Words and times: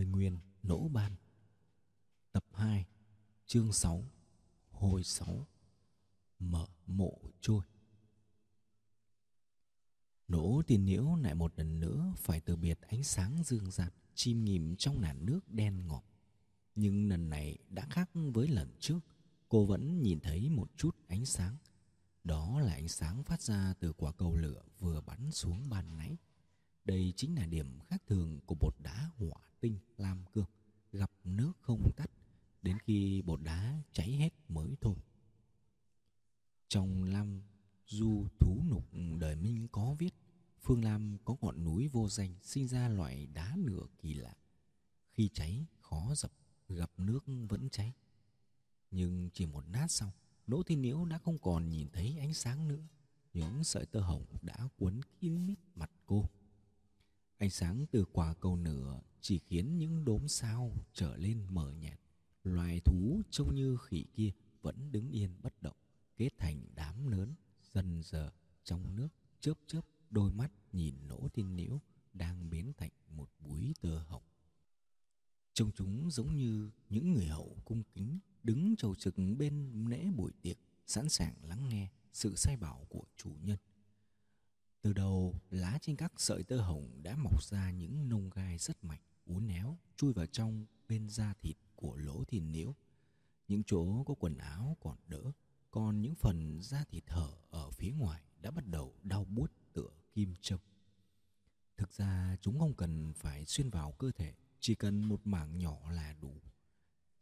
Lời 0.00 0.06
Nguyên 0.06 0.38
Nỗ 0.62 0.88
Ban 0.88 1.12
Tập 2.32 2.44
2 2.52 2.86
Chương 3.46 3.72
6 3.72 4.04
Hồi 4.70 5.02
6 5.04 5.46
Mở 6.38 6.66
mộ 6.86 7.18
trôi 7.40 7.60
Nỗ 10.28 10.62
tiền 10.66 10.84
nhiễu 10.84 11.16
lại 11.16 11.34
một 11.34 11.52
lần 11.56 11.80
nữa 11.80 12.12
phải 12.16 12.40
từ 12.40 12.56
biệt 12.56 12.80
ánh 12.80 13.02
sáng 13.02 13.42
dương 13.44 13.70
dạt 13.70 13.94
chim 14.14 14.44
nghỉm 14.44 14.76
trong 14.76 15.00
làn 15.00 15.26
nước 15.26 15.40
đen 15.48 15.86
ngọt. 15.86 16.04
Nhưng 16.74 17.08
lần 17.08 17.30
này 17.30 17.58
đã 17.68 17.86
khác 17.90 18.10
với 18.14 18.48
lần 18.48 18.68
trước, 18.78 19.00
cô 19.48 19.64
vẫn 19.64 20.02
nhìn 20.02 20.20
thấy 20.20 20.48
một 20.48 20.70
chút 20.76 20.96
ánh 21.08 21.26
sáng. 21.26 21.56
Đó 22.24 22.60
là 22.60 22.72
ánh 22.72 22.88
sáng 22.88 23.22
phát 23.22 23.42
ra 23.42 23.74
từ 23.80 23.92
quả 23.92 24.12
cầu 24.12 24.36
lửa 24.36 24.62
vừa 24.78 25.00
bắn 25.00 25.30
xuống 25.30 25.68
ban 25.70 25.96
nãy. 25.98 26.16
Đây 26.84 27.12
chính 27.16 27.34
là 27.34 27.46
điểm 27.46 27.78
khác 27.88 28.02
thường 28.06 28.40
của 28.46 28.54
bột 28.54 28.74
đá 28.78 29.10
hỏa 29.16 29.49
tinh 29.60 29.78
lam 29.96 30.24
cương, 30.32 30.46
gặp 30.92 31.10
nước 31.24 31.52
không 31.60 31.90
tắt, 31.96 32.10
đến 32.62 32.78
khi 32.78 33.22
bột 33.22 33.42
đá 33.42 33.82
cháy 33.92 34.12
hết 34.12 34.30
mới 34.48 34.76
thôi. 34.80 34.94
Trong 36.68 37.02
lam 37.04 37.42
du 37.86 38.26
thú 38.38 38.62
nục 38.70 38.84
đời 39.18 39.36
Minh 39.36 39.68
có 39.72 39.96
viết, 39.98 40.14
Phương 40.62 40.84
Lam 40.84 41.18
có 41.24 41.36
ngọn 41.40 41.64
núi 41.64 41.88
vô 41.88 42.08
danh 42.08 42.34
sinh 42.42 42.68
ra 42.68 42.88
loại 42.88 43.26
đá 43.26 43.56
lửa 43.56 43.86
kỳ 43.98 44.14
lạ. 44.14 44.34
Khi 45.12 45.28
cháy 45.28 45.66
khó 45.80 46.14
dập, 46.16 46.32
gặp 46.68 46.90
nước 46.96 47.24
vẫn 47.48 47.68
cháy. 47.70 47.92
Nhưng 48.90 49.30
chỉ 49.32 49.46
một 49.46 49.68
nát 49.68 49.86
sau, 49.90 50.12
Đỗ 50.46 50.62
Thiên 50.62 50.80
Nhiễu 50.82 51.04
đã 51.04 51.18
không 51.18 51.38
còn 51.38 51.68
nhìn 51.68 51.88
thấy 51.92 52.16
ánh 52.18 52.34
sáng 52.34 52.68
nữa. 52.68 52.82
Những 53.32 53.64
sợi 53.64 53.86
tơ 53.86 54.00
hồng 54.00 54.24
đã 54.42 54.68
cuốn 54.76 55.00
kín 55.20 55.46
mít 55.46 55.58
mặt 55.74 55.90
cô. 56.06 56.24
Ánh 57.40 57.50
sáng 57.50 57.86
từ 57.90 58.04
quả 58.12 58.34
cầu 58.34 58.56
nửa 58.56 59.00
chỉ 59.20 59.38
khiến 59.38 59.78
những 59.78 60.04
đốm 60.04 60.28
sao 60.28 60.72
trở 60.92 61.16
lên 61.16 61.46
mờ 61.50 61.72
nhạt. 61.72 62.00
Loài 62.44 62.80
thú 62.80 63.20
trông 63.30 63.54
như 63.54 63.76
khỉ 63.76 64.04
kia 64.14 64.32
vẫn 64.62 64.92
đứng 64.92 65.10
yên 65.10 65.30
bất 65.42 65.62
động, 65.62 65.76
kết 66.16 66.28
thành 66.38 66.66
đám 66.74 67.06
lớn 67.06 67.34
dần 67.72 68.02
dờ 68.02 68.30
trong 68.64 68.96
nước 68.96 69.08
chớp 69.40 69.54
chớp 69.66 69.80
đôi 70.10 70.32
mắt 70.32 70.52
nhìn 70.72 70.94
nỗ 71.08 71.28
tin 71.28 71.56
nhiễu 71.56 71.80
đang 72.12 72.50
biến 72.50 72.72
thành 72.76 72.90
một 73.08 73.30
búi 73.38 73.74
tơ 73.80 73.98
hồng. 73.98 74.22
Trông 75.52 75.70
chúng 75.74 76.10
giống 76.10 76.36
như 76.36 76.70
những 76.88 77.12
người 77.12 77.26
hậu 77.26 77.56
cung 77.64 77.82
kính 77.94 78.18
đứng 78.42 78.76
trầu 78.76 78.94
trực 78.94 79.14
bên 79.38 79.84
lễ 79.88 80.10
buổi 80.16 80.32
tiệc 80.42 80.58
sẵn 80.86 81.08
sàng 81.08 81.34
lắng 81.42 81.68
nghe 81.68 81.88
sự 82.12 82.36
sai 82.36 82.56
bảo 82.56 82.86
của 82.88 83.04
chủ 83.16 83.30
nhân. 83.42 83.58
Từ 84.82 84.92
đầu, 84.92 85.40
lá 85.50 85.78
trên 85.82 85.96
các 85.96 86.12
sợi 86.16 86.42
tơ 86.42 86.60
hồng 86.60 87.02
đã 87.02 87.16
mọc 87.16 87.44
ra 87.44 87.70
những 87.70 88.08
nông 88.08 88.30
gai 88.30 88.58
rất 88.58 88.84
mạnh, 88.84 89.00
uốn 89.26 89.48
éo, 89.48 89.78
chui 89.96 90.12
vào 90.12 90.26
trong 90.26 90.66
bên 90.88 91.08
da 91.08 91.34
thịt 91.40 91.56
của 91.76 91.96
lỗ 91.96 92.24
thiên 92.24 92.50
nhiễu. 92.50 92.74
Những 93.48 93.62
chỗ 93.66 94.04
có 94.04 94.14
quần 94.14 94.38
áo 94.38 94.76
còn 94.80 94.98
đỡ, 95.06 95.32
còn 95.70 96.02
những 96.02 96.14
phần 96.14 96.62
da 96.62 96.84
thịt 96.84 97.04
hở 97.06 97.32
ở 97.50 97.70
phía 97.70 97.92
ngoài 97.92 98.22
đã 98.40 98.50
bắt 98.50 98.66
đầu 98.66 98.94
đau 99.02 99.24
buốt 99.24 99.52
tựa 99.72 99.90
kim 100.14 100.34
châm. 100.40 100.58
Thực 101.76 101.92
ra 101.92 102.36
chúng 102.40 102.58
không 102.58 102.74
cần 102.74 103.12
phải 103.12 103.44
xuyên 103.46 103.70
vào 103.70 103.92
cơ 103.92 104.10
thể, 104.12 104.34
chỉ 104.60 104.74
cần 104.74 105.04
một 105.04 105.20
mảng 105.24 105.58
nhỏ 105.58 105.90
là 105.90 106.14
đủ. 106.20 106.40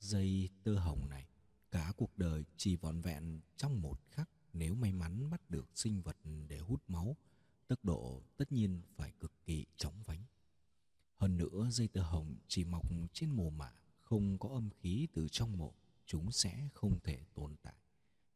Dây 0.00 0.48
tơ 0.64 0.78
hồng 0.78 1.08
này, 1.08 1.28
cả 1.70 1.92
cuộc 1.96 2.18
đời 2.18 2.44
chỉ 2.56 2.76
vọn 2.76 3.00
vẹn 3.00 3.40
trong 3.56 3.80
một 3.80 4.00
khắc 4.10 4.30
nếu 4.52 4.74
may 4.74 4.92
mắn 4.92 5.30
bắt 5.30 5.50
được 5.50 5.68
sinh 5.74 6.02
vật 6.02 6.16
để 6.48 6.58
hút 6.58 6.82
máu, 6.88 7.16
tốc 7.68 7.84
độ 7.84 8.22
tất 8.36 8.52
nhiên 8.52 8.82
phải 8.96 9.12
cực 9.20 9.32
kỳ 9.44 9.66
chóng 9.76 10.02
vánh. 10.04 10.24
Hơn 11.16 11.36
nữa 11.36 11.68
dây 11.70 11.88
tơ 11.88 12.02
hồng 12.02 12.36
chỉ 12.48 12.64
mọc 12.64 12.90
trên 13.12 13.30
mồ 13.30 13.50
mả, 13.50 13.72
không 14.02 14.38
có 14.38 14.48
âm 14.48 14.70
khí 14.70 15.08
từ 15.12 15.28
trong 15.28 15.58
mộ, 15.58 15.74
chúng 16.06 16.32
sẽ 16.32 16.68
không 16.74 17.00
thể 17.04 17.24
tồn 17.34 17.56
tại. 17.62 17.74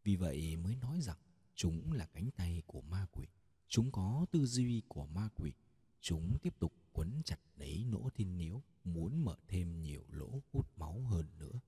Vì 0.05 0.16
vậy 0.16 0.56
mới 0.56 0.77
nói 0.77 1.00
rằng 1.00 1.19
chúng 1.54 1.93
là 1.93 2.06
cánh 2.06 2.31
tay 2.37 2.62
của 2.66 2.81
ma 2.81 3.06
quỷ. 3.12 3.26
Chúng 3.69 3.93
có 3.93 4.26
tư 4.31 4.47
duy 4.47 4.82
của 4.88 5.06
ma 5.06 5.28
quỷ. 5.34 5.53
Chúng 6.00 6.38
tiếp 6.43 6.54
tục 6.59 6.72
quấn 6.93 7.22
chặt 7.25 7.38
lấy 7.56 7.84
nỗ 7.84 8.09
thiên 8.14 8.38
niếu, 8.38 8.62
muốn 8.84 9.25
mở 9.25 9.37
thêm 9.49 9.82
nhiều 9.82 10.04
lỗ 10.09 10.43
hút 10.53 10.78
máu 10.78 11.00
hơn 11.00 11.26
nữa. 11.38 11.60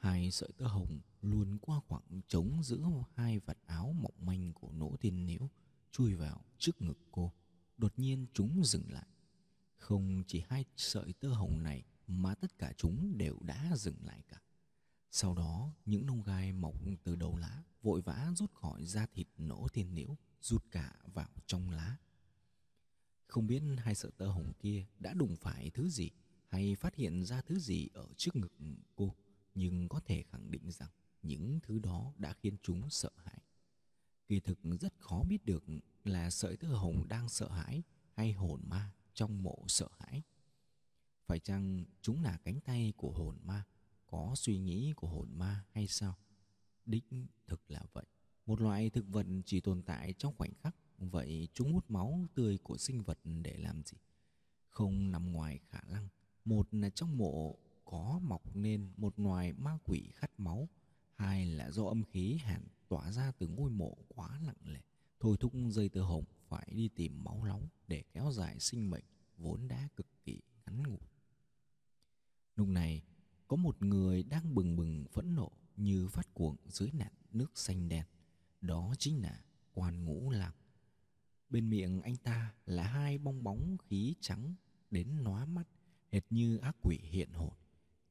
Hai 0.00 0.30
sợi 0.30 0.48
tơ 0.56 0.66
hồng 0.66 1.00
luôn 1.22 1.58
qua 1.58 1.80
khoảng 1.88 2.20
trống 2.28 2.62
giữa 2.62 2.86
hai 3.14 3.38
vạt 3.38 3.58
áo 3.66 3.94
mỏng 4.00 4.14
manh 4.20 4.52
của 4.52 4.72
nỗ 4.72 4.96
tiên 5.00 5.26
liễu 5.26 5.48
chui 5.92 6.14
vào 6.14 6.44
trước 6.58 6.82
ngực 6.82 6.98
cô. 7.12 7.32
Đột 7.76 7.92
nhiên 7.96 8.26
chúng 8.32 8.64
dừng 8.64 8.92
lại. 8.92 9.06
Không 9.76 10.22
chỉ 10.26 10.42
hai 10.48 10.64
sợi 10.76 11.12
tơ 11.12 11.28
hồng 11.28 11.62
này 11.62 11.84
mà 12.06 12.34
tất 12.34 12.58
cả 12.58 12.72
chúng 12.76 13.18
đều 13.18 13.38
đã 13.40 13.70
dừng 13.76 13.96
lại 14.04 14.22
cả. 14.28 14.40
Sau 15.10 15.34
đó, 15.34 15.72
những 15.86 16.06
nông 16.06 16.22
gai 16.22 16.52
mọc 16.52 16.74
từ 17.04 17.16
đầu 17.16 17.36
lá 17.36 17.62
vội 17.82 18.00
vã 18.00 18.32
rút 18.36 18.54
khỏi 18.54 18.86
da 18.86 19.06
thịt 19.06 19.26
nỗ 19.38 19.68
tiên 19.72 19.94
liễu 19.94 20.16
rút 20.40 20.64
cả 20.70 20.94
vào 21.14 21.28
trong 21.46 21.70
lá. 21.70 21.96
Không 23.26 23.46
biết 23.46 23.62
hai 23.78 23.94
sợi 23.94 24.10
tơ 24.16 24.26
hồng 24.26 24.52
kia 24.60 24.86
đã 24.98 25.14
đụng 25.14 25.36
phải 25.36 25.70
thứ 25.70 25.88
gì 25.88 26.10
hay 26.48 26.74
phát 26.74 26.94
hiện 26.94 27.24
ra 27.24 27.42
thứ 27.42 27.58
gì 27.58 27.88
ở 27.94 28.08
trước 28.16 28.36
ngực 28.36 28.52
cô, 28.96 29.14
nhưng 29.54 29.88
có 29.88 30.00
thể 30.00 30.22
khẳng 30.22 30.50
định 30.50 30.70
rằng 30.70 30.90
những 31.22 31.60
thứ 31.62 31.78
đó 31.78 32.12
đã 32.18 32.32
khiến 32.32 32.56
chúng 32.62 32.90
sợ 32.90 33.10
hãi. 33.16 33.38
Kỳ 34.28 34.40
thực 34.40 34.58
rất 34.80 34.94
khó 34.98 35.22
biết 35.22 35.44
được 35.44 35.64
là 36.04 36.30
sợi 36.30 36.56
tơ 36.56 36.68
hồng 36.68 37.08
đang 37.08 37.28
sợ 37.28 37.48
hãi 37.48 37.82
hay 38.12 38.32
hồn 38.32 38.60
ma 38.64 38.92
trong 39.14 39.42
mộ 39.42 39.64
sợ 39.68 39.88
hãi. 39.98 40.22
Phải 41.26 41.38
chăng 41.38 41.84
chúng 42.02 42.22
là 42.22 42.38
cánh 42.44 42.60
tay 42.60 42.92
của 42.96 43.12
hồn 43.12 43.38
ma 43.42 43.64
có 44.06 44.32
suy 44.36 44.58
nghĩ 44.58 44.92
của 44.96 45.08
hồn 45.08 45.28
ma 45.32 45.64
hay 45.72 45.86
sao? 45.86 46.16
Đích 46.86 47.04
thực 47.46 47.70
là 47.70 47.82
vậy. 47.92 48.04
Một 48.46 48.60
loại 48.60 48.90
thực 48.90 49.08
vật 49.08 49.26
chỉ 49.44 49.60
tồn 49.60 49.82
tại 49.82 50.12
trong 50.12 50.34
khoảnh 50.36 50.54
khắc, 50.54 50.76
vậy 50.98 51.48
chúng 51.54 51.72
hút 51.72 51.90
máu 51.90 52.26
tươi 52.34 52.58
của 52.58 52.78
sinh 52.78 53.02
vật 53.02 53.18
để 53.42 53.56
làm 53.56 53.82
gì? 53.84 53.96
Không 54.68 55.10
nằm 55.10 55.32
ngoài 55.32 55.58
khả 55.68 55.80
năng. 55.88 56.08
Một 56.44 56.68
là 56.74 56.90
trong 56.90 57.18
mộ 57.18 57.58
có 57.90 58.20
mọc 58.22 58.56
nên 58.56 58.92
một 58.96 59.18
loài 59.18 59.52
ma 59.52 59.78
quỷ 59.84 60.10
khát 60.14 60.40
máu, 60.40 60.68
hai 61.14 61.46
là 61.46 61.70
do 61.70 61.84
âm 61.84 62.04
khí 62.04 62.36
hàn 62.36 62.68
tỏa 62.88 63.12
ra 63.12 63.32
từ 63.38 63.48
ngôi 63.48 63.70
mộ 63.70 63.96
quá 64.08 64.40
nặng 64.46 64.72
lệ, 64.72 64.80
thôi 65.20 65.36
thúc 65.40 65.52
dây 65.68 65.88
tơ 65.88 66.02
hồng 66.02 66.24
phải 66.48 66.68
đi 66.74 66.88
tìm 66.88 67.24
máu 67.24 67.44
nóng 67.44 67.68
để 67.88 68.02
kéo 68.12 68.32
dài 68.32 68.60
sinh 68.60 68.90
mệnh 68.90 69.04
vốn 69.36 69.68
đã 69.68 69.88
cực 69.96 70.06
kỳ 70.24 70.40
ngắn 70.66 70.82
ngủi. 70.82 71.08
Lúc 72.56 72.68
này, 72.68 73.02
có 73.48 73.56
một 73.56 73.82
người 73.82 74.22
đang 74.22 74.54
bừng 74.54 74.76
bừng 74.76 75.04
phẫn 75.12 75.34
nộ 75.34 75.50
như 75.76 76.08
phát 76.08 76.34
cuồng 76.34 76.56
dưới 76.66 76.90
nạn 76.92 77.12
nước 77.32 77.52
xanh 77.54 77.88
đen. 77.88 78.04
Đó 78.60 78.94
chính 78.98 79.22
là 79.22 79.44
quan 79.74 80.04
ngũ 80.04 80.30
lạc. 80.30 80.52
Bên 81.50 81.70
miệng 81.70 82.02
anh 82.02 82.16
ta 82.16 82.54
là 82.66 82.82
hai 82.82 83.18
bong 83.18 83.42
bóng 83.42 83.76
khí 83.78 84.14
trắng 84.20 84.54
đến 84.90 85.24
nóa 85.24 85.44
mắt, 85.44 85.68
hệt 86.12 86.24
như 86.30 86.58
ác 86.58 86.76
quỷ 86.82 86.98
hiện 87.02 87.32
hồn. 87.32 87.59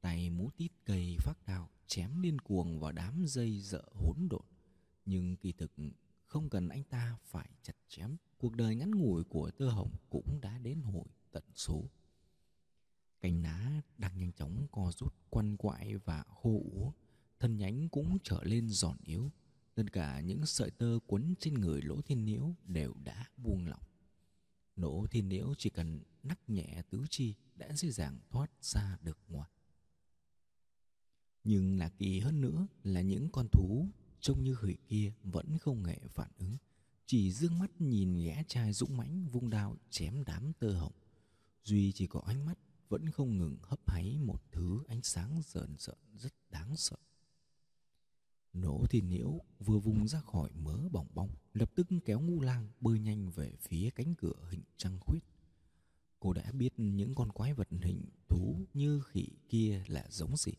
Tay 0.01 0.29
mú 0.29 0.49
tít 0.57 0.71
cây 0.85 1.17
phát 1.19 1.33
đao 1.47 1.69
chém 1.87 2.21
điên 2.21 2.39
cuồng 2.39 2.79
vào 2.79 2.91
đám 2.91 3.25
dây 3.27 3.59
dợ 3.59 3.83
hỗn 3.93 4.27
độn. 4.29 4.45
Nhưng 5.05 5.35
kỳ 5.35 5.51
thực 5.51 5.71
không 6.25 6.49
cần 6.49 6.69
anh 6.69 6.83
ta 6.83 7.17
phải 7.23 7.49
chặt 7.63 7.75
chém, 7.87 8.17
cuộc 8.37 8.55
đời 8.55 8.75
ngắn 8.75 8.91
ngủi 8.91 9.23
của 9.23 9.51
tơ 9.51 9.69
hồng 9.69 9.91
cũng 10.09 10.39
đã 10.41 10.57
đến 10.57 10.81
hồi 10.81 11.07
tận 11.31 11.43
số. 11.55 11.83
Cành 13.21 13.43
lá 13.43 13.81
đang 13.97 14.17
nhanh 14.17 14.31
chóng 14.31 14.67
co 14.71 14.91
rút 14.91 15.13
quăn 15.29 15.57
quại 15.57 15.97
và 15.97 16.23
khô 16.23 16.61
úa 16.71 16.91
thân 17.39 17.57
nhánh 17.57 17.89
cũng 17.89 18.17
trở 18.23 18.43
lên 18.43 18.69
giòn 18.69 18.97
yếu 19.03 19.31
tất 19.75 19.83
cả 19.93 20.19
những 20.19 20.45
sợi 20.45 20.71
tơ 20.71 20.99
quấn 21.07 21.33
trên 21.39 21.53
người 21.53 21.81
lỗ 21.81 22.01
thiên 22.01 22.25
nhiễu 22.25 22.55
đều 22.63 22.93
đã 23.03 23.25
buông 23.37 23.67
lỏng 23.67 23.83
lỗ 24.75 25.07
thiên 25.07 25.29
nhiễu 25.29 25.53
chỉ 25.57 25.69
cần 25.69 26.03
nắc 26.23 26.49
nhẹ 26.49 26.81
tứ 26.89 27.05
chi 27.09 27.35
đã 27.55 27.73
dễ 27.73 27.91
dàng 27.91 28.19
thoát 28.29 28.51
ra 28.61 28.97
được 29.01 29.17
ngoài 29.27 29.49
nhưng 31.43 31.77
là 31.77 31.89
kỳ 31.89 32.19
hơn 32.19 32.41
nữa 32.41 32.67
là 32.83 33.01
những 33.01 33.29
con 33.31 33.47
thú 33.51 33.87
trông 34.19 34.43
như 34.43 34.53
hủy 34.53 34.77
kia 34.87 35.13
vẫn 35.23 35.57
không 35.57 35.83
hề 35.83 35.99
phản 36.09 36.31
ứng 36.37 36.57
chỉ 37.05 37.31
dương 37.31 37.59
mắt 37.59 37.81
nhìn 37.81 38.17
ghé 38.17 38.43
trai 38.47 38.73
dũng 38.73 38.97
mãnh 38.97 39.27
vung 39.27 39.49
đao 39.49 39.75
chém 39.89 40.23
đám 40.23 40.53
tơ 40.59 40.71
hồng 40.71 40.93
duy 41.63 41.91
chỉ 41.91 42.07
có 42.07 42.21
ánh 42.25 42.45
mắt 42.45 42.57
vẫn 42.89 43.09
không 43.09 43.37
ngừng 43.37 43.57
hấp 43.63 43.89
háy 43.89 44.17
một 44.17 44.43
thứ 44.51 44.83
ánh 44.87 45.03
sáng 45.03 45.41
rợn 45.45 45.75
rợn 45.77 45.97
rất 46.15 46.33
đáng 46.49 46.77
sợ. 46.77 46.97
nổ 48.53 48.85
thì 48.89 49.01
nhiễu 49.01 49.39
vừa 49.59 49.79
vùng 49.79 50.07
ra 50.07 50.21
khỏi 50.21 50.49
mớ 50.53 50.89
bỏng 50.91 51.07
bong, 51.13 51.29
lập 51.53 51.71
tức 51.75 51.87
kéo 52.05 52.19
ngu 52.19 52.41
lang 52.41 52.67
bơi 52.81 52.99
nhanh 52.99 53.29
về 53.31 53.53
phía 53.59 53.89
cánh 53.95 54.15
cửa 54.15 54.47
hình 54.49 54.63
trăng 54.77 54.97
khuyết. 54.99 55.23
Cô 56.19 56.33
đã 56.33 56.51
biết 56.51 56.73
những 56.77 57.15
con 57.15 57.31
quái 57.31 57.53
vật 57.53 57.67
hình 57.71 58.05
thú 58.29 58.65
như 58.73 59.01
khỉ 59.01 59.27
kia 59.49 59.83
là 59.87 60.05
giống 60.09 60.37
gì. 60.37 60.51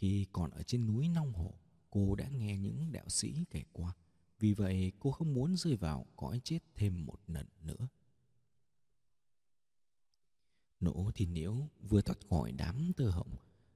Khi 0.00 0.26
còn 0.32 0.50
ở 0.50 0.62
trên 0.62 0.86
núi 0.86 1.08
Nong 1.08 1.32
Hổ, 1.32 1.54
cô 1.90 2.14
đã 2.14 2.28
nghe 2.28 2.58
những 2.58 2.92
đạo 2.92 3.08
sĩ 3.08 3.44
kể 3.50 3.62
qua. 3.72 3.94
Vì 4.38 4.54
vậy 4.54 4.92
cô 5.00 5.10
không 5.10 5.34
muốn 5.34 5.56
rơi 5.56 5.76
vào 5.76 6.06
cõi 6.16 6.40
chết 6.44 6.58
thêm 6.74 7.06
một 7.06 7.20
lần 7.26 7.46
nữa. 7.62 7.88
Nỗ 10.80 11.10
thì 11.14 11.26
nhiễu 11.26 11.68
vừa 11.80 12.00
thoát 12.00 12.18
khỏi 12.30 12.52
đám 12.52 12.92
tơ 12.96 13.10
hồng 13.10 13.30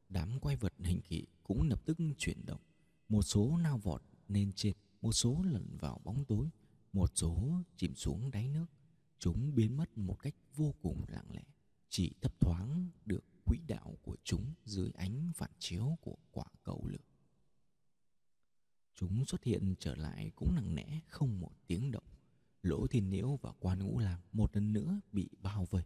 Đám 0.09 0.41
quay 0.41 0.56
vật 0.56 0.73
hình 0.79 1.00
kỵ 1.00 1.26
cũng 1.43 1.62
lập 1.62 1.82
tức 1.85 1.99
chuyển 2.19 2.47
động 2.47 2.61
Một 3.09 3.23
số 3.23 3.56
nao 3.56 3.79
vọt 3.79 4.03
lên 4.29 4.53
trên 4.53 4.77
Một 5.03 5.12
số 5.12 5.43
lẩn 5.43 5.77
vào 5.77 6.00
bóng 6.05 6.25
tối 6.25 6.49
Một 6.93 7.12
số 7.15 7.62
chìm 7.77 7.94
xuống 7.94 8.31
đáy 8.31 8.49
nước 8.49 8.67
Chúng 9.19 9.55
biến 9.55 9.77
mất 9.77 9.99
một 9.99 10.15
cách 10.15 10.35
vô 10.55 10.75
cùng 10.82 11.05
lặng 11.09 11.27
lẽ 11.32 11.43
Chỉ 11.88 12.12
thấp 12.20 12.41
thoáng 12.41 12.88
được 13.05 13.25
quỹ 13.44 13.58
đạo 13.69 13.99
của 14.02 14.17
chúng 14.25 14.55
dưới 14.64 14.91
ánh 14.91 15.32
phản 15.35 15.50
chiếu 15.58 15.99
của 16.00 16.17
quả 16.31 16.46
cầu 16.62 16.87
lửa. 16.87 17.05
Chúng 18.94 19.25
xuất 19.25 19.44
hiện 19.44 19.75
trở 19.79 19.94
lại 19.94 20.31
cũng 20.37 20.55
nặng 20.55 20.75
nẽ 20.75 21.00
không 21.08 21.41
một 21.41 21.52
tiếng 21.67 21.91
động. 21.91 22.05
Lỗ 22.62 22.87
thiên 22.87 23.08
nhiễu 23.08 23.38
và 23.43 23.52
quan 23.61 23.79
ngũ 23.79 23.99
lang 23.99 24.20
một 24.32 24.55
lần 24.56 24.73
nữa 24.73 25.00
bị 25.12 25.29
bao 25.43 25.64
vây. 25.70 25.85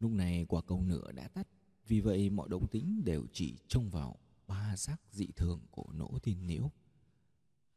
Lúc 0.00 0.10
này 0.10 0.46
quả 0.48 0.62
cầu 0.62 0.82
nửa 0.82 1.12
đã 1.12 1.28
tắt, 1.28 1.48
Vì 1.86 2.00
vậy 2.00 2.30
mọi 2.30 2.48
động 2.48 2.66
tính 2.66 3.02
đều 3.04 3.26
chỉ 3.32 3.58
trông 3.68 3.90
vào 3.90 4.18
ba 4.46 4.76
xác 4.76 4.96
dị 5.10 5.26
thường 5.36 5.60
của 5.70 5.92
nỗ 5.92 6.18
thiên 6.22 6.46
nhiễu 6.46 6.70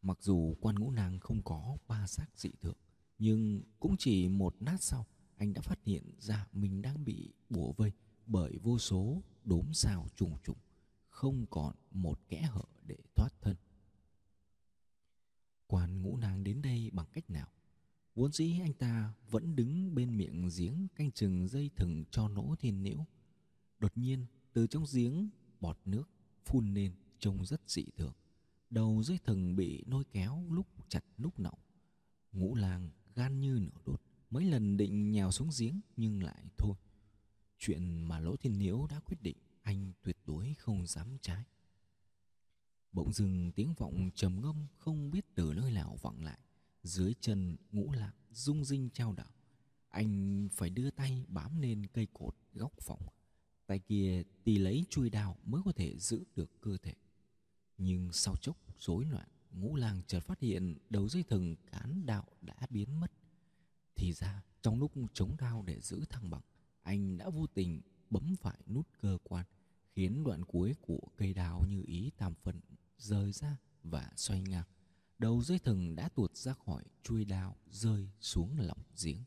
Mặc 0.02 0.18
dù 0.22 0.58
quan 0.62 0.76
ngũ 0.76 0.92
nàng 0.92 1.20
không 1.20 1.42
có 1.44 1.78
ba 1.88 2.08
xác 2.08 2.26
dị 2.36 2.50
thường, 2.62 2.78
Nhưng 3.18 3.62
cũng 3.80 3.96
chỉ 4.00 4.28
một 4.28 4.56
nát 4.60 4.78
sau, 4.84 5.06
Anh 5.36 5.54
đã 5.54 5.62
phát 5.62 5.84
hiện 5.84 6.04
ra 6.20 6.48
mình 6.54 6.82
đang 6.82 7.06
bị 7.06 7.34
bủa 7.50 7.72
vây. 7.72 7.92
Bởi 8.32 8.58
vô 8.64 8.80
số 8.80 9.24
đốm 9.44 9.74
sao 9.74 10.08
trùng 10.16 10.38
trùng 10.44 10.58
Không 11.10 11.46
còn 11.50 11.76
một 11.92 12.20
kẽ 12.30 12.42
hở 12.42 12.64
để 12.86 12.98
thoát 13.16 13.30
thân 13.42 13.56
Quan 15.68 16.02
ngũ 16.02 16.18
nàng 16.18 16.44
đến 16.44 16.62
đây 16.62 16.90
bằng 16.94 17.06
cách 17.14 17.30
nào 17.30 17.48
Vốn 18.16 18.32
dĩ 18.32 18.60
anh 18.62 18.74
ta 18.74 19.14
vẫn 19.30 19.56
đứng 19.56 19.96
bên 19.96 20.18
miệng 20.18 20.50
giếng 20.58 20.88
canh 20.96 21.12
chừng 21.12 21.48
dây 21.48 21.70
thừng 21.76 22.04
cho 22.12 22.28
nỗ 22.28 22.56
thiên 22.60 22.84
nhiễu. 22.84 23.06
Đột 23.80 23.98
nhiên, 23.98 24.26
từ 24.54 24.68
trong 24.68 24.86
giếng, 24.94 25.30
bọt 25.60 25.78
nước 25.86 26.10
phun 26.46 26.74
lên 26.74 26.94
trông 27.20 27.46
rất 27.46 27.62
dị 27.68 27.86
thường. 27.98 28.14
Đầu 28.70 29.04
dây 29.04 29.20
thừng 29.26 29.56
bị 29.56 29.84
nôi 29.88 30.04
kéo 30.12 30.46
lúc 30.50 30.68
chặt 30.90 31.04
lúc 31.18 31.40
nọng. 31.40 31.60
Ngũ 32.32 32.56
làng 32.56 32.90
gan 33.16 33.40
như 33.40 33.60
nửa 33.62 33.82
đốt, 33.86 34.02
mấy 34.30 34.46
lần 34.46 34.78
định 34.78 35.12
nhào 35.12 35.32
xuống 35.32 35.50
giếng 35.60 35.80
nhưng 35.98 36.24
lại 36.24 36.44
thôi. 36.58 36.76
Chuyện 37.64 38.08
mà 38.08 38.20
Lỗ 38.20 38.36
Thiên 38.36 38.58
Nhiễu 38.58 38.88
đã 38.90 39.00
quyết 39.00 39.22
định, 39.22 39.38
anh 39.62 39.92
tuyệt 40.04 40.18
đối 40.26 40.54
không 40.54 40.88
dám 40.88 41.18
trái. 41.22 41.44
Bỗng 42.92 43.14
dừng 43.14 43.52
tiếng 43.52 43.74
vọng 43.74 44.10
trầm 44.16 44.42
ngâm 44.42 44.68
không 44.78 45.12
biết 45.12 45.26
từ 45.36 45.54
nơi 45.56 45.72
nào 45.72 45.98
vọng 46.02 46.24
lại 46.24 46.40
dưới 46.84 47.14
chân 47.20 47.58
ngũ 47.72 47.92
lạc 47.92 48.14
rung 48.32 48.66
rinh 48.66 48.90
trao 48.90 49.14
đảo. 49.14 49.32
Anh 49.90 50.48
phải 50.52 50.70
đưa 50.70 50.92
tay 50.92 51.26
bám 51.28 51.58
lên 51.58 51.88
cây 51.94 52.08
cột 52.14 52.36
góc 52.54 52.74
phòng. 52.82 53.00
Tay 53.68 53.80
kia 53.80 54.24
tì 54.44 54.58
lấy 54.58 54.86
chui 54.90 55.10
đao 55.10 55.38
mới 55.44 55.62
có 55.66 55.72
thể 55.72 55.98
giữ 55.98 56.24
được 56.36 56.62
cơ 56.62 56.78
thể. 56.78 56.94
Nhưng 57.78 58.12
sau 58.14 58.36
chốc 58.36 58.58
rối 58.80 59.06
loạn 59.06 59.28
ngũ 59.52 59.76
lang 59.76 60.02
chợt 60.08 60.20
phát 60.20 60.40
hiện 60.40 60.78
đầu 60.90 61.10
dây 61.10 61.24
thừng 61.24 61.56
cán 61.72 62.06
đạo 62.06 62.26
đã 62.42 62.68
biến 62.70 63.00
mất. 63.00 63.12
Thì 63.96 64.14
ra 64.14 64.44
trong 64.62 64.80
lúc 64.80 64.92
chống 65.14 65.36
đao 65.38 65.64
để 65.68 65.82
giữ 65.82 66.06
thăng 66.10 66.30
bằng 66.30 66.42
anh 66.84 67.18
đã 67.18 67.30
vô 67.30 67.48
tình 67.48 67.82
bấm 68.10 68.36
phải 68.36 68.60
nút 68.68 68.88
cơ 69.02 69.18
quan, 69.24 69.46
khiến 69.92 70.24
đoạn 70.24 70.46
cuối 70.46 70.76
của 70.82 71.08
cây 71.18 71.34
đao 71.34 71.66
như 71.70 71.84
ý 71.86 72.12
tam 72.18 72.34
phần 72.44 72.60
rời 72.98 73.32
ra 73.32 73.58
và 73.84 74.12
xoay 74.16 74.42
ngang. 74.42 74.68
Đầu 75.18 75.42
dây 75.42 75.60
thừng 75.60 75.96
đã 75.96 76.10
tuột 76.10 76.36
ra 76.36 76.54
khỏi 76.54 76.84
chuôi 77.04 77.26
đao, 77.26 77.56
rơi 77.72 78.10
xuống 78.20 78.60
lòng 78.60 78.80
giếng. 79.04 79.24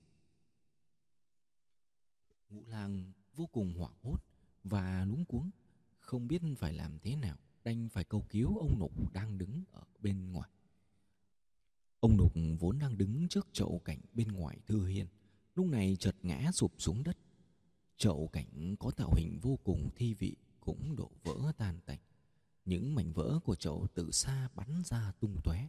Ngũ 2.50 2.66
lang 2.66 3.12
vô 3.34 3.46
cùng 3.46 3.74
hoảng 3.74 3.94
hốt 4.02 4.18
và 4.64 5.04
luống 5.04 5.24
cuống, 5.24 5.50
không 5.98 6.28
biết 6.28 6.42
phải 6.58 6.72
làm 6.72 6.98
thế 6.98 7.16
nào, 7.16 7.36
đành 7.64 7.88
phải 7.88 8.04
cầu 8.04 8.26
cứu 8.30 8.58
ông 8.58 8.78
nục 8.78 9.12
đang 9.12 9.38
đứng 9.38 9.64
ở 9.72 9.82
bên 10.00 10.32
ngoài. 10.32 10.50
Ông 12.00 12.16
nục 12.16 12.32
vốn 12.58 12.78
đang 12.78 12.98
đứng 12.98 13.28
trước 13.28 13.48
chậu 13.52 13.78
cảnh 13.84 14.00
bên 14.12 14.28
ngoài 14.28 14.58
thư 14.66 14.86
hiên, 14.86 15.06
lúc 15.54 15.66
này 15.66 15.96
chợt 16.00 16.16
ngã 16.22 16.50
sụp 16.52 16.72
xuống 16.78 17.02
đất 17.02 17.16
chậu 17.96 18.28
cảnh 18.32 18.76
có 18.78 18.90
tạo 18.90 19.14
hình 19.14 19.38
vô 19.42 19.58
cùng 19.64 19.90
thi 19.96 20.14
vị 20.14 20.36
cũng 20.60 20.96
đổ 20.96 21.10
vỡ 21.22 21.52
tan 21.58 21.80
tành 21.86 22.00
những 22.64 22.94
mảnh 22.94 23.12
vỡ 23.12 23.38
của 23.44 23.54
chậu 23.54 23.86
từ 23.94 24.10
xa 24.10 24.48
bắn 24.54 24.82
ra 24.84 25.12
tung 25.20 25.36
tóe 25.44 25.68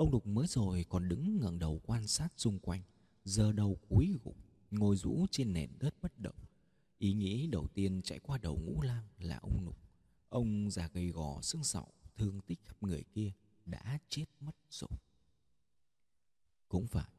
Ông 0.00 0.10
Đục 0.10 0.26
mới 0.26 0.46
rồi 0.46 0.84
còn 0.88 1.08
đứng 1.08 1.40
ngẩng 1.40 1.58
đầu 1.58 1.80
quan 1.86 2.06
sát 2.06 2.28
xung 2.36 2.58
quanh, 2.58 2.82
giờ 3.24 3.52
đầu 3.52 3.78
cúi 3.88 4.18
gục, 4.24 4.36
ngồi 4.70 4.96
rũ 4.96 5.26
trên 5.30 5.52
nền 5.52 5.70
đất 5.80 5.94
bất 6.02 6.18
động. 6.18 6.34
Ý 6.98 7.12
nghĩ 7.12 7.46
đầu 7.46 7.66
tiên 7.74 8.00
chạy 8.04 8.18
qua 8.18 8.38
đầu 8.38 8.58
ngũ 8.58 8.82
lang 8.82 9.04
là 9.18 9.36
ông 9.36 9.64
Nục. 9.64 9.76
Ông 10.28 10.70
già 10.70 10.88
gầy 10.88 11.08
gò 11.08 11.40
xương 11.42 11.64
sọ, 11.64 11.84
thương 12.16 12.40
tích 12.40 12.60
khắp 12.64 12.82
người 12.82 13.04
kia 13.12 13.32
đã 13.66 13.98
chết 14.08 14.24
mất 14.40 14.52
rồi. 14.70 14.98
Cũng 16.68 16.86
phải, 16.86 17.12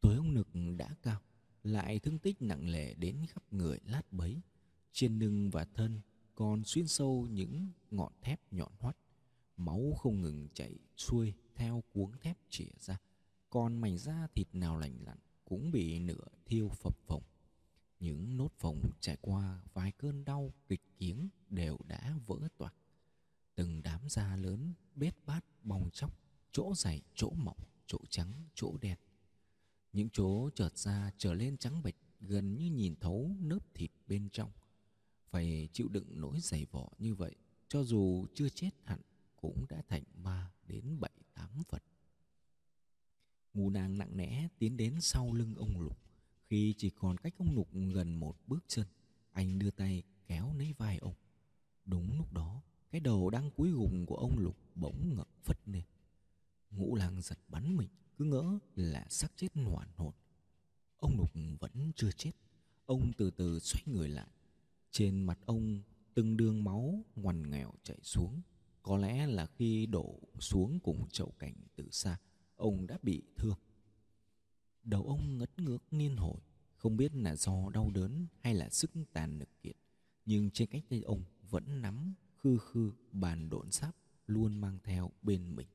tuổi 0.00 0.16
ông 0.16 0.34
Nực 0.34 0.48
đã 0.76 0.94
cao, 1.02 1.20
lại 1.62 1.98
thương 1.98 2.18
tích 2.18 2.42
nặng 2.42 2.72
nề 2.72 2.94
đến 2.94 3.16
khắp 3.28 3.42
người 3.50 3.78
lát 3.86 4.12
bấy. 4.12 4.40
Trên 4.92 5.18
lưng 5.18 5.50
và 5.50 5.64
thân 5.64 6.00
còn 6.34 6.64
xuyên 6.64 6.86
sâu 6.88 7.26
những 7.30 7.68
ngọn 7.90 8.12
thép 8.22 8.40
nhọn 8.52 8.72
hoắt. 8.78 8.96
Máu 9.56 9.94
không 9.98 10.22
ngừng 10.22 10.48
chảy 10.54 10.78
xuôi 10.96 11.34
theo 11.54 11.82
cuống 11.92 12.12
thép 12.20 12.38
chĩa 12.50 12.70
ra 12.80 12.98
còn 13.50 13.76
mảnh 13.76 13.98
da 13.98 14.26
thịt 14.34 14.48
nào 14.52 14.78
lành 14.78 14.96
lặn 15.04 15.18
cũng 15.44 15.70
bị 15.70 15.98
nửa 15.98 16.24
thiêu 16.46 16.68
phập 16.68 16.96
phồng 17.06 17.22
những 18.00 18.36
nốt 18.36 18.52
phồng 18.58 18.80
trải 19.00 19.16
qua 19.20 19.62
vài 19.72 19.92
cơn 19.92 20.24
đau 20.24 20.52
kịch 20.68 20.82
kiếng 20.98 21.28
đều 21.50 21.78
đã 21.88 22.14
vỡ 22.26 22.36
toạc 22.58 22.74
từng 23.54 23.82
đám 23.82 24.00
da 24.08 24.36
lớn 24.36 24.72
bết 24.94 25.14
bát 25.26 25.44
bong 25.62 25.90
chóc, 25.92 26.18
chỗ 26.52 26.72
dày, 26.76 27.02
chỗ 27.14 27.30
mỏng, 27.30 27.58
chỗ 27.86 27.98
trắng, 28.08 28.32
chỗ 28.54 28.76
đen 28.80 28.98
những 29.92 30.08
chỗ 30.12 30.50
chợt 30.50 30.78
ra 30.78 31.10
trở 31.18 31.34
lên 31.34 31.56
trắng 31.56 31.82
bệch, 31.82 31.96
gần 32.20 32.56
như 32.56 32.70
nhìn 32.70 32.94
thấu 33.00 33.36
nớp 33.40 33.74
thịt 33.74 33.90
bên 34.06 34.28
trong. 34.32 34.50
Phải 35.30 35.68
chịu 35.72 35.88
đựng 35.88 36.20
nỗi 36.20 36.40
dày 36.40 36.66
vỏ 36.70 36.88
như 36.98 37.14
vậy, 37.14 37.34
cho 37.68 37.84
dù 37.84 38.26
chưa 38.34 38.48
chết 38.48 38.70
hẳn, 38.84 39.00
cũng 39.36 39.66
đã 39.68 39.82
thành 39.88 40.02
ma 40.14 40.50
đến 40.66 41.00
bảy, 41.00 41.12
tám 41.34 41.62
vật 41.70 41.82
ngu 43.54 43.70
nàng 43.70 43.98
nặng 43.98 44.16
nẽ 44.16 44.48
tiến 44.58 44.76
đến 44.76 45.00
sau 45.00 45.32
lưng 45.32 45.54
ông 45.54 45.80
lục. 45.80 45.98
Khi 46.50 46.74
chỉ 46.78 46.90
còn 46.90 47.18
cách 47.18 47.34
ông 47.38 47.54
lục 47.54 47.68
gần 47.72 48.14
một 48.14 48.36
bước 48.46 48.64
chân, 48.68 48.86
anh 49.32 49.58
đưa 49.58 49.70
tay 49.70 50.02
kéo 50.26 50.54
lấy 50.58 50.72
vai 50.72 50.98
ông. 50.98 51.14
Đúng 51.84 52.16
lúc 52.16 52.32
đó, 52.32 52.62
cái 52.90 53.00
đầu 53.00 53.30
đang 53.30 53.50
cúi 53.50 53.70
gùng 53.70 54.06
của 54.06 54.16
ông 54.16 54.38
lục 54.38 54.56
bỗng 54.74 55.14
ngẩng 55.16 55.32
phất 55.42 55.68
lên. 55.68 55.82
Ngũ 56.70 56.94
lang 56.94 57.22
giật 57.22 57.38
bắn 57.48 57.76
mình 57.76 57.88
cứ 58.18 58.24
ngỡ 58.24 58.58
là 58.76 59.06
xác 59.08 59.28
chết 59.36 59.48
hoàn 59.54 59.88
hồn 59.96 60.12
ông 60.98 61.18
lục 61.18 61.30
vẫn 61.60 61.92
chưa 61.96 62.10
chết 62.10 62.32
ông 62.86 63.12
từ 63.16 63.30
từ 63.30 63.58
xoay 63.58 63.82
người 63.86 64.08
lại 64.08 64.28
trên 64.90 65.22
mặt 65.22 65.38
ông 65.46 65.82
từng 66.14 66.36
đường 66.36 66.64
máu 66.64 67.04
ngoằn 67.16 67.50
nghèo 67.50 67.72
chảy 67.82 67.98
xuống 68.02 68.40
có 68.82 68.96
lẽ 68.96 69.26
là 69.26 69.46
khi 69.46 69.86
đổ 69.86 70.20
xuống 70.38 70.80
cùng 70.82 71.08
chậu 71.08 71.32
cảnh 71.38 71.54
từ 71.76 71.88
xa, 71.90 72.18
ông 72.56 72.86
đã 72.86 72.98
bị 73.02 73.22
thương. 73.36 73.58
Đầu 74.84 75.02
ông 75.02 75.38
ngất 75.38 75.58
ngược 75.58 75.82
nghiêng 75.90 76.16
hồi, 76.16 76.40
không 76.76 76.96
biết 76.96 77.14
là 77.14 77.36
do 77.36 77.70
đau 77.74 77.90
đớn 77.90 78.26
hay 78.40 78.54
là 78.54 78.70
sức 78.70 78.90
tàn 79.12 79.38
lực 79.38 79.48
kiệt. 79.62 79.76
Nhưng 80.26 80.50
trên 80.50 80.68
cánh 80.68 80.82
tay 80.88 81.02
ông 81.02 81.24
vẫn 81.50 81.82
nắm 81.82 82.14
khư 82.38 82.58
khư 82.58 82.92
bàn 83.12 83.48
độn 83.48 83.70
sáp 83.70 83.96
luôn 84.26 84.60
mang 84.60 84.78
theo 84.84 85.10
bên 85.22 85.56
mình. 85.56 85.68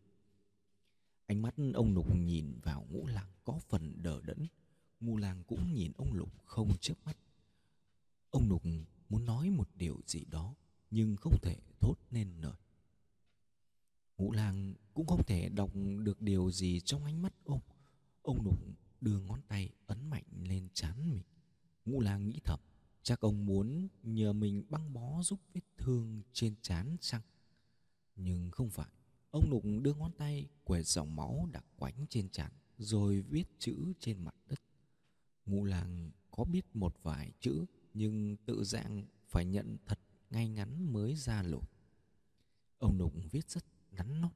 Ánh 1.28 1.42
mắt 1.42 1.56
ông 1.74 1.94
Lục 1.94 2.16
nhìn 2.16 2.60
vào 2.64 2.88
ngũ 2.90 3.08
lang 3.08 3.32
có 3.44 3.60
phần 3.70 4.04
đờ 4.04 4.22
đẫn. 4.22 4.48
Ngũ 5.00 5.18
lang 5.18 5.44
cũng 5.48 5.74
nhìn 5.74 5.92
ông 5.98 6.14
Lục 6.14 6.46
không 6.46 6.78
chớp 6.78 6.96
mắt. 7.06 7.18
Ông 8.30 8.50
Lục 8.50 8.64
muốn 9.10 9.26
nói 9.26 9.50
một 9.50 9.70
điều 9.76 10.02
gì 10.06 10.26
đó 10.26 10.56
nhưng 10.92 11.16
không 11.16 11.38
thể 11.42 11.58
thốt 11.80 11.96
nên 12.12 12.42
lời. 12.42 12.58
Ngũ 14.18 14.32
lang 14.32 14.74
cũng 14.94 15.08
không 15.08 15.24
thể 15.24 15.50
đọc 15.50 15.72
được 16.04 16.22
điều 16.22 16.52
gì 16.52 16.80
trong 16.80 17.06
ánh 17.06 17.22
mắt 17.22 17.34
ông. 17.46 17.62
Ông 18.22 18.42
lục 18.44 18.60
đưa 19.02 19.20
ngón 19.20 19.42
tay 19.48 19.70
ấn 19.88 20.10
mạnh 20.10 20.24
lên 20.42 20.68
trán 20.74 21.12
mình. 21.12 21.24
Ngũ 21.86 22.02
lang 22.02 22.28
nghĩ 22.28 22.40
thầm, 22.44 22.60
chắc 23.04 23.20
ông 23.20 23.46
muốn 23.46 23.88
nhờ 24.04 24.34
mình 24.34 24.64
băng 24.70 24.94
bó 24.94 25.24
giúp 25.24 25.40
vết 25.54 25.62
thương 25.78 26.22
trên 26.34 26.56
trán 26.62 26.98
chăng? 27.02 27.22
Nhưng 28.16 28.52
không 28.52 28.70
phải. 28.70 28.97
Ông 29.32 29.50
lục 29.50 29.64
đưa 29.82 29.94
ngón 29.94 30.12
tay 30.18 30.48
quẹt 30.64 30.86
dòng 30.86 31.16
máu 31.16 31.50
đặc 31.52 31.66
quánh 31.76 32.06
trên 32.10 32.30
chặt 32.30 32.50
rồi 32.78 33.22
viết 33.22 33.46
chữ 33.60 33.94
trên 34.00 34.24
mặt 34.24 34.36
đất. 34.50 34.60
Ngũ 35.46 35.64
lang 35.64 36.12
có 36.32 36.44
biết 36.44 36.66
một 36.74 36.96
vài 37.04 37.32
chữ, 37.40 37.66
nhưng 37.94 38.36
tự 38.46 38.64
dạng 38.64 39.06
phải 39.28 39.46
nhận 39.46 39.78
thật 39.86 40.00
ngay 40.30 40.50
ngắn 40.50 40.94
mới 40.94 41.16
ra 41.16 41.44
lột. 41.44 41.70
Ông 42.80 42.98
lục 42.98 43.14
viết 43.32 43.50
rất 43.50 43.64
ngắn 43.92 44.22
nót 44.22 44.32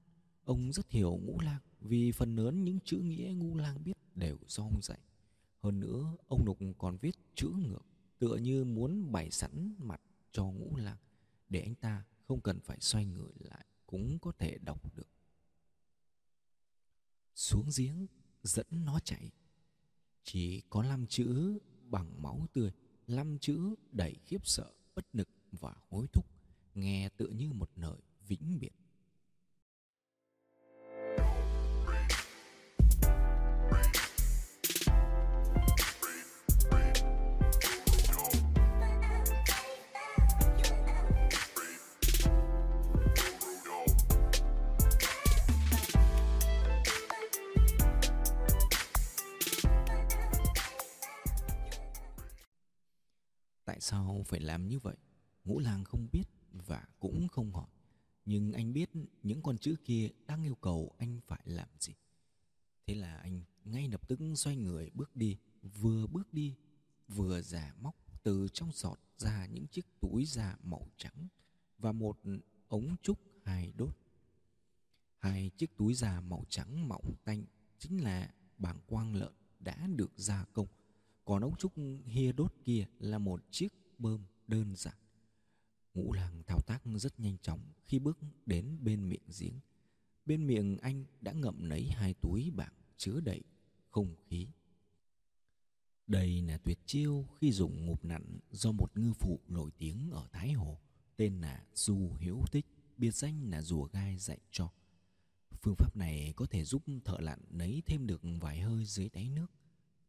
ông 0.46 0.74
rất 0.74 0.92
hiểu 0.92 1.20
ngũ 1.24 1.40
lang 1.40 1.62
vì 1.82 2.12
phần 2.12 2.36
lớn 2.36 2.64
những 2.64 2.80
chữ 2.86 2.98
nghĩa 2.98 3.34
ngũ 3.36 3.56
lang 3.56 3.84
biết 3.84 3.94
đều 4.16 4.38
do 4.48 4.64
ông 4.64 4.82
dạy 4.82 5.00
hơn 5.64 5.80
nữa, 5.80 6.18
ông 6.28 6.46
lục 6.46 6.58
còn 6.78 6.98
viết 6.98 7.16
chữ 7.36 7.50
ngược, 7.50 7.86
tựa 8.20 8.36
như 8.36 8.64
muốn 8.64 9.12
bày 9.12 9.32
sẵn 9.32 9.76
mặt 9.78 10.02
cho 10.32 10.46
ngũ 10.46 10.76
lang 10.76 10.98
để 11.50 11.62
anh 11.62 11.76
ta 11.76 12.04
không 12.28 12.42
cần 12.42 12.60
phải 12.60 12.78
xoay 12.80 13.06
người 13.06 13.34
lại 13.40 13.66
cũng 13.92 14.20
có 14.20 14.32
thể 14.40 14.58
đọc 14.58 14.96
được. 14.96 15.10
Xuống 17.36 17.70
giếng, 17.78 18.08
dẫn 18.44 18.68
nó 18.72 19.00
chạy. 19.00 19.32
Chỉ 20.24 20.62
có 20.70 20.84
năm 20.84 21.08
chữ 21.08 21.60
bằng 21.90 22.22
máu 22.22 22.48
tươi 22.54 22.72
năm 23.08 23.38
chữ 23.42 23.76
đầy 23.92 24.16
khiếp 24.26 24.48
sợ, 24.48 24.74
bất 24.96 25.06
lực 25.16 25.30
và 25.52 25.76
hối 25.90 26.08
thúc, 26.14 26.26
nghe 26.76 27.10
tựa 27.10 27.28
như 27.28 27.54
một 27.54 27.72
lời 27.76 28.02
vĩnh 28.28 28.60
biệt. 28.60 28.74
Sao 53.92 54.24
phải 54.28 54.40
làm 54.40 54.68
như 54.68 54.80
vậy? 54.80 54.96
Ngũ 55.46 55.60
lang 55.60 55.84
không 55.84 56.08
biết 56.12 56.24
và 56.52 56.88
cũng 57.00 57.28
không 57.28 57.54
hỏi. 57.54 57.68
Nhưng 58.26 58.54
anh 58.54 58.74
biết 58.74 58.90
những 59.24 59.42
con 59.42 59.58
chữ 59.58 59.76
kia 59.86 60.10
đang 60.28 60.44
yêu 60.44 60.56
cầu 60.56 60.96
anh 60.98 61.20
phải 61.28 61.42
làm 61.46 61.68
gì. 61.80 61.94
Thế 62.88 62.96
là 62.96 63.18
anh 63.18 63.42
ngay 63.66 63.88
lập 63.88 64.08
tức 64.08 64.20
xoay 64.36 64.56
người 64.56 64.90
bước 64.94 65.16
đi, 65.16 65.38
vừa 65.82 66.08
bước 66.08 66.34
đi, 66.34 66.56
vừa 67.08 67.42
giả 67.42 67.76
móc 67.82 67.96
từ 68.24 68.48
trong 68.54 68.72
giọt 68.74 69.00
ra 69.18 69.46
những 69.46 69.68
chiếc 69.68 69.86
túi 70.02 70.26
da 70.26 70.58
màu 70.64 70.88
trắng 70.98 71.28
và 71.78 71.92
một 71.92 72.20
ống 72.68 72.96
trúc 73.04 73.20
hai 73.44 73.74
đốt. 73.78 73.98
Hai 75.18 75.52
chiếc 75.58 75.78
túi 75.78 75.94
da 75.94 76.22
màu 76.22 76.46
trắng 76.50 76.88
mỏng 76.88 77.16
tanh 77.24 77.44
chính 77.80 78.04
là 78.04 78.34
bảng 78.58 78.80
quang 78.88 79.16
lợn 79.16 79.34
đã 79.60 79.88
được 79.88 80.12
gia 80.16 80.46
công. 80.54 80.68
Còn 81.26 81.42
ống 81.42 81.56
trúc 81.56 81.74
hia 82.06 82.32
đốt 82.32 82.54
kia 82.64 82.86
là 83.00 83.18
một 83.18 83.44
chiếc 83.52 83.81
bơm 84.02 84.22
đơn 84.48 84.76
giản 84.76 84.98
ngũ 85.94 86.14
lang 86.14 86.44
thao 86.48 86.62
tác 86.62 86.82
rất 86.96 87.20
nhanh 87.20 87.38
chóng 87.42 87.60
khi 87.86 88.00
bước 88.00 88.20
đến 88.46 88.78
bên 88.82 89.10
miệng 89.10 89.28
giếng 89.40 89.60
bên 90.26 90.48
miệng 90.48 90.78
anh 90.78 91.06
đã 91.22 91.32
ngậm 91.32 91.64
lấy 91.64 91.90
hai 91.90 92.14
túi 92.22 92.52
bạc 92.52 92.74
chứa 92.98 93.20
đầy 93.20 93.44
không 93.90 94.16
khí 94.30 94.48
đây 96.08 96.42
là 96.42 96.58
tuyệt 96.58 96.80
chiêu 96.86 97.26
khi 97.42 97.52
dùng 97.52 97.86
ngụp 97.86 98.06
nặn 98.06 98.40
do 98.52 98.72
một 98.72 98.98
ngư 98.98 99.14
phụ 99.14 99.40
nổi 99.48 99.72
tiếng 99.78 100.12
ở 100.12 100.28
Thái 100.32 100.52
Hồ 100.52 100.80
tên 101.22 101.42
là 101.42 101.66
Du 101.74 102.14
Hiếu 102.20 102.42
Tích, 102.52 102.66
biệt 102.98 103.12
danh 103.12 103.50
là 103.50 103.62
rùa 103.62 103.84
gai 103.84 104.18
dạy 104.18 104.40
cho. 104.52 104.72
Phương 105.62 105.76
pháp 105.78 105.98
này 105.98 106.34
có 106.36 106.46
thể 106.46 106.64
giúp 106.64 106.84
thợ 107.06 107.18
lặn 107.20 107.40
lấy 107.52 107.84
thêm 107.86 108.08
được 108.08 108.22
vài 108.40 108.60
hơi 108.60 108.86
dưới 108.86 109.10
đáy 109.10 109.30
nước. 109.30 109.48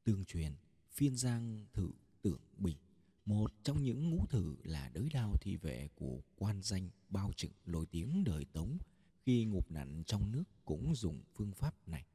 Tương 0.05 0.25
truyền, 0.25 0.53
phiên 0.91 1.17
giang 1.17 1.67
thử 1.73 1.91
tưởng 2.23 2.41
bỉ, 2.57 2.77
một 3.25 3.53
trong 3.63 3.83
những 3.83 4.11
ngũ 4.11 4.27
thử 4.27 4.57
là 4.63 4.91
đới 4.95 5.09
đao 5.13 5.37
thi 5.41 5.57
vệ 5.57 5.89
của 5.95 6.21
quan 6.37 6.63
danh 6.63 6.91
bao 7.09 7.33
trực 7.37 7.53
nổi 7.67 7.87
tiếng 7.87 8.25
đời 8.25 8.45
Tống 8.53 8.79
khi 9.23 9.45
ngụp 9.45 9.71
nặn 9.71 10.03
trong 10.07 10.33
nước 10.33 10.45
cũng 10.65 10.95
dùng 10.95 11.23
phương 11.35 11.53
pháp 11.53 11.89
này. 11.89 12.07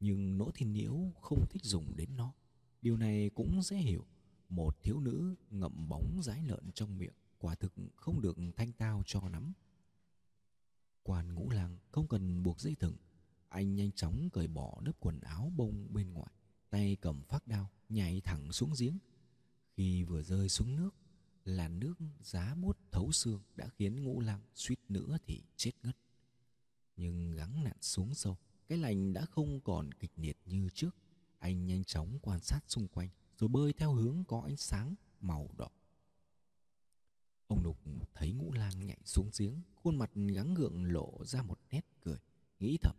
Nhưng 0.00 0.38
Nỗ 0.38 0.50
Thiên 0.54 0.72
Nhiễu 0.72 1.12
không 1.20 1.46
thích 1.50 1.64
dùng 1.64 1.96
đến 1.96 2.16
nó 2.16 2.32
Điều 2.86 2.96
này 2.96 3.30
cũng 3.34 3.62
dễ 3.62 3.76
hiểu. 3.76 4.06
Một 4.48 4.82
thiếu 4.82 5.00
nữ 5.00 5.34
ngậm 5.50 5.88
bóng 5.88 6.20
rái 6.22 6.42
lợn 6.42 6.72
trong 6.74 6.98
miệng, 6.98 7.14
quả 7.38 7.54
thực 7.54 7.72
không 7.96 8.20
được 8.20 8.36
thanh 8.56 8.72
tao 8.72 9.02
cho 9.06 9.28
lắm. 9.28 9.52
Quan 11.02 11.34
ngũ 11.34 11.50
lang 11.50 11.78
không 11.90 12.08
cần 12.08 12.42
buộc 12.42 12.60
dây 12.60 12.74
thừng. 12.74 12.96
Anh 13.48 13.74
nhanh 13.74 13.92
chóng 13.92 14.30
cởi 14.30 14.46
bỏ 14.46 14.80
lớp 14.84 14.92
quần 15.00 15.20
áo 15.20 15.52
bông 15.56 15.86
bên 15.92 16.12
ngoài. 16.12 16.32
Tay 16.70 16.96
cầm 17.00 17.22
phát 17.22 17.46
đao, 17.46 17.70
nhảy 17.88 18.20
thẳng 18.20 18.52
xuống 18.52 18.72
giếng. 18.78 18.98
Khi 19.76 20.04
vừa 20.04 20.22
rơi 20.22 20.48
xuống 20.48 20.76
nước, 20.76 20.94
là 21.44 21.68
nước 21.68 21.94
giá 22.20 22.54
bút 22.54 22.78
thấu 22.90 23.12
xương 23.12 23.42
đã 23.56 23.68
khiến 23.68 24.04
ngũ 24.04 24.20
lang 24.20 24.40
suýt 24.54 24.78
nữa 24.88 25.18
thì 25.26 25.42
chết 25.56 25.72
ngất. 25.82 25.96
Nhưng 26.96 27.32
gắng 27.32 27.64
nạn 27.64 27.76
xuống 27.80 28.14
sâu, 28.14 28.36
cái 28.68 28.78
lành 28.78 29.12
đã 29.12 29.26
không 29.26 29.60
còn 29.60 29.94
kịch 29.94 30.12
liệt 30.16 30.38
như 30.46 30.68
trước 30.74 30.96
anh 31.38 31.66
nhanh 31.66 31.84
chóng 31.84 32.18
quan 32.22 32.40
sát 32.40 32.60
xung 32.68 32.88
quanh 32.88 33.08
rồi 33.38 33.48
bơi 33.48 33.72
theo 33.72 33.92
hướng 33.92 34.24
có 34.24 34.42
ánh 34.46 34.56
sáng 34.56 34.94
màu 35.20 35.50
đỏ. 35.56 35.68
Ông 37.46 37.62
Lục 37.62 37.78
thấy 38.14 38.32
ngũ 38.32 38.52
lang 38.52 38.86
nhảy 38.86 39.00
xuống 39.04 39.30
giếng, 39.38 39.62
khuôn 39.74 39.96
mặt 39.96 40.10
gắng 40.14 40.54
gượng 40.54 40.84
lộ 40.84 41.24
ra 41.24 41.42
một 41.42 41.58
nét 41.70 41.86
cười, 42.00 42.18
nghĩ 42.60 42.78
thầm. 42.82 42.96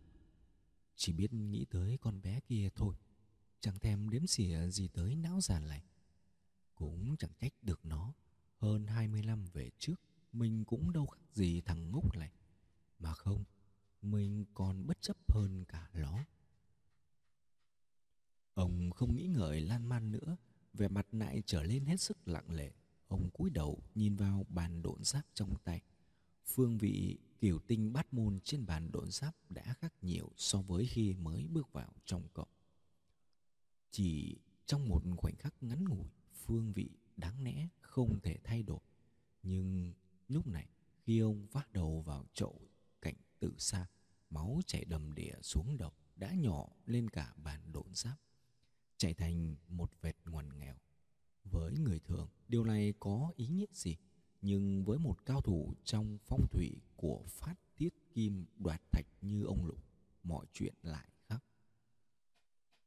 Chỉ 0.96 1.12
biết 1.12 1.32
nghĩ 1.32 1.64
tới 1.70 1.98
con 2.00 2.22
bé 2.22 2.40
kia 2.40 2.68
thôi, 2.74 2.96
chẳng 3.60 3.78
thèm 3.78 4.10
đếm 4.10 4.26
xỉa 4.26 4.68
gì 4.70 4.88
tới 4.88 5.14
não 5.16 5.40
già 5.40 5.60
này. 5.60 5.82
Cũng 6.78 7.16
chẳng 7.16 7.32
trách 7.40 7.52
được 7.62 7.86
nó, 7.86 8.12
hơn 8.58 8.86
20 8.86 9.22
năm 9.22 9.44
về 9.52 9.70
trước, 9.78 10.00
mình 10.32 10.64
cũng 10.64 10.92
đâu 10.92 11.06
khác 11.06 11.20
gì 11.32 11.60
thằng 11.60 11.90
ngốc 11.90 12.16
này. 12.16 12.32
Mà 12.98 13.14
không, 13.14 13.44
mình 14.02 14.44
còn 14.54 14.86
bất 14.86 15.00
chấp 15.00 15.16
hơn 15.28 15.64
cả 15.64 15.88
nó. 15.94 16.24
Ông 18.54 18.90
không 18.90 19.14
nghĩ 19.14 19.26
ngợi 19.26 19.60
lan 19.60 19.88
man 19.88 20.10
nữa, 20.10 20.36
vẻ 20.74 20.88
mặt 20.88 21.06
lại 21.12 21.42
trở 21.46 21.62
lên 21.62 21.84
hết 21.86 22.00
sức 22.00 22.28
lặng 22.28 22.50
lẽ. 22.50 22.70
Ông 23.08 23.30
cúi 23.30 23.50
đầu 23.50 23.82
nhìn 23.94 24.16
vào 24.16 24.46
bàn 24.48 24.82
độn 24.82 25.04
giáp 25.04 25.26
trong 25.34 25.54
tay. 25.64 25.82
Phương 26.46 26.78
vị 26.78 27.18
kiểu 27.40 27.58
tinh 27.58 27.92
bát 27.92 28.14
môn 28.14 28.40
trên 28.44 28.66
bàn 28.66 28.92
độn 28.92 29.10
giáp 29.10 29.34
đã 29.50 29.74
khác 29.80 29.94
nhiều 30.02 30.30
so 30.36 30.62
với 30.62 30.86
khi 30.86 31.14
mới 31.14 31.46
bước 31.48 31.72
vào 31.72 31.92
trong 32.04 32.28
cổng. 32.34 32.48
Chỉ 33.90 34.38
trong 34.66 34.88
một 34.88 35.02
khoảnh 35.16 35.36
khắc 35.36 35.54
ngắn 35.60 35.84
ngủi, 35.84 36.08
phương 36.48 36.72
vị 36.72 36.90
đáng 37.16 37.42
lẽ 37.42 37.68
không 37.80 38.20
thể 38.20 38.38
thay 38.44 38.62
đổi. 38.62 38.80
Nhưng 39.42 39.92
lúc 40.28 40.46
này, 40.46 40.68
khi 41.02 41.18
ông 41.18 41.46
vác 41.46 41.72
đầu 41.72 42.00
vào 42.00 42.26
chậu 42.34 42.60
cạnh 43.02 43.14
tự 43.38 43.54
xa, 43.58 43.86
máu 44.30 44.60
chảy 44.66 44.84
đầm 44.84 45.12
đìa 45.12 45.34
xuống 45.42 45.76
đầu 45.78 45.92
đã 46.16 46.34
nhỏ 46.34 46.68
lên 46.86 47.10
cả 47.10 47.34
bàn 47.36 47.72
độn 47.72 47.94
giáp 47.94 48.18
chảy 48.96 49.14
thành 49.14 49.56
một 49.68 49.90
vệt 50.00 50.16
ngoằn 50.24 50.58
nghèo. 50.58 50.76
Với 51.44 51.74
người 51.78 51.98
thường, 51.98 52.28
điều 52.48 52.64
này 52.64 52.94
có 53.00 53.32
ý 53.36 53.46
nghĩa 53.46 53.72
gì? 53.72 53.96
Nhưng 54.42 54.84
với 54.84 54.98
một 54.98 55.26
cao 55.26 55.40
thủ 55.40 55.74
trong 55.84 56.18
phong 56.24 56.46
thủy 56.50 56.80
của 56.96 57.24
phát 57.28 57.54
tiết 57.76 57.94
kim 58.14 58.46
đoạt 58.56 58.82
thạch 58.92 59.06
như 59.20 59.44
ông 59.44 59.66
Lục, 59.66 59.84
mọi 60.22 60.46
chuyện 60.52 60.74
lại 60.82 61.08
khác. 61.28 61.44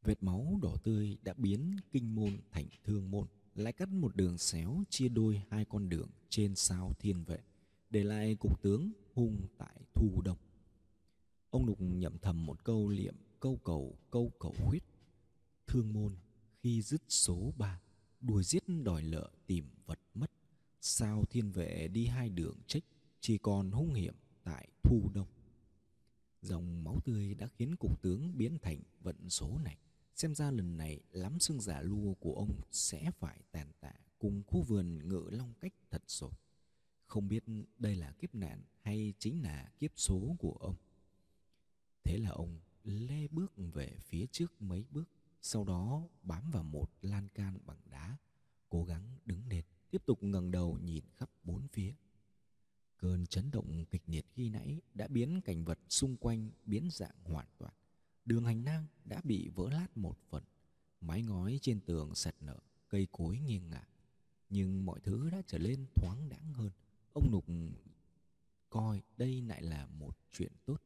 Vệt 0.02 0.24
máu 0.24 0.60
đỏ 0.62 0.76
tươi 0.84 1.18
đã 1.22 1.34
biến 1.38 1.76
kinh 1.92 2.16
môn 2.16 2.38
thành 2.52 2.68
thương 2.84 3.12
môn, 3.12 3.28
lại 3.56 3.74
cắt 3.74 3.90
một 3.90 4.16
đường 4.16 4.38
xéo 4.38 4.84
chia 4.90 5.10
đôi 5.10 5.42
hai 5.50 5.66
con 5.66 5.90
đường 5.90 6.10
trên 6.30 6.56
sao 6.56 6.94
thiên 7.00 7.24
vệ, 7.24 7.40
để 7.90 8.04
lại 8.04 8.36
cục 8.36 8.62
tướng 8.62 8.92
hung 9.14 9.48
tại 9.58 9.82
thu 9.94 10.22
đông. 10.26 10.38
Ông 11.50 11.66
Lục 11.66 11.82
nhậm 11.82 12.18
thầm 12.18 12.46
một 12.46 12.64
câu 12.64 12.90
liệm 12.90 13.16
câu 13.40 13.60
cầu 13.64 13.96
câu 14.12 14.32
cầu 14.40 14.56
huyết. 14.66 14.84
Thương 15.68 15.94
môn 15.94 16.16
khi 16.62 16.82
dứt 16.82 17.02
số 17.10 17.54
ba 17.58 17.82
đuổi 18.22 18.44
giết 18.44 18.64
đòi 18.84 19.04
lợ 19.04 19.32
tìm 19.48 19.66
vật 19.86 20.00
mất. 20.14 20.32
Sao 20.82 21.24
thiên 21.30 21.52
vệ 21.52 21.88
đi 21.88 22.06
hai 22.06 22.30
đường 22.30 22.58
trích 22.68 22.86
chỉ 23.20 23.38
còn 23.38 23.72
hung 23.72 23.94
hiểm 23.94 24.14
tại 24.44 24.68
thu 24.84 25.10
đông. 25.14 25.28
Dòng 26.42 26.84
máu 26.84 27.00
tươi 27.06 27.34
đã 27.34 27.48
khiến 27.48 27.76
cục 27.76 28.02
tướng 28.02 28.38
biến 28.38 28.58
thành 28.62 28.82
vận 29.02 29.30
số 29.30 29.58
này 29.64 29.78
xem 30.16 30.36
ra 30.36 30.52
lần 30.52 30.78
này 30.78 31.00
lắm 31.12 31.40
xương 31.40 31.62
giả 31.62 31.82
lua 31.82 32.14
của 32.14 32.34
ông 32.36 32.62
sẽ 32.72 33.12
phải 33.20 33.42
tàn 33.52 33.72
tạ 33.80 33.94
cùng 34.20 34.44
khu 34.48 34.62
vườn 34.62 35.08
ngự 35.10 35.28
long 35.32 35.54
cách 35.62 35.74
thật 35.92 36.04
rồi. 36.08 36.32
Không 37.06 37.28
biết 37.28 37.44
đây 37.78 37.96
là 37.96 38.12
kiếp 38.12 38.36
nạn 38.36 38.64
hay 38.82 39.14
chính 39.20 39.44
là 39.44 39.72
kiếp 39.80 39.92
số 39.96 40.36
của 40.40 40.58
ông. 40.60 40.76
Thế 42.04 42.18
là 42.18 42.30
ông 42.30 42.60
lê 42.84 43.28
bước 43.28 43.54
về 43.58 43.98
phía 44.00 44.26
trước 44.32 44.62
mấy 44.62 44.86
bước, 44.92 45.10
sau 45.42 45.64
đó 45.64 46.08
bám 46.24 46.52
vào 46.52 46.64
một 46.64 46.90
lan 47.02 47.28
can 47.28 47.58
bằng 47.66 47.82
đá, 47.90 48.18
cố 48.70 48.84
gắng 48.84 49.18
đứng 49.26 49.48
lên 49.48 49.66
tiếp 49.92 50.06
tục 50.06 50.24
ngẩng 50.24 50.52
đầu 50.52 50.78
nhìn 50.82 51.04
khắp 51.16 51.30
bốn 51.44 51.68
phía. 51.68 51.94
Cơn 52.98 53.26
chấn 53.26 53.52
động 53.52 53.86
kịch 53.86 54.04
liệt 54.06 54.26
khi 54.34 54.50
nãy 54.50 54.82
đã 54.94 55.08
biến 55.08 55.42
cảnh 55.42 55.66
vật 55.66 55.80
xung 55.90 56.18
quanh 56.18 56.52
biến 56.66 56.90
dạng 56.92 57.16
hoàn 57.24 57.48
toàn 57.58 57.74
đường 58.26 58.46
hành 58.46 58.64
lang 58.64 58.86
đã 59.06 59.22
bị 59.24 59.50
vỡ 59.50 59.70
lát 59.70 59.98
một 59.98 60.18
phần, 60.30 60.44
mái 61.02 61.24
ngói 61.24 61.60
trên 61.62 61.80
tường 61.80 62.16
sạt 62.16 62.36
nở, 62.42 62.60
cây 62.90 63.08
cối 63.12 63.40
nghiêng 63.40 63.70
ngả. 63.70 63.88
Nhưng 64.50 64.86
mọi 64.86 65.00
thứ 65.00 65.30
đã 65.30 65.42
trở 65.48 65.58
lên 65.58 65.86
thoáng 65.96 66.30
đãng 66.30 66.54
hơn. 66.54 66.72
Ông 67.14 67.32
nục 67.32 67.46
coi 68.70 69.02
đây 69.18 69.42
lại 69.42 69.62
là 69.62 69.86
một 69.86 70.18
chuyện 70.32 70.52
tốt. 70.66 70.82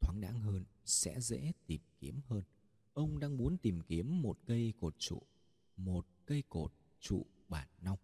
Thoáng 0.00 0.20
đãng 0.20 0.40
hơn 0.40 0.64
sẽ 0.84 1.20
dễ 1.20 1.52
tìm 1.66 1.80
kiếm 1.98 2.20
hơn. 2.26 2.42
Ông 2.94 3.18
đang 3.18 3.36
muốn 3.36 3.58
tìm 3.58 3.80
kiếm 3.80 4.22
một 4.22 4.38
cây 4.46 4.72
cột 4.80 4.94
trụ, 4.98 5.22
một 5.76 6.06
cây 6.26 6.42
cột 6.48 6.72
trụ 7.00 7.26
bản 7.48 7.68
nong. 7.82 7.98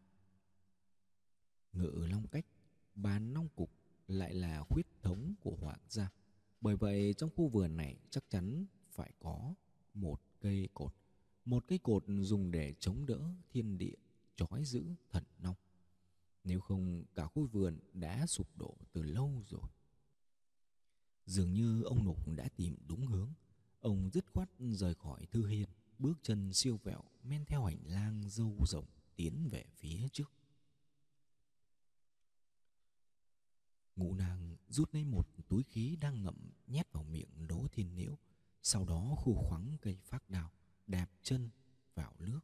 Ngự 1.73 2.07
long 2.11 2.26
cách, 2.26 2.47
bàn 2.95 3.35
nong 3.35 3.49
cục 3.57 3.71
lại 4.09 4.35
là 4.35 4.64
huyết 4.69 4.87
thống 5.02 5.35
của 5.41 5.57
hoàng 5.61 5.81
gia 5.88 6.11
bởi 6.62 6.76
vậy, 6.76 7.14
trong 7.19 7.31
khu 7.37 7.49
vườn 7.49 7.76
này 7.76 7.97
chắc 8.11 8.25
chắn 8.31 8.66
phải 8.90 9.12
có 9.19 9.54
một 9.95 10.21
cây 10.40 10.69
cột. 10.75 10.95
Một 11.45 11.64
cây 11.69 11.78
cột 11.78 12.04
dùng 12.21 12.50
để 12.50 12.75
chống 12.78 13.07
đỡ 13.07 13.21
thiên 13.50 13.78
địa 13.78 13.95
trói 14.37 14.64
giữ 14.64 14.85
thần 15.11 15.25
nong 15.38 15.57
nếu 16.45 16.61
không, 16.61 17.04
cả 17.14 17.26
khu 17.26 17.47
vườn 17.47 17.78
đã 17.92 18.26
sụp 18.26 18.57
đổ 18.57 18.76
từ 18.92 19.02
lâu 19.02 19.42
rồi. 19.47 19.71
Dường 21.26 21.52
như 21.52 21.83
ông 21.83 22.04
nục 22.04 22.28
đã 22.28 22.49
tìm 22.57 22.76
đúng 22.87 23.07
hướng. 23.07 23.33
Ông 23.81 24.11
dứt 24.12 24.25
khoát 24.33 24.49
rời 24.59 24.95
khỏi 24.95 25.26
thư 25.26 25.47
hiên, 25.47 25.69
bước 25.99 26.19
chân 26.23 26.52
siêu 26.52 26.81
vẹo, 26.85 27.02
men 27.23 27.45
theo 27.45 27.64
hành 27.64 27.83
lang 27.85 28.28
dâu 28.28 28.57
rộng, 28.66 28.85
tiến 29.16 29.49
về 29.50 29.64
phía 29.76 30.09
trước. 30.12 30.33
Ngũ 33.97 34.14
nàng 34.14 34.51
rút 34.73 34.95
lấy 34.95 35.05
một 35.05 35.29
túi 35.49 35.62
khí 35.62 35.97
đang 36.00 36.23
ngậm 36.23 36.50
nhét 36.67 36.93
vào 36.93 37.05
miệng 37.05 37.47
đỗ 37.49 37.67
thiên 37.73 37.97
liễu 37.97 38.19
sau 38.62 38.85
đó 38.85 39.14
khu 39.17 39.35
khoắng 39.35 39.76
cây 39.81 39.99
phát 40.05 40.31
đào 40.31 40.50
đạp 40.87 41.11
chân 41.23 41.50
vào 41.95 42.14
nước, 42.19 42.41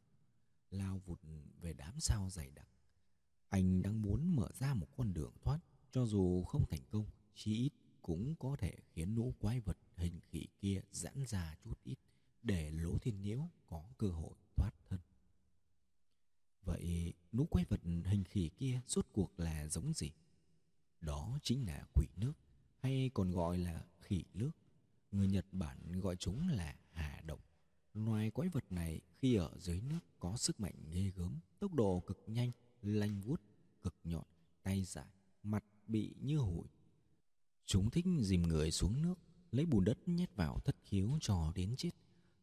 lao 0.71 0.99
vụt 1.05 1.19
về 1.61 1.73
đám 1.73 1.99
sao 1.99 2.29
dày 2.29 2.51
đặc. 2.51 2.67
Anh 3.49 3.81
đang 3.81 4.01
muốn 4.01 4.35
mở 4.35 4.49
ra 4.53 4.73
một 4.73 4.87
con 4.97 5.13
đường 5.13 5.33
thoát, 5.41 5.59
cho 5.91 6.05
dù 6.05 6.43
không 6.43 6.65
thành 6.69 6.83
công, 6.89 7.05
chí 7.35 7.55
ít 7.55 7.73
cũng 8.01 8.35
có 8.35 8.55
thể 8.59 8.73
khiến 8.93 9.15
lũ 9.15 9.33
quái 9.39 9.59
vật 9.59 9.77
hình 9.95 10.19
khỉ 10.31 10.47
kia 10.59 10.81
giãn 10.91 11.25
ra 11.27 11.55
chút 11.63 11.83
ít 11.83 11.97
để 12.43 12.71
lỗ 12.71 12.97
thiên 12.97 13.21
nhiễu 13.21 13.49
có 13.67 13.83
cơ 13.97 14.07
hội 14.07 14.35
thoát 14.55 14.71
thân. 14.89 14.99
Vậy 16.63 17.13
lũ 17.31 17.45
quái 17.45 17.65
vật 17.65 17.81
hình 17.83 18.23
khỉ 18.23 18.49
kia 18.49 18.81
rốt 18.87 19.07
cuộc 19.13 19.39
là 19.39 19.67
giống 19.67 19.93
gì? 19.93 20.11
Đó 21.01 21.39
chính 21.43 21.67
là 21.67 21.83
quỷ 21.93 22.07
nước, 22.17 22.33
hay 22.79 23.11
còn 23.13 23.31
gọi 23.31 23.57
là 23.57 23.85
khỉ 23.99 24.23
nước. 24.33 24.51
Người 25.11 25.27
nhật 25.27 25.45
bản 25.51 25.99
gọi 25.99 26.15
chúng 26.15 26.47
là 26.47 26.75
hà 26.91 27.21
động. 27.25 27.39
loài 27.93 28.31
quái 28.31 28.49
vật 28.49 28.71
này 28.71 29.01
khi 29.17 29.35
ở 29.35 29.51
dưới 29.59 29.81
nước 29.81 29.99
có 30.19 30.37
sức 30.37 30.59
mạnh 30.59 30.73
ghê 30.91 31.11
gớm, 31.15 31.39
tốc 31.59 31.73
độ 31.73 31.99
cực 31.99 32.23
nhanh, 32.27 32.51
lanh 32.81 33.21
vuốt, 33.21 33.41
cực 33.81 33.95
nhọn, 34.03 34.25
tay 34.63 34.83
dài, 34.83 35.07
mặt 35.43 35.63
bị 35.87 36.15
như 36.21 36.37
hủi. 36.37 36.67
Chúng 37.65 37.89
thích 37.89 38.05
dìm 38.21 38.41
người 38.41 38.71
xuống 38.71 39.01
nước, 39.01 39.19
lấy 39.51 39.65
bùn 39.65 39.85
đất 39.85 39.97
nhét 40.07 40.35
vào 40.35 40.59
thất 40.59 40.75
khiếu 40.83 41.17
cho 41.21 41.51
đến 41.55 41.75
chết, 41.77 41.91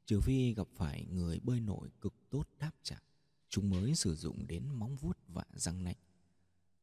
trừ 0.06 0.20
phi 0.20 0.54
gặp 0.54 0.68
phải 0.74 1.06
người 1.06 1.40
bơi 1.40 1.60
nổi 1.60 1.90
cực 2.00 2.14
tốt 2.30 2.48
đáp 2.58 2.72
trả. 2.82 3.02
Chúng 3.48 3.70
mới 3.70 3.94
sử 3.94 4.14
dụng 4.14 4.46
đến 4.46 4.68
móng 4.68 4.96
vuốt 4.96 5.18
và 5.28 5.44
răng 5.54 5.84
nanh 5.84 5.96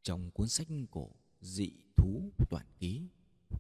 trong 0.04 0.32
cuốn 0.32 0.48
sách 0.48 0.68
cổ 0.92 1.12
dị 1.44 1.72
thú 1.96 2.32
toàn 2.50 2.66
ký, 2.80 3.08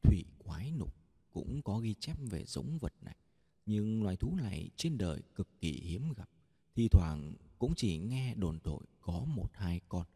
thủy 0.03 0.25
quái 0.37 0.71
nục 0.71 0.95
cũng 1.31 1.61
có 1.61 1.79
ghi 1.79 1.93
chép 1.93 2.17
về 2.19 2.45
giống 2.45 2.77
vật 2.77 2.93
này. 3.01 3.17
Nhưng 3.65 4.03
loài 4.03 4.15
thú 4.15 4.35
này 4.35 4.69
trên 4.75 4.97
đời 4.97 5.21
cực 5.35 5.47
kỳ 5.59 5.71
hiếm 5.71 6.13
gặp, 6.17 6.29
thi 6.75 6.87
thoảng 6.91 7.33
cũng 7.59 7.73
chỉ 7.75 7.97
nghe 7.97 8.35
đồn 8.35 8.59
thổi 8.59 8.85
có 9.01 9.25
một 9.25 9.49
hai 9.53 9.81
con. 9.89 10.07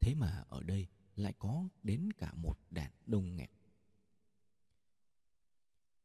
Thế 0.00 0.14
mà 0.14 0.44
ở 0.48 0.62
đây 0.62 0.86
lại 1.16 1.32
có 1.38 1.68
đến 1.82 2.12
cả 2.18 2.34
một 2.34 2.58
đàn 2.70 2.90
đông 3.06 3.36
nghẹt. 3.36 3.50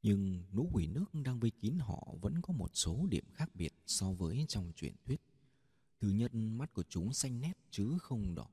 Nhưng 0.03 0.43
lũ 0.51 0.69
quỷ 0.74 0.88
nước 0.88 1.05
đang 1.13 1.39
vây 1.39 1.51
kín 1.51 1.79
họ 1.79 2.15
vẫn 2.22 2.41
có 2.41 2.53
một 2.53 2.72
số 2.74 3.07
điểm 3.10 3.25
khác 3.34 3.55
biệt 3.55 3.74
so 3.86 4.12
với 4.12 4.45
trong 4.48 4.72
truyền 4.75 4.95
thuyết. 5.05 5.22
Thứ 6.00 6.10
nhất, 6.10 6.36
mắt 6.36 6.74
của 6.74 6.84
chúng 6.89 7.13
xanh 7.13 7.41
nét 7.41 7.53
chứ 7.72 7.98
không 8.00 8.36
đỏ 8.36 8.48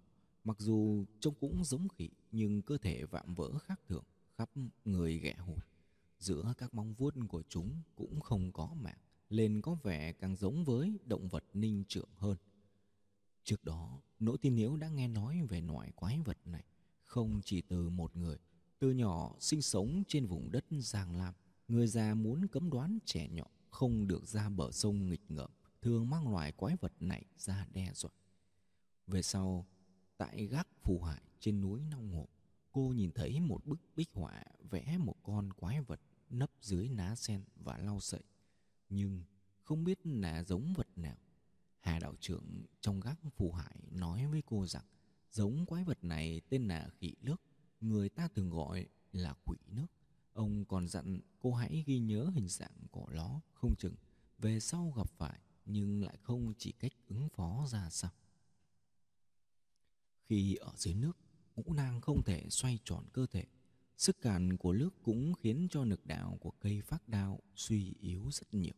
mặc 0.45 0.57
dù 0.61 1.05
trông 1.21 1.35
cũng 1.41 1.65
giống 1.65 1.89
khỉ, 1.89 2.11
nhưng 2.33 2.63
cơ 2.63 2.79
thể 2.79 3.05
vạm 3.05 3.35
vỡ 3.35 3.59
khác 3.59 3.81
thường 3.89 4.05
khắp 4.37 4.51
người 4.85 5.19
ghẹ 5.19 5.35
hụt. 5.35 5.67
Giữa 6.19 6.55
các 6.59 6.75
móng 6.75 6.95
vuốt 6.95 7.15
của 7.29 7.43
chúng 7.49 7.83
cũng 7.95 8.21
không 8.21 8.53
có 8.53 8.75
mạng, 8.81 8.99
lên 9.29 9.61
có 9.63 9.75
vẻ 9.75 10.13
càng 10.13 10.37
giống 10.37 10.65
với 10.65 10.99
động 11.05 11.29
vật 11.29 11.45
ninh 11.55 11.85
trưởng 11.89 12.09
hơn. 12.17 12.37
Trước 13.45 13.65
đó, 13.65 14.01
nỗ 14.19 14.37
tin 14.37 14.57
hiếu 14.57 14.77
đã 14.77 14.89
nghe 14.89 15.09
nói 15.09 15.43
về 15.49 15.61
loại 15.61 15.93
quái 15.93 16.19
vật 16.25 16.39
này, 16.45 16.65
không 17.05 17.41
chỉ 17.45 17.61
từ 17.61 17.89
một 17.89 18.17
người. 18.17 18.39
Từ 18.79 18.91
nhỏ 18.91 19.37
sinh 19.41 19.63
sống 19.63 20.03
trên 20.09 20.27
vùng 20.27 20.51
đất 20.53 20.65
giang 20.71 21.17
lam, 21.17 21.35
người 21.69 21.87
già 21.87 22.15
muốn 22.15 22.47
cấm 22.49 22.71
đoán 22.71 22.99
trẻ 23.05 23.29
nhỏ 23.29 23.47
không 23.71 24.09
được 24.09 24.27
ra 24.27 24.49
bờ 24.49 24.71
sông 24.73 25.07
nghịch 25.07 25.31
ngợm, 25.31 25.51
thường 25.83 26.11
mang 26.11 26.29
loài 26.29 26.53
quái 26.53 26.77
vật 26.81 26.93
này 27.01 27.25
ra 27.39 27.67
đe 27.73 27.91
dọa. 27.95 28.13
Về 29.07 29.23
sau 29.23 29.67
tại 30.23 30.47
gác 30.47 30.69
phù 30.83 31.01
hải 31.01 31.23
trên 31.41 31.61
núi 31.61 31.81
nong 31.91 32.13
hồ 32.13 32.29
cô 32.73 32.93
nhìn 32.97 33.13
thấy 33.13 33.41
một 33.41 33.67
bức 33.67 33.81
bích 33.97 34.11
họa 34.13 34.45
vẽ 34.71 34.99
một 34.99 35.17
con 35.23 35.53
quái 35.53 35.81
vật 35.81 36.01
nấp 36.31 36.51
dưới 36.61 36.89
ná 36.89 37.15
sen 37.15 37.45
và 37.57 37.79
lau 37.79 38.01
sậy, 38.01 38.23
nhưng 38.89 39.23
không 39.63 39.85
biết 39.85 40.07
là 40.07 40.43
giống 40.45 40.73
vật 40.77 40.89
nào. 40.97 41.17
Hà 41.81 41.99
đạo 41.99 42.15
trưởng 42.21 42.65
trong 42.81 43.01
gác 43.01 43.19
phù 43.37 43.53
hải 43.53 43.81
nói 43.91 44.27
với 44.27 44.43
cô 44.47 44.67
rằng, 44.67 44.85
giống 45.31 45.67
quái 45.67 45.85
vật 45.85 46.05
này 46.05 46.41
tên 46.49 46.69
là 46.69 46.89
khỉ 46.99 47.15
nước, 47.21 47.41
người 47.81 48.09
ta 48.09 48.29
thường 48.29 48.51
gọi 48.51 48.87
là 49.13 49.35
quỷ 49.45 49.57
nước. 49.67 49.87
Ông 50.33 50.65
còn 50.65 50.89
dặn 50.89 51.21
cô 51.39 51.55
hãy 51.55 51.85
ghi 51.87 51.99
nhớ 51.99 52.31
hình 52.35 52.49
dạng 52.49 52.87
của 52.91 53.07
nó 53.11 53.41
không 53.53 53.75
chừng, 53.79 53.95
về 54.39 54.61
sau 54.61 54.93
gặp 54.97 55.11
phải 55.17 55.41
nhưng 55.65 56.05
lại 56.05 56.17
không 56.23 56.53
chỉ 56.59 56.73
cách 56.73 56.93
ứng 57.09 57.29
phó 57.29 57.67
ra 57.69 57.91
sao 57.91 58.11
khi 60.25 60.55
ở 60.55 60.73
dưới 60.77 60.95
nước, 60.95 61.17
ngũ 61.57 61.73
nang 61.73 62.01
không 62.01 62.23
thể 62.23 62.47
xoay 62.51 62.79
tròn 62.85 63.05
cơ 63.13 63.27
thể. 63.27 63.45
Sức 63.97 64.21
cản 64.21 64.57
của 64.57 64.73
nước 64.73 65.03
cũng 65.03 65.35
khiến 65.35 65.69
cho 65.71 65.85
lực 65.85 66.07
đạo 66.07 66.39
của 66.41 66.51
cây 66.51 66.81
phát 66.81 67.09
đao 67.09 67.41
suy 67.57 67.95
yếu 68.01 68.31
rất 68.31 68.55
nhiều. 68.55 68.75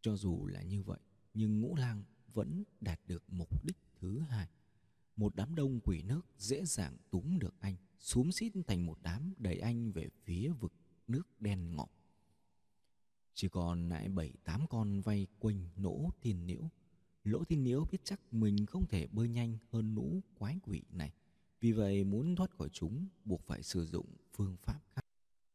Cho 0.00 0.16
dù 0.16 0.46
là 0.46 0.62
như 0.62 0.82
vậy, 0.82 1.00
nhưng 1.34 1.60
ngũ 1.60 1.76
lang 1.76 2.04
vẫn 2.32 2.64
đạt 2.80 3.00
được 3.06 3.24
mục 3.28 3.66
đích 3.66 3.76
thứ 4.00 4.18
hai. 4.18 4.48
Một 5.16 5.36
đám 5.36 5.54
đông 5.54 5.80
quỷ 5.80 6.02
nước 6.02 6.26
dễ 6.38 6.64
dàng 6.64 6.96
túm 7.10 7.38
được 7.38 7.54
anh, 7.60 7.76
xúm 7.98 8.30
xít 8.30 8.52
thành 8.66 8.86
một 8.86 8.98
đám 9.02 9.34
đẩy 9.38 9.58
anh 9.58 9.92
về 9.92 10.08
phía 10.24 10.52
vực 10.60 10.72
nước 11.08 11.40
đen 11.40 11.76
ngọt 11.76 11.90
chỉ 13.34 13.48
còn 13.48 13.88
lại 13.88 14.08
bảy 14.08 14.32
tám 14.44 14.66
con 14.66 15.00
vây 15.00 15.26
quanh 15.38 15.68
nỗ 15.76 16.10
thiên 16.20 16.46
nhiễu 16.46 16.70
lỗ 17.24 17.44
thiên 17.44 17.62
nhiễu 17.62 17.84
biết 17.84 17.98
chắc 18.04 18.20
mình 18.34 18.66
không 18.66 18.86
thể 18.86 19.06
bơi 19.06 19.28
nhanh 19.28 19.58
hơn 19.70 19.94
lũ 19.94 20.20
quái 20.38 20.58
quỷ 20.62 20.82
này. 20.90 21.12
Vì 21.60 21.72
vậy 21.72 22.04
muốn 22.04 22.36
thoát 22.36 22.50
khỏi 22.58 22.68
chúng, 22.72 23.06
buộc 23.24 23.46
phải 23.46 23.62
sử 23.62 23.86
dụng 23.86 24.06
phương 24.32 24.56
pháp 24.62 24.80
khác. 24.94 25.04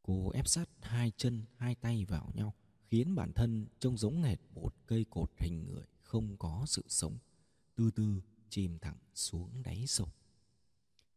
Cô 0.01 0.29
ép 0.29 0.47
sát 0.47 0.69
hai 0.81 1.11
chân, 1.17 1.45
hai 1.57 1.75
tay 1.75 2.05
vào 2.05 2.31
nhau, 2.35 2.53
khiến 2.89 3.15
bản 3.15 3.31
thân 3.33 3.65
trông 3.79 3.97
giống 3.97 4.23
hệt 4.23 4.39
một 4.53 4.75
cây 4.85 5.05
cột 5.09 5.31
hình 5.37 5.65
người 5.67 5.85
không 6.01 6.37
có 6.37 6.63
sự 6.67 6.83
sống. 6.87 7.17
Từ 7.75 7.91
từ 7.91 8.21
chìm 8.49 8.79
thẳng 8.79 8.97
xuống 9.15 9.63
đáy 9.63 9.87
sông. 9.87 10.09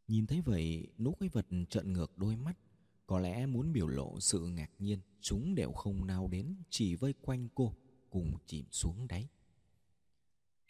Nhìn 0.08 0.26
thấy 0.26 0.40
vậy 0.40 0.88
nũ 0.98 1.12
quái 1.12 1.28
vật 1.28 1.46
trợn 1.68 1.92
ngược 1.92 2.18
đôi 2.18 2.36
mắt. 2.36 2.58
Có 3.06 3.18
lẽ 3.18 3.46
muốn 3.46 3.72
biểu 3.72 3.86
lộ 3.86 4.20
sự 4.20 4.46
ngạc 4.46 4.70
nhiên, 4.78 5.00
chúng 5.20 5.54
đều 5.54 5.72
không 5.72 6.06
nào 6.06 6.28
đến, 6.28 6.54
chỉ 6.70 6.94
vây 6.94 7.12
quanh 7.12 7.48
cô, 7.54 7.74
cùng 8.10 8.32
chìm 8.46 8.66
xuống 8.70 9.08
đáy 9.08 9.28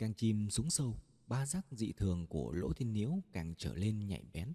càng 0.00 0.14
chìm 0.14 0.50
xuống 0.50 0.70
sâu, 0.70 0.96
ba 1.26 1.46
giác 1.46 1.66
dị 1.70 1.92
thường 1.92 2.26
của 2.26 2.52
lỗ 2.52 2.72
thiên 2.72 2.92
niếu 2.92 3.22
càng 3.32 3.54
trở 3.58 3.74
lên 3.74 4.06
nhạy 4.06 4.24
bén. 4.32 4.52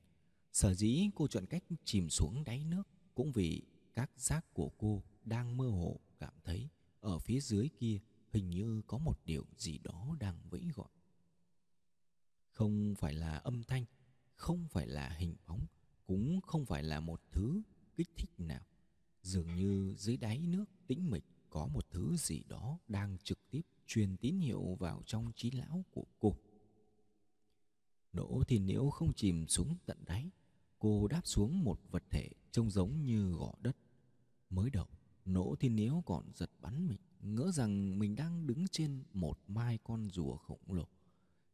Sở 0.53 0.73
dĩ 0.73 1.09
cô 1.15 1.27
chọn 1.27 1.45
cách 1.45 1.63
chìm 1.83 2.09
xuống 2.09 2.43
đáy 2.43 2.63
nước 2.63 2.83
cũng 3.15 3.31
vì 3.31 3.61
các 3.93 4.11
giác 4.17 4.53
của 4.53 4.69
cô 4.69 5.03
đang 5.25 5.57
mơ 5.57 5.69
hồ 5.69 5.99
cảm 6.19 6.33
thấy 6.43 6.69
ở 6.99 7.19
phía 7.19 7.39
dưới 7.39 7.69
kia 7.79 7.99
hình 8.31 8.49
như 8.49 8.81
có 8.87 8.97
một 8.97 9.19
điều 9.25 9.45
gì 9.57 9.77
đó 9.77 10.15
đang 10.19 10.39
vẫy 10.49 10.71
gọi. 10.75 10.89
Không 12.51 12.95
phải 12.95 13.13
là 13.13 13.37
âm 13.37 13.63
thanh, 13.63 13.85
không 14.35 14.67
phải 14.67 14.87
là 14.87 15.09
hình 15.09 15.35
bóng, 15.47 15.65
cũng 16.05 16.41
không 16.41 16.65
phải 16.65 16.83
là 16.83 16.99
một 16.99 17.21
thứ 17.31 17.61
kích 17.95 18.09
thích 18.17 18.31
nào. 18.37 18.65
Dường 19.21 19.55
như 19.55 19.93
dưới 19.97 20.17
đáy 20.17 20.39
nước 20.39 20.65
tĩnh 20.87 21.11
mịch 21.11 21.25
có 21.49 21.67
một 21.67 21.89
thứ 21.89 22.15
gì 22.17 22.43
đó 22.47 22.79
đang 22.87 23.17
trực 23.23 23.39
tiếp 23.49 23.61
truyền 23.87 24.17
tín 24.17 24.39
hiệu 24.39 24.75
vào 24.79 25.03
trong 25.05 25.31
trí 25.35 25.51
lão 25.51 25.85
của 25.91 26.05
cô. 26.19 26.35
Đỗ 28.13 28.43
thì 28.47 28.59
nếu 28.59 28.89
không 28.89 29.13
chìm 29.13 29.47
xuống 29.47 29.75
tận 29.85 29.97
đáy, 30.05 30.29
cô 30.79 31.07
đáp 31.07 31.21
xuống 31.23 31.63
một 31.63 31.79
vật 31.91 32.03
thể 32.09 32.29
trông 32.51 32.71
giống 32.71 33.05
như 33.05 33.31
gò 33.31 33.53
đất. 33.61 33.77
Mới 34.49 34.69
đầu, 34.69 34.87
nỗ 35.25 35.55
thì 35.59 35.69
nếu 35.69 36.03
còn 36.05 36.31
giật 36.33 36.51
bắn 36.61 36.87
mình, 36.87 36.99
ngỡ 37.19 37.51
rằng 37.51 37.99
mình 37.99 38.15
đang 38.15 38.47
đứng 38.47 38.67
trên 38.67 39.03
một 39.13 39.39
mai 39.47 39.79
con 39.83 40.09
rùa 40.09 40.37
khổng 40.37 40.61
lồ. 40.67 40.87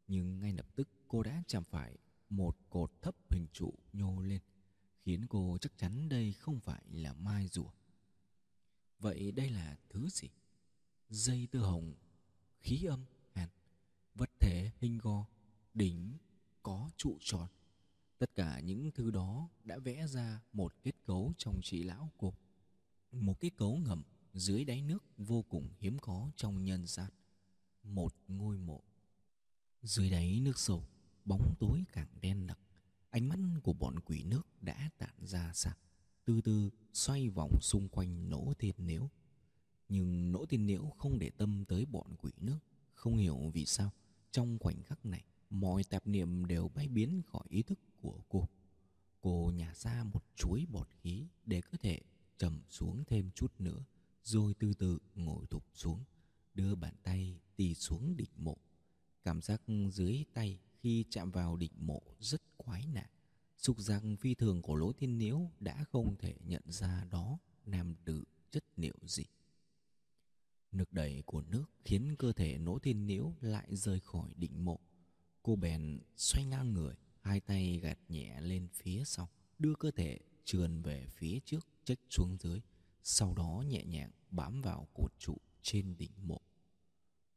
Nhưng 0.07 0.39
ngay 0.39 0.53
lập 0.53 0.75
tức, 0.75 0.89
cô 1.07 1.23
đã 1.23 1.43
chạm 1.47 1.63
phải 1.63 1.97
một 2.29 2.57
cột 2.69 2.91
thấp 3.01 3.15
hình 3.29 3.47
trụ 3.53 3.73
nhô 3.93 4.21
lên, 4.21 4.41
khiến 5.01 5.25
cô 5.29 5.57
chắc 5.61 5.77
chắn 5.77 6.09
đây 6.09 6.33
không 6.33 6.59
phải 6.59 6.83
là 6.91 7.13
mai 7.13 7.47
rùa. 7.47 7.71
Vậy 8.99 9.31
đây 9.31 9.49
là 9.49 9.77
thứ 9.89 10.09
gì? 10.09 10.29
Dây 11.09 11.47
tơ 11.51 11.59
hồng 11.59 11.93
khí 12.61 12.83
âm 12.83 13.05
hàn 13.33 13.49
vật 14.15 14.29
thể 14.39 14.71
hình 14.79 14.97
gò 14.97 15.25
đỉnh, 15.73 16.17
có 16.63 16.89
trụ 16.97 17.17
tròn. 17.19 17.47
Tất 18.17 18.35
cả 18.35 18.59
những 18.59 18.91
thứ 18.91 19.11
đó 19.11 19.49
đã 19.63 19.77
vẽ 19.79 20.07
ra 20.07 20.41
một 20.53 20.73
kết 20.83 20.95
cấu 21.05 21.33
trong 21.37 21.59
trí 21.63 21.83
lão 21.83 22.11
cục 22.17 22.39
Một 23.11 23.39
kết 23.39 23.49
cấu 23.57 23.77
ngầm 23.77 24.03
dưới 24.33 24.65
đáy 24.65 24.81
nước 24.81 25.03
vô 25.17 25.41
cùng 25.41 25.69
hiếm 25.79 25.99
có 25.99 26.31
trong 26.35 26.63
nhân 26.63 26.87
gian. 26.87 27.11
Một 27.83 28.15
ngôi 28.27 28.57
mộ. 28.57 28.81
Dưới 29.81 30.09
đáy 30.09 30.39
nước 30.41 30.59
sâu, 30.59 30.83
bóng 31.25 31.55
tối 31.59 31.83
càng 31.91 32.07
đen 32.21 32.47
đặc. 32.47 32.59
Ánh 33.09 33.29
mắt 33.29 33.39
của 33.63 33.73
bọn 33.73 33.99
quỷ 33.99 34.23
nước 34.23 34.41
đã 34.61 34.89
tản 34.97 35.15
ra 35.21 35.51
sạc 35.53 35.77
từ 36.25 36.41
từ 36.41 36.69
xoay 36.93 37.29
vòng 37.29 37.61
xung 37.61 37.89
quanh 37.89 38.29
nỗ 38.29 38.53
thiên 38.59 38.75
nếu 38.77 39.09
nhưng 39.91 40.31
nỗ 40.31 40.45
tiên 40.45 40.67
liễu 40.67 40.89
không 40.97 41.19
để 41.19 41.29
tâm 41.37 41.65
tới 41.67 41.85
bọn 41.85 42.15
quỷ 42.21 42.31
nước, 42.37 42.59
không 42.93 43.17
hiểu 43.17 43.51
vì 43.53 43.65
sao 43.65 43.91
trong 44.31 44.57
khoảnh 44.59 44.83
khắc 44.83 45.05
này 45.05 45.23
mọi 45.49 45.83
tạp 45.83 46.07
niệm 46.07 46.45
đều 46.45 46.69
bay 46.75 46.87
biến 46.87 47.21
khỏi 47.27 47.43
ý 47.49 47.63
thức 47.63 47.79
của 48.01 48.19
cô. 48.29 48.49
Cô 49.21 49.51
nhả 49.55 49.73
ra 49.75 50.03
một 50.03 50.23
chuối 50.35 50.65
bọt 50.71 50.87
khí 51.01 51.27
để 51.45 51.61
cơ 51.61 51.77
thể 51.81 51.99
trầm 52.37 52.61
xuống 52.69 53.03
thêm 53.07 53.31
chút 53.35 53.53
nữa, 53.59 53.85
rồi 54.23 54.53
từ 54.59 54.73
từ 54.73 54.99
ngồi 55.15 55.45
thụp 55.45 55.63
xuống, 55.73 56.03
đưa 56.53 56.75
bàn 56.75 56.93
tay 57.03 57.39
tì 57.55 57.73
xuống 57.75 58.17
đỉnh 58.17 58.31
mộ. 58.37 58.57
Cảm 59.23 59.41
giác 59.41 59.61
dưới 59.91 60.25
tay 60.33 60.59
khi 60.79 61.05
chạm 61.09 61.31
vào 61.31 61.55
đỉnh 61.55 61.73
mộ 61.77 62.01
rất 62.19 62.41
quái 62.57 62.87
nạn 62.87 63.09
Sục 63.57 63.79
giác 63.79 64.03
phi 64.19 64.33
thường 64.33 64.61
của 64.61 64.75
lỗ 64.75 64.93
thiên 64.93 65.17
niễu 65.17 65.49
đã 65.59 65.83
không 65.83 66.15
thể 66.19 66.35
nhận 66.45 66.63
ra 66.65 67.05
đó 67.11 67.37
nam 67.65 67.95
tử 68.05 68.23
chất 68.51 68.63
liệu 68.75 68.95
gì. 69.03 69.23
Nước 70.71 70.93
đẩy 70.93 71.23
của 71.25 71.41
nước 71.41 71.65
khiến 71.85 72.15
cơ 72.19 72.33
thể 72.33 72.57
nỗ 72.57 72.79
thiên 72.79 73.05
nhiễu 73.05 73.33
lại 73.41 73.75
rời 73.75 73.99
khỏi 73.99 74.33
đỉnh 74.35 74.65
mộ. 74.65 74.79
Cô 75.43 75.55
bèn 75.55 75.99
xoay 76.17 76.45
ngang 76.45 76.73
người, 76.73 76.95
hai 77.21 77.39
tay 77.39 77.79
gạt 77.79 77.97
nhẹ 78.09 78.41
lên 78.41 78.67
phía 78.73 79.03
sau, 79.05 79.29
đưa 79.59 79.73
cơ 79.75 79.91
thể 79.91 80.19
trườn 80.45 80.81
về 80.81 81.05
phía 81.09 81.39
trước 81.45 81.67
chếch 81.83 81.99
xuống 82.09 82.37
dưới, 82.39 82.61
sau 83.03 83.33
đó 83.33 83.63
nhẹ 83.67 83.83
nhàng 83.85 84.11
bám 84.29 84.61
vào 84.61 84.87
cột 84.93 85.11
trụ 85.19 85.37
trên 85.61 85.97
đỉnh 85.97 86.11
mộ. 86.21 86.41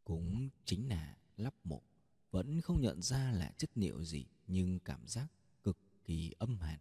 Cũng 0.04 0.48
chính 0.64 0.88
là 0.88 1.16
lắp 1.36 1.54
mộ, 1.64 1.82
vẫn 2.30 2.60
không 2.60 2.80
nhận 2.80 3.02
ra 3.02 3.32
là 3.32 3.52
chất 3.58 3.70
liệu 3.74 4.04
gì 4.04 4.26
nhưng 4.46 4.78
cảm 4.78 5.08
giác 5.08 5.26
cực 5.62 5.78
kỳ 6.04 6.32
âm 6.38 6.58
hàn. 6.58 6.80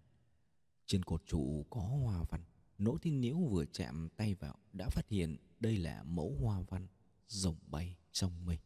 Trên 0.86 1.04
cột 1.04 1.24
trụ 1.28 1.66
có 1.70 1.82
hoa 1.82 2.24
văn, 2.30 2.44
Nỗ 2.78 2.98
Thiên 2.98 3.20
Nhiễu 3.20 3.38
vừa 3.38 3.66
chạm 3.66 4.10
tay 4.18 4.36
vào 4.36 4.56
đã 4.74 4.90
phát 4.90 5.10
hiện 5.10 5.38
đây 5.64 5.78
là 5.78 6.04
mẫu 6.04 6.38
hoa 6.42 6.62
văn 6.62 6.88
rồng 7.28 7.56
bay 7.68 7.96
trong 8.12 8.46
mây. 8.46 8.60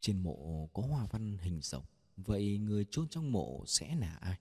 Trên 0.00 0.22
mộ 0.22 0.68
có 0.72 0.82
hoa 0.82 1.06
văn 1.10 1.38
hình 1.38 1.60
rồng, 1.62 1.84
vậy 2.16 2.58
người 2.58 2.86
chôn 2.90 3.08
trong 3.08 3.32
mộ 3.32 3.64
sẽ 3.66 3.94
là 3.94 4.14
ai? 4.14 4.38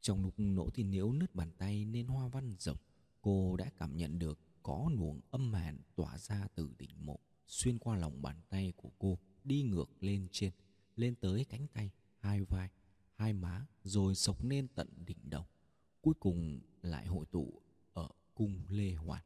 Trong 0.00 0.22
lúc 0.22 0.34
Nỗ 0.36 0.70
thì 0.74 0.82
nếu 0.82 1.12
nứt 1.12 1.34
bàn 1.34 1.50
tay 1.58 1.84
nên 1.84 2.06
hoa 2.06 2.28
văn 2.28 2.56
rồng, 2.58 2.76
cô 3.22 3.56
đã 3.56 3.70
cảm 3.76 3.96
nhận 3.96 4.18
được 4.18 4.38
có 4.62 4.90
luồng 4.94 5.20
âm 5.30 5.52
hàn 5.54 5.78
tỏa 5.96 6.18
ra 6.18 6.48
từ 6.54 6.70
đỉnh 6.78 7.06
mộ, 7.06 7.18
xuyên 7.46 7.78
qua 7.78 7.96
lòng 7.96 8.22
bàn 8.22 8.36
tay 8.48 8.72
của 8.76 8.90
cô, 8.98 9.18
đi 9.44 9.62
ngược 9.62 9.90
lên 10.00 10.28
trên, 10.32 10.52
lên 10.96 11.14
tới 11.14 11.44
cánh 11.44 11.66
tay, 11.66 11.90
hai 12.18 12.44
vai, 12.44 12.70
hai 13.14 13.32
má, 13.32 13.66
rồi 13.84 14.14
sộc 14.14 14.44
lên 14.44 14.68
tận 14.68 14.88
đỉnh 15.06 15.30
đầu. 15.30 15.46
Cuối 16.00 16.14
cùng 16.20 16.60
lại 16.82 17.06
hội 17.06 17.26
tụ 17.26 17.62
ở 17.92 18.08
cung 18.34 18.62
Lê 18.68 18.94
Hoàn. 18.94 19.24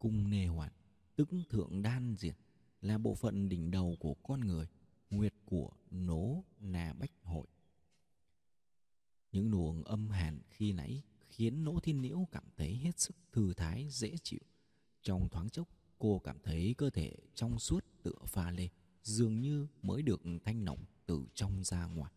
Cung 0.00 0.30
nề 0.30 0.46
Hoàn, 0.46 0.72
tức 1.16 1.28
thượng 1.48 1.82
đan 1.82 2.16
diệt, 2.18 2.36
là 2.80 2.98
bộ 2.98 3.14
phận 3.14 3.48
đỉnh 3.48 3.70
đầu 3.70 3.96
của 4.00 4.14
con 4.14 4.40
người, 4.40 4.66
nguyệt 5.10 5.34
của 5.44 5.70
nố 5.90 6.44
nà 6.60 6.92
bách 6.92 7.10
hội. 7.22 7.46
Những 9.32 9.50
luồng 9.50 9.84
âm 9.84 10.10
hàn 10.10 10.40
khi 10.50 10.72
nãy 10.72 11.02
khiến 11.28 11.64
Nỗ 11.64 11.80
Thiên 11.80 12.02
Liễu 12.02 12.28
cảm 12.32 12.44
thấy 12.56 12.76
hết 12.76 13.00
sức 13.00 13.16
thư 13.32 13.54
thái 13.54 13.88
dễ 13.90 14.16
chịu. 14.22 14.40
Trong 15.02 15.28
thoáng 15.28 15.50
chốc, 15.50 15.68
cô 15.98 16.18
cảm 16.18 16.38
thấy 16.42 16.74
cơ 16.78 16.90
thể 16.90 17.16
trong 17.34 17.58
suốt 17.58 17.84
tựa 18.02 18.18
pha 18.26 18.50
lê, 18.50 18.68
dường 19.02 19.40
như 19.40 19.66
mới 19.82 20.02
được 20.02 20.22
thanh 20.44 20.64
lọc 20.64 20.78
từ 21.06 21.26
trong 21.34 21.64
ra 21.64 21.86
ngoài. 21.86 22.12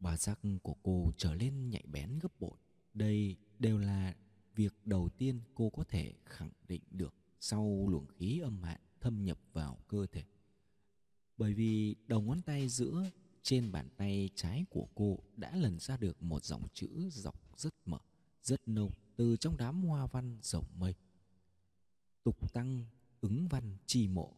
bà 0.00 0.16
giác 0.16 0.40
của 0.62 0.74
cô 0.82 1.12
trở 1.16 1.34
lên 1.34 1.70
nhạy 1.70 1.84
bén 1.86 2.18
gấp 2.18 2.40
bội. 2.40 2.58
Đây 2.94 3.36
đều 3.58 3.78
là 3.78 4.14
việc 4.54 4.74
đầu 4.84 5.08
tiên 5.08 5.40
cô 5.54 5.70
có 5.70 5.84
thể 5.84 6.14
khẳng 6.24 6.50
định 6.68 6.82
được 6.90 7.14
sau 7.40 7.88
luồng 7.88 8.06
khí 8.06 8.38
âm 8.38 8.62
hạn 8.62 8.80
thâm 9.00 9.24
nhập 9.24 9.38
vào 9.52 9.78
cơ 9.88 10.06
thể. 10.12 10.24
Bởi 11.36 11.54
vì 11.54 11.94
đầu 12.06 12.22
ngón 12.22 12.42
tay 12.42 12.68
giữa 12.68 13.10
trên 13.42 13.72
bàn 13.72 13.88
tay 13.96 14.30
trái 14.34 14.64
của 14.70 14.88
cô 14.94 15.18
đã 15.36 15.56
lần 15.56 15.78
ra 15.78 15.96
được 15.96 16.22
một 16.22 16.44
dòng 16.44 16.68
chữ 16.74 17.08
dọc 17.10 17.58
rất 17.58 17.74
mở, 17.86 17.98
rất 18.42 18.68
nâu 18.68 18.90
từ 19.16 19.36
trong 19.36 19.56
đám 19.56 19.82
hoa 19.82 20.06
văn 20.06 20.38
rộng 20.42 20.66
mây. 20.78 20.94
Tục 22.24 22.52
tăng 22.52 22.84
ứng 23.20 23.48
văn 23.48 23.76
chi 23.86 24.08
mộ. 24.08 24.36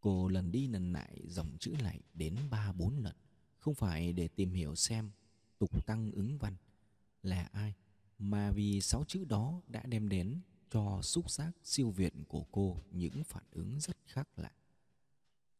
Cô 0.00 0.28
lần 0.28 0.52
đi 0.52 0.66
lần 0.66 0.92
lại 0.92 1.20
dòng 1.26 1.56
chữ 1.60 1.74
này 1.82 2.00
đến 2.14 2.36
ba 2.50 2.72
bốn 2.72 2.98
lần 2.98 3.16
không 3.58 3.74
phải 3.74 4.12
để 4.12 4.28
tìm 4.28 4.52
hiểu 4.52 4.74
xem 4.74 5.10
tục 5.58 5.86
tăng 5.86 6.12
ứng 6.12 6.38
văn 6.38 6.56
là 7.22 7.48
ai 7.52 7.74
mà 8.22 8.50
vì 8.50 8.80
sáu 8.80 9.04
chữ 9.04 9.24
đó 9.24 9.60
đã 9.68 9.82
đem 9.86 10.08
đến 10.08 10.40
cho 10.70 11.00
xúc 11.02 11.30
giác 11.30 11.52
siêu 11.62 11.90
việt 11.90 12.14
của 12.28 12.44
cô 12.50 12.82
những 12.90 13.24
phản 13.24 13.44
ứng 13.50 13.80
rất 13.80 13.96
khác 14.06 14.28
lạ. 14.36 14.52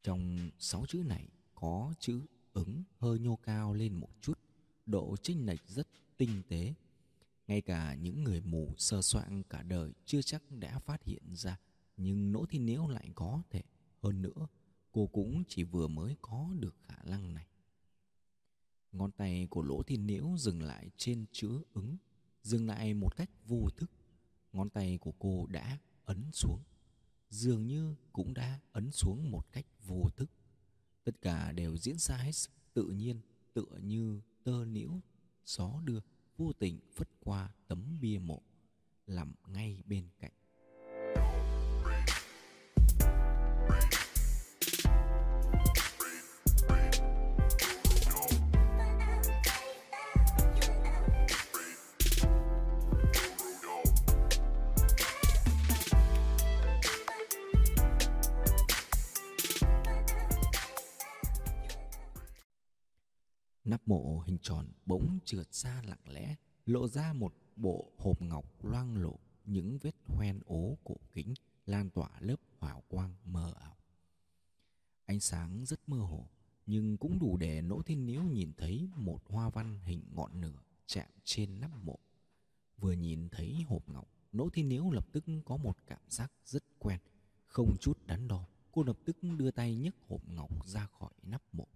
Trong 0.03 0.51
sáu 0.59 0.87
chữ 0.89 1.03
này 1.07 1.29
có 1.55 1.95
chữ 1.99 2.23
ứng 2.53 2.83
hơi 2.99 3.19
nhô 3.19 3.37
cao 3.37 3.75
lên 3.75 3.95
một 3.95 4.09
chút, 4.21 4.39
độ 4.87 5.17
chênh 5.23 5.47
lệch 5.47 5.69
rất 5.69 5.89
tinh 6.17 6.43
tế. 6.49 6.75
Ngay 7.47 7.61
cả 7.61 7.95
những 7.95 8.25
người 8.25 8.41
mù 8.41 8.75
sơ 8.79 9.03
soạn 9.03 9.43
cả 9.43 9.63
đời 9.63 9.93
chưa 10.05 10.23
chắc 10.23 10.43
đã 10.51 10.79
phát 10.79 11.05
hiện 11.05 11.23
ra, 11.35 11.59
nhưng 11.97 12.33
nỗ 12.33 12.47
thiên 12.47 12.67
nếu 12.67 12.89
lại 12.89 13.11
có 13.15 13.43
thể. 13.51 13.63
Hơn 14.03 14.23
nữa, 14.23 14.47
cô 14.93 15.07
cũng 15.07 15.45
chỉ 15.49 15.65
vừa 15.65 15.89
mới 15.89 16.17
có 16.23 16.49
được 16.59 16.77
khả 16.83 17.03
năng 17.05 17.35
này. 17.35 17.47
Ngón 18.93 19.11
tay 19.11 19.47
của 19.51 19.63
Lỗ 19.63 19.83
Thiên 19.83 20.07
Niễu 20.07 20.27
dừng 20.37 20.63
lại 20.63 20.91
trên 20.97 21.25
chữ 21.33 21.63
ứng, 21.73 21.97
dừng 22.43 22.67
lại 22.67 22.95
một 22.95 23.17
cách 23.17 23.31
vô 23.47 23.69
thức. 23.77 23.91
Ngón 24.53 24.71
tay 24.71 24.99
của 24.99 25.13
cô 25.19 25.47
đã 25.47 25.79
ấn 26.05 26.25
xuống, 26.33 26.61
dường 27.31 27.67
như 27.67 27.95
cũng 28.13 28.35
đã 28.35 28.61
ấn 28.73 28.91
xuống 28.91 29.31
một 29.31 29.53
cách 29.53 29.67
vô 29.87 30.09
thức. 30.17 30.31
Tất 31.05 31.23
cả 31.23 31.53
đều 31.53 31.77
diễn 31.77 31.99
ra 31.99 32.17
hết 32.17 32.33
sức 32.33 32.51
tự 32.75 32.85
nhiên, 32.85 33.21
tựa 33.55 33.79
như 33.83 34.21
tơ 34.45 34.65
nhiễu 34.65 35.01
gió 35.45 35.81
đưa 35.85 36.01
vô 36.37 36.53
tình 36.53 36.81
phất 36.93 37.09
qua 37.21 37.55
tấm 37.69 37.99
bia 38.01 38.19
mộ, 38.19 38.43
nằm 39.07 39.35
ngay 39.47 39.83
bên 39.87 40.09
cạnh. 40.19 40.33
Nắp 63.73 63.89
mộ 63.89 64.23
hình 64.27 64.39
tròn 64.43 64.67
bỗng 64.87 65.19
trượt 65.25 65.55
xa 65.55 65.83
lặng 65.87 66.09
lẽ, 66.09 66.37
lộ 66.67 66.89
ra 66.89 67.13
một 67.13 67.35
bộ 67.57 67.93
hộp 67.99 68.23
ngọc 68.23 68.65
loang 68.65 68.97
lộ 68.97 69.19
những 69.45 69.79
vết 69.79 69.95
hoen 70.07 70.41
ố 70.47 70.79
cổ 70.85 70.97
kính 71.13 71.35
lan 71.67 71.91
tỏa 71.91 72.21
lớp 72.21 72.37
hào 72.61 72.83
quang 72.89 73.15
mờ 73.25 73.53
ảo. 73.61 73.77
Ánh 75.05 75.21
sáng 75.21 75.65
rất 75.67 75.89
mơ 75.89 75.97
hồ, 75.99 76.29
nhưng 76.67 76.97
cũng 76.97 77.19
đủ 77.19 77.37
để 77.37 77.63
Nỗ 77.63 77.83
Thiên 77.83 78.05
Nhiễu 78.05 78.23
nhìn 78.23 78.53
thấy 78.57 78.89
một 78.97 79.23
hoa 79.29 79.51
văn 79.51 79.81
hình 79.85 80.03
ngọn 80.15 80.41
lửa 80.41 80.63
chạm 80.87 81.11
trên 81.25 81.61
nắp 81.61 81.71
mộ. 81.83 81.99
Vừa 82.79 82.93
nhìn 82.93 83.29
thấy 83.29 83.63
hộp 83.69 83.89
ngọc, 83.89 84.09
Nỗ 84.33 84.49
Thiên 84.49 84.69
Nhiễu 84.69 84.91
lập 84.91 85.07
tức 85.13 85.25
có 85.45 85.57
một 85.57 85.77
cảm 85.87 86.03
giác 86.09 86.33
rất 86.45 86.63
quen, 86.79 87.01
không 87.47 87.77
chút 87.81 87.99
đắn 88.07 88.29
đo, 88.29 88.45
cô 88.73 88.83
lập 88.83 88.99
tức 89.05 89.17
đưa 89.37 89.51
tay 89.51 89.77
nhấc 89.77 89.95
hộp 90.09 90.29
ngọc 90.29 90.67
ra 90.67 90.87
khỏi 90.87 91.13
nắp 91.23 91.43
mộ. 91.53 91.67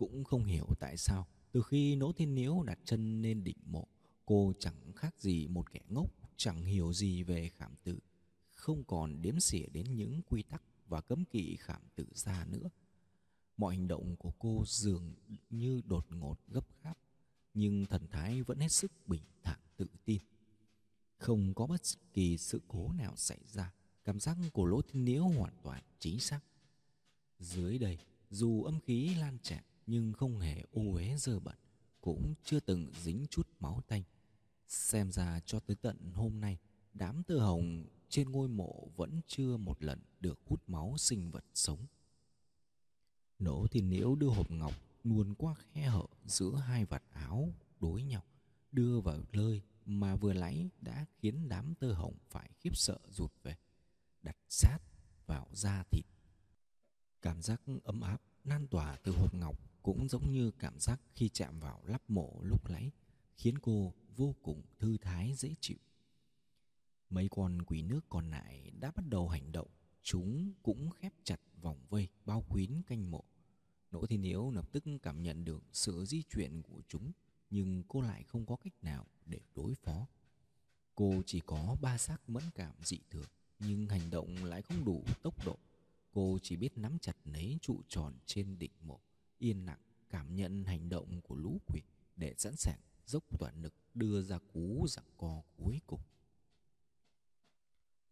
Cũng 0.00 0.24
không 0.24 0.44
hiểu 0.44 0.66
tại 0.78 0.96
sao 0.96 1.26
Từ 1.52 1.62
khi 1.62 1.96
Nỗ 1.96 2.12
Thiên 2.12 2.34
niễu 2.34 2.62
đặt 2.62 2.78
chân 2.84 3.22
lên 3.22 3.44
đỉnh 3.44 3.56
mộ, 3.66 3.86
Cô 4.26 4.52
chẳng 4.58 4.92
khác 4.96 5.20
gì 5.20 5.48
một 5.48 5.72
kẻ 5.72 5.80
ngốc, 5.88 6.10
Chẳng 6.36 6.64
hiểu 6.64 6.92
gì 6.92 7.22
về 7.22 7.48
khảm 7.48 7.74
tử, 7.84 7.98
Không 8.50 8.84
còn 8.84 9.22
đếm 9.22 9.40
xỉa 9.40 9.66
đến 9.66 9.96
những 9.96 10.20
quy 10.28 10.42
tắc 10.42 10.62
Và 10.88 11.00
cấm 11.00 11.24
kỵ 11.24 11.56
khảm 11.56 11.82
tử 11.94 12.06
ra 12.14 12.44
nữa. 12.44 12.70
Mọi 13.56 13.76
hành 13.76 13.88
động 13.88 14.16
của 14.16 14.32
cô 14.38 14.64
dường 14.66 15.14
như 15.50 15.82
đột 15.86 16.06
ngột 16.10 16.38
gấp 16.48 16.64
gáp, 16.82 16.98
Nhưng 17.54 17.86
thần 17.86 18.06
thái 18.10 18.42
vẫn 18.42 18.58
hết 18.58 18.72
sức 18.72 18.92
bình 19.06 19.22
thản 19.42 19.60
tự 19.76 19.86
tin. 20.04 20.20
Không 21.16 21.54
có 21.54 21.66
bất 21.66 21.80
kỳ 22.12 22.38
sự 22.38 22.60
cố 22.68 22.92
nào 22.92 23.16
xảy 23.16 23.40
ra, 23.52 23.72
cảm 24.04 24.20
giác 24.20 24.36
của 24.52 24.64
lỗ 24.64 24.82
thiên 24.82 25.04
nhiễu 25.04 25.24
hoàn 25.24 25.54
toàn 25.62 25.82
chính 25.98 26.20
xác. 26.20 26.40
Dưới 27.38 27.78
đây, 27.78 27.98
dù 28.30 28.62
âm 28.62 28.80
khí 28.80 29.14
lan 29.14 29.38
tràn 29.42 29.64
nhưng 29.90 30.12
không 30.12 30.38
hề 30.38 30.62
ô 30.72 30.82
uế 30.92 31.16
dơ 31.16 31.40
bẩn, 31.40 31.58
cũng 32.00 32.34
chưa 32.44 32.60
từng 32.60 32.92
dính 33.02 33.26
chút 33.30 33.48
máu 33.60 33.80
tanh. 33.88 34.02
Xem 34.68 35.12
ra 35.12 35.40
cho 35.46 35.60
tới 35.60 35.76
tận 35.76 36.12
hôm 36.14 36.40
nay, 36.40 36.58
đám 36.94 37.22
tơ 37.22 37.38
hồng 37.38 37.86
trên 38.08 38.32
ngôi 38.32 38.48
mộ 38.48 38.88
vẫn 38.96 39.20
chưa 39.26 39.56
một 39.56 39.82
lần 39.82 40.00
được 40.20 40.38
hút 40.46 40.62
máu 40.66 40.94
sinh 40.98 41.30
vật 41.30 41.44
sống. 41.54 41.86
Nỗ 43.38 43.66
thì 43.70 43.80
nếu 43.80 44.14
đưa 44.14 44.28
hộp 44.28 44.50
ngọc 44.50 44.74
luồn 45.04 45.34
qua 45.34 45.54
khe 45.54 45.86
hở 45.86 46.06
giữa 46.24 46.54
hai 46.54 46.84
vạt 46.84 47.02
áo 47.12 47.54
đối 47.80 48.02
nhau, 48.02 48.22
đưa 48.72 49.00
vào 49.00 49.18
lơi 49.32 49.62
mà 49.86 50.16
vừa 50.16 50.32
lấy 50.32 50.70
đã 50.80 51.06
khiến 51.18 51.48
đám 51.48 51.74
tơ 51.74 51.92
hồng 51.92 52.14
phải 52.28 52.50
khiếp 52.60 52.76
sợ 52.76 52.98
rụt 53.08 53.32
về, 53.42 53.56
đặt 54.22 54.36
sát 54.48 54.78
vào 55.26 55.48
da 55.52 55.84
thịt. 55.90 56.04
Cảm 57.22 57.42
giác 57.42 57.62
ấm 57.84 58.00
áp 58.00 58.22
lan 58.44 58.66
tỏa 58.66 58.96
từ 58.96 59.12
hộp 59.12 59.34
ngọc 59.34 59.69
cũng 59.90 60.08
giống 60.08 60.32
như 60.32 60.50
cảm 60.50 60.78
giác 60.78 61.00
khi 61.14 61.28
chạm 61.28 61.60
vào 61.60 61.80
lắp 61.84 62.02
mộ 62.08 62.40
lúc 62.42 62.70
nãy, 62.70 62.90
khiến 63.36 63.58
cô 63.58 63.94
vô 64.16 64.34
cùng 64.42 64.62
thư 64.78 64.96
thái, 64.98 65.32
dễ 65.34 65.54
chịu. 65.60 65.76
Mấy 67.10 67.28
con 67.30 67.62
quỷ 67.62 67.82
nước 67.82 68.00
còn 68.08 68.30
lại 68.30 68.70
đã 68.80 68.90
bắt 68.96 69.04
đầu 69.08 69.28
hành 69.28 69.52
động. 69.52 69.68
Chúng 70.02 70.52
cũng 70.62 70.90
khép 70.90 71.12
chặt 71.24 71.40
vòng 71.62 71.86
vây, 71.88 72.08
bao 72.24 72.44
quyến 72.48 72.82
canh 72.82 73.10
mộ. 73.10 73.24
Nỗ 73.90 74.06
thiên 74.06 74.20
nhiễu 74.20 74.50
lập 74.50 74.72
tức 74.72 74.84
cảm 75.02 75.22
nhận 75.22 75.44
được 75.44 75.62
sự 75.72 76.04
di 76.04 76.22
chuyển 76.22 76.62
của 76.62 76.82
chúng, 76.88 77.12
nhưng 77.50 77.82
cô 77.88 78.00
lại 78.00 78.22
không 78.22 78.46
có 78.46 78.56
cách 78.56 78.74
nào 78.82 79.06
để 79.26 79.40
đối 79.54 79.74
phó. 79.74 80.06
Cô 80.94 81.22
chỉ 81.26 81.40
có 81.46 81.76
ba 81.80 81.98
xác 81.98 82.30
mẫn 82.30 82.44
cảm 82.54 82.74
dị 82.84 82.98
thường, 83.10 83.28
nhưng 83.58 83.88
hành 83.88 84.10
động 84.10 84.44
lại 84.44 84.62
không 84.62 84.84
đủ 84.84 85.04
tốc 85.22 85.46
độ. 85.46 85.58
Cô 86.12 86.38
chỉ 86.42 86.56
biết 86.56 86.78
nắm 86.78 86.98
chặt 86.98 87.16
lấy 87.24 87.58
trụ 87.62 87.82
tròn 87.88 88.14
trên 88.26 88.58
đỉnh 88.58 88.72
mộ 88.80 89.00
yên 89.40 89.66
lặng 89.66 89.80
cảm 90.10 90.36
nhận 90.36 90.64
hành 90.64 90.88
động 90.88 91.20
của 91.20 91.34
lũ 91.34 91.60
quỷ 91.66 91.80
để 92.16 92.34
sẵn 92.38 92.56
sàng 92.56 92.80
dốc 93.06 93.24
toàn 93.38 93.62
lực 93.62 93.74
đưa 93.94 94.22
ra 94.22 94.38
cú 94.52 94.86
giằng 94.88 95.10
co 95.16 95.42
cuối 95.56 95.80
cùng. 95.86 96.00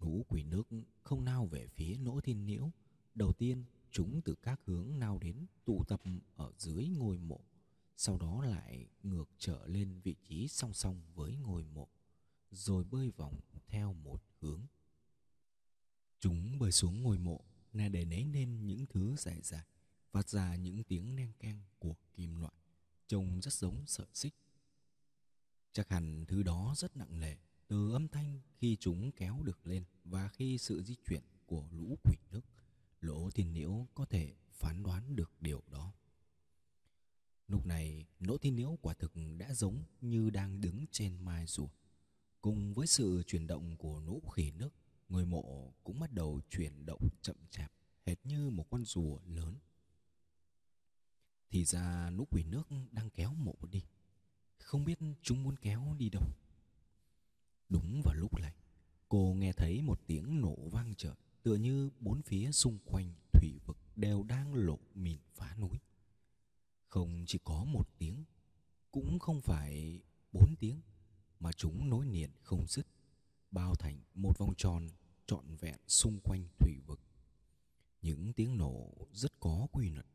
Lũ 0.01 0.25
quỷ 0.29 0.43
nước 0.43 0.69
không 1.03 1.25
nao 1.25 1.47
về 1.47 1.67
phía 1.67 1.97
nỗ 1.97 2.21
thiên 2.21 2.45
nhiễu 2.45 2.71
đầu 3.15 3.33
tiên, 3.33 3.65
chúng 3.91 4.21
từ 4.25 4.35
các 4.35 4.61
hướng 4.65 4.99
nao 4.99 5.19
đến 5.19 5.47
tụ 5.65 5.85
tập 5.89 6.03
ở 6.37 6.53
dưới 6.59 6.89
ngôi 6.89 7.19
mộ, 7.19 7.41
sau 7.97 8.19
đó 8.19 8.45
lại 8.45 8.87
ngược 9.03 9.29
trở 9.39 9.67
lên 9.67 10.01
vị 10.01 10.17
trí 10.29 10.49
song 10.49 10.75
song 10.75 11.03
với 11.15 11.37
ngôi 11.37 11.65
mộ, 11.65 11.89
rồi 12.51 12.85
bơi 12.85 13.11
vòng 13.11 13.41
theo 13.67 13.93
một 13.93 14.23
hướng. 14.41 14.61
Chúng 16.21 16.59
bơi 16.59 16.73
xuống 16.73 17.03
ngôi 17.03 17.19
mộ, 17.19 17.41
là 17.73 17.89
để 17.89 18.05
nấy 18.05 18.25
lên 18.25 18.67
những 18.67 18.87
thứ 18.87 19.17
dài 19.17 19.41
dài 19.43 19.67
phát 20.11 20.29
ra 20.29 20.57
những 20.57 20.85
tiếng 20.85 21.17
len 21.17 21.33
keng 21.39 21.61
của 21.79 21.95
kim 22.15 22.37
loại, 22.37 22.53
trông 23.07 23.41
rất 23.43 23.53
giống 23.53 23.87
sợi 23.87 24.07
xích. 24.15 24.35
Chắc 25.73 25.89
hẳn 25.89 26.25
thứ 26.29 26.43
đó 26.43 26.75
rất 26.77 26.97
nặng 26.97 27.21
nề 27.21 27.37
từ 27.69 27.93
âm 27.93 28.09
thanh 28.09 28.41
khi 28.59 28.77
chúng 28.81 29.13
kéo 29.13 29.43
được 29.43 29.67
lên 29.67 29.85
và 30.05 30.29
khi 30.29 30.59
sự 30.59 30.83
di 30.83 30.95
chuyển 31.09 31.23
của 31.47 31.69
lũ 31.71 31.99
quỷ 32.05 32.17
nước. 32.31 32.41
Lỗ 33.01 33.31
thiên 33.31 33.53
nhiễu 33.53 33.87
có 33.95 34.05
thể 34.05 34.35
phán 34.53 34.83
đoán 34.83 35.17
được 35.17 35.31
điều 35.41 35.63
đó. 35.71 35.93
Lúc 37.49 37.67
này, 37.67 38.07
lỗ 38.21 38.39
thiên 38.39 38.57
nhiễu 38.57 38.79
quả 38.83 38.95
thực 38.95 39.13
đã 39.39 39.55
giống 39.55 39.85
như 40.01 40.31
đang 40.31 40.61
đứng 40.61 40.85
trên 40.91 41.25
mai 41.25 41.47
rùa. 41.47 41.69
Cùng 42.41 42.75
với 42.75 42.87
sự 42.87 43.23
chuyển 43.27 43.47
động 43.47 43.77
của 43.77 44.01
lũ 44.01 44.23
khỉ 44.35 44.51
nước 44.51 44.71
ngôi 45.09 45.27
mộ 45.27 45.73
cũng 45.85 46.01
bắt 46.01 46.13
đầu 46.13 46.41
chuyển 46.51 46.87
động 46.87 47.09
chậm 47.23 47.37
chạp, 47.51 47.73
hệt 48.07 48.19
như 48.25 48.51
một 48.51 48.71
con 48.71 48.85
rùa 48.85 49.19
lớn 49.27 49.55
thì 51.51 51.65
ra 51.65 52.11
lũ 52.11 52.27
quỷ 52.31 52.45
nước 52.45 52.69
đang 52.91 53.11
kéo 53.11 53.35
mộ 53.35 53.55
đi, 53.71 53.83
không 54.59 54.85
biết 54.85 54.99
chúng 55.23 55.43
muốn 55.43 55.57
kéo 55.57 55.95
đi 55.99 56.11
đâu. 56.11 56.29
Đúng 57.69 58.03
vào 58.05 58.15
lúc 58.15 58.41
này, 58.41 58.55
cô 59.09 59.35
nghe 59.35 59.53
thấy 59.53 59.83
một 59.83 60.01
tiếng 60.07 60.41
nổ 60.41 60.69
vang 60.69 60.95
trời, 60.97 61.15
tựa 61.43 61.55
như 61.55 61.91
bốn 62.01 62.23
phía 62.23 62.53
xung 62.53 62.79
quanh 62.85 63.15
thủy 63.33 63.59
vực 63.67 63.77
đều 63.97 64.23
đang 64.23 64.55
lộ 64.55 64.79
mìn 64.95 65.19
phá 65.35 65.57
núi. 65.61 65.79
Không 66.89 67.25
chỉ 67.27 67.39
có 67.45 67.65
một 67.65 67.89
tiếng, 67.99 68.25
cũng 68.93 69.19
không 69.19 69.41
phải 69.41 70.01
bốn 70.33 70.55
tiếng 70.61 70.81
mà 71.41 71.53
chúng 71.53 71.91
nối 71.91 72.07
liền 72.07 72.31
không 72.43 72.67
dứt, 72.67 72.87
bao 73.51 73.75
thành 73.75 74.01
một 74.15 74.39
vòng 74.39 74.55
tròn 74.57 74.89
trọn 75.27 75.57
vẹn 75.57 75.79
xung 75.87 76.21
quanh 76.21 76.49
thủy 76.59 76.75
vực. 76.87 77.01
Những 78.03 78.33
tiếng 78.33 78.57
nổ 78.57 78.93
rất 79.13 79.41
có 79.41 79.67
quy 79.73 79.91
luật 79.91 80.07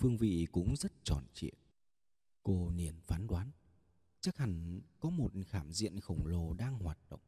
phương 0.00 0.16
vị 0.16 0.46
cũng 0.52 0.76
rất 0.76 0.92
tròn 1.04 1.24
trịa. 1.34 1.50
Cô 2.42 2.70
liền 2.70 3.00
phán 3.00 3.26
đoán, 3.26 3.50
chắc 4.20 4.36
hẳn 4.36 4.80
có 5.00 5.10
một 5.10 5.32
khảm 5.46 5.72
diện 5.72 6.00
khổng 6.00 6.26
lồ 6.26 6.54
đang 6.54 6.78
hoạt 6.78 6.98
động. 7.10 7.20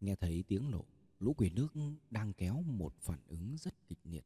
Nghe 0.00 0.16
thấy 0.16 0.44
tiếng 0.48 0.70
nổ, 0.70 0.84
lũ 1.18 1.34
quỷ 1.36 1.50
nước 1.50 1.74
đang 2.10 2.32
kéo 2.32 2.62
một 2.62 2.94
phản 3.00 3.20
ứng 3.26 3.56
rất 3.58 3.88
kịch 3.88 4.00
liệt. 4.04 4.24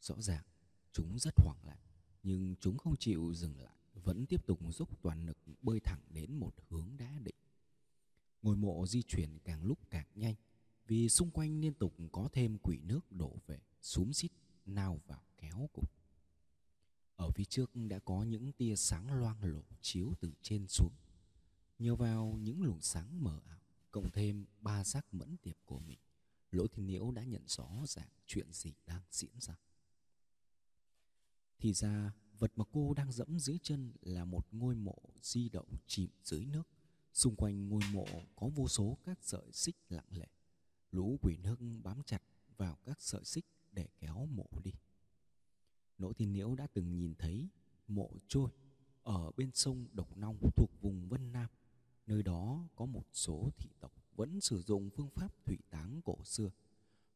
Rõ 0.00 0.20
ràng, 0.20 0.44
chúng 0.92 1.18
rất 1.18 1.34
hoảng 1.36 1.58
loạn, 1.64 1.78
nhưng 2.22 2.54
chúng 2.60 2.78
không 2.78 2.96
chịu 2.96 3.34
dừng 3.34 3.60
lại, 3.60 3.76
vẫn 3.94 4.26
tiếp 4.26 4.46
tục 4.46 4.60
dốc 4.72 5.02
toàn 5.02 5.26
lực 5.26 5.38
bơi 5.62 5.80
thẳng 5.80 6.00
đến 6.10 6.34
một 6.34 6.54
hướng 6.68 6.96
đã 6.96 7.18
định 7.18 7.36
ngôi 8.44 8.56
mộ 8.56 8.86
di 8.86 9.02
chuyển 9.02 9.38
càng 9.44 9.64
lúc 9.64 9.78
càng 9.90 10.06
nhanh, 10.14 10.34
vì 10.86 11.08
xung 11.08 11.30
quanh 11.30 11.60
liên 11.60 11.74
tục 11.74 11.94
có 12.12 12.28
thêm 12.32 12.58
quỷ 12.58 12.78
nước 12.84 13.12
đổ 13.12 13.36
về, 13.46 13.60
xúm 13.82 14.12
xít 14.12 14.32
nào 14.66 15.00
vào 15.06 15.22
kéo 15.36 15.68
cùng 15.72 15.84
ở 17.16 17.30
phía 17.30 17.44
trước 17.44 17.70
đã 17.74 17.98
có 17.98 18.22
những 18.22 18.52
tia 18.52 18.76
sáng 18.76 19.20
loang 19.20 19.44
lổ 19.44 19.62
chiếu 19.80 20.12
từ 20.20 20.32
trên 20.42 20.66
xuống. 20.68 20.92
Nhờ 21.78 21.96
vào 21.96 22.38
những 22.40 22.62
luồng 22.62 22.80
sáng 22.80 23.24
mờ 23.24 23.40
ảo, 23.46 23.60
cộng 23.90 24.10
thêm 24.10 24.46
ba 24.60 24.84
giác 24.84 25.14
mẫn 25.14 25.36
tiệp 25.36 25.56
của 25.64 25.78
mình, 25.78 25.98
lỗ 26.50 26.66
thiên 26.66 26.86
nhiễu 26.86 27.10
đã 27.10 27.24
nhận 27.24 27.42
rõ 27.46 27.68
ràng 27.86 28.08
chuyện 28.26 28.52
gì 28.52 28.72
đang 28.86 29.02
diễn 29.10 29.40
ra. 29.40 29.56
Thì 31.58 31.72
ra, 31.72 32.12
vật 32.38 32.52
mà 32.56 32.64
cô 32.72 32.94
đang 32.94 33.12
dẫm 33.12 33.38
dưới 33.38 33.58
chân 33.62 33.92
là 34.00 34.24
một 34.24 34.46
ngôi 34.50 34.74
mộ 34.74 34.98
di 35.22 35.48
động 35.48 35.68
chìm 35.86 36.10
dưới 36.22 36.44
nước. 36.44 36.68
Xung 37.12 37.36
quanh 37.36 37.68
ngôi 37.68 37.82
mộ 37.92 38.06
có 38.36 38.48
vô 38.48 38.68
số 38.68 38.98
các 39.04 39.18
sợi 39.22 39.52
xích 39.52 39.76
lặng 39.88 40.06
lẽ. 40.10 40.26
Lũ 40.90 41.18
quỷ 41.22 41.36
nước 41.36 41.56
bám 41.82 42.02
chặt 42.02 42.22
vào 42.56 42.78
các 42.84 43.02
sợi 43.02 43.24
xích 43.24 43.44
để 43.72 43.88
kéo 43.98 44.26
mộ 44.26 44.46
đi 44.64 44.72
nỗ 45.98 46.12
thiên 46.12 46.32
Liễu 46.32 46.54
đã 46.54 46.66
từng 46.66 46.96
nhìn 46.96 47.14
thấy 47.14 47.48
mộ 47.88 48.10
trôi 48.28 48.50
ở 49.02 49.30
bên 49.36 49.50
sông 49.54 49.86
độc 49.92 50.16
Nong 50.16 50.38
thuộc 50.56 50.70
vùng 50.80 51.08
vân 51.08 51.32
nam. 51.32 51.50
Nơi 52.06 52.22
đó 52.22 52.68
có 52.76 52.86
một 52.86 53.04
số 53.12 53.50
thị 53.58 53.70
tộc 53.80 53.92
vẫn 54.16 54.40
sử 54.40 54.62
dụng 54.62 54.90
phương 54.90 55.10
pháp 55.10 55.44
thủy 55.44 55.58
táng 55.70 56.00
cổ 56.04 56.24
xưa. 56.24 56.50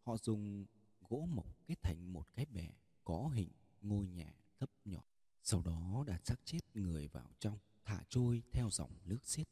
Họ 0.02 0.16
dùng 0.16 0.66
gỗ 1.08 1.28
mộc 1.30 1.66
kết 1.66 1.82
thành 1.82 2.12
một 2.12 2.26
cái 2.34 2.46
bè 2.46 2.70
có 3.04 3.30
hình 3.34 3.48
ngôi 3.82 4.06
nhà 4.06 4.34
thấp 4.58 4.70
nhỏ, 4.84 5.02
sau 5.42 5.62
đó 5.62 6.04
đặt 6.06 6.26
xác 6.26 6.40
chết 6.44 6.60
người 6.74 7.08
vào 7.08 7.30
trong, 7.38 7.58
thả 7.84 8.02
trôi 8.08 8.42
theo 8.52 8.70
dòng 8.70 8.90
nước 9.04 9.18
xiết. 9.24 9.48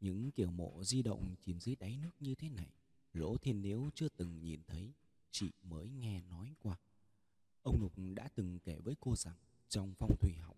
Những 0.00 0.30
kiểu 0.30 0.50
mộ 0.50 0.84
di 0.84 1.02
động 1.02 1.34
chìm 1.40 1.60
dưới 1.60 1.76
đáy 1.76 1.96
nước 1.96 2.10
như 2.20 2.34
thế 2.34 2.48
này, 2.48 2.70
lỗ 3.12 3.36
thiên 3.36 3.62
nếu 3.62 3.90
chưa 3.94 4.08
từng 4.08 4.40
nhìn 4.42 4.60
thấy, 4.66 4.92
chỉ 5.30 5.52
mới 5.62 5.88
nghe 5.88 6.22
nói 6.22 6.54
qua 6.62 6.78
ông 7.66 7.80
lục 7.80 7.92
đã 8.14 8.28
từng 8.34 8.58
kể 8.64 8.78
với 8.84 8.94
cô 9.00 9.16
rằng, 9.16 9.34
trong 9.68 9.94
phong 9.98 10.16
thủy 10.20 10.32
học, 10.40 10.56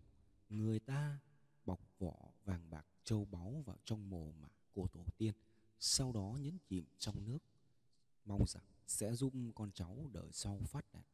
người 0.49 0.79
ta 0.79 1.18
bọc 1.64 1.81
vỏ 1.99 2.14
vàng 2.44 2.71
bạc 2.71 2.87
châu 3.05 3.25
báu 3.25 3.62
vào 3.66 3.77
trong 3.85 4.11
mồ 4.11 4.33
mả 4.40 4.49
của 4.75 4.88
tổ 4.88 5.05
tiên, 5.18 5.35
sau 5.81 6.12
đó 6.12 6.38
nhấn 6.40 6.59
chìm 6.68 6.85
trong 6.99 7.25
nước. 7.25 7.38
Mong 8.25 8.47
rằng 8.47 8.62
sẽ 8.87 9.14
giúp 9.14 9.33
con 9.55 9.71
cháu 9.73 10.11
đời 10.12 10.33
sau 10.33 10.59
phát 10.64 10.92
đạt. 10.92 11.07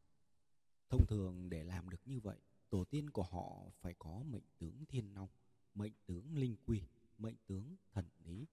Thông 0.89 1.07
thường 1.07 1.51
để 1.51 1.65
làm 1.65 1.91
được 1.91 2.01
như 2.07 2.21
vậy, 2.21 2.39
tổ 2.71 2.85
tiên 2.85 3.11
của 3.11 3.23
họ 3.23 3.71
phải 3.81 3.95
có 3.99 4.23
mệnh 4.31 4.45
tướng 4.59 4.85
thiên 4.89 5.15
long, 5.15 5.29
mệnh 5.75 5.93
tướng 6.07 6.39
linh 6.39 6.57
quy, 6.67 6.83
mệnh 7.19 7.37
tướng 7.47 7.77
thần 7.93 8.05
lý. 8.25 8.47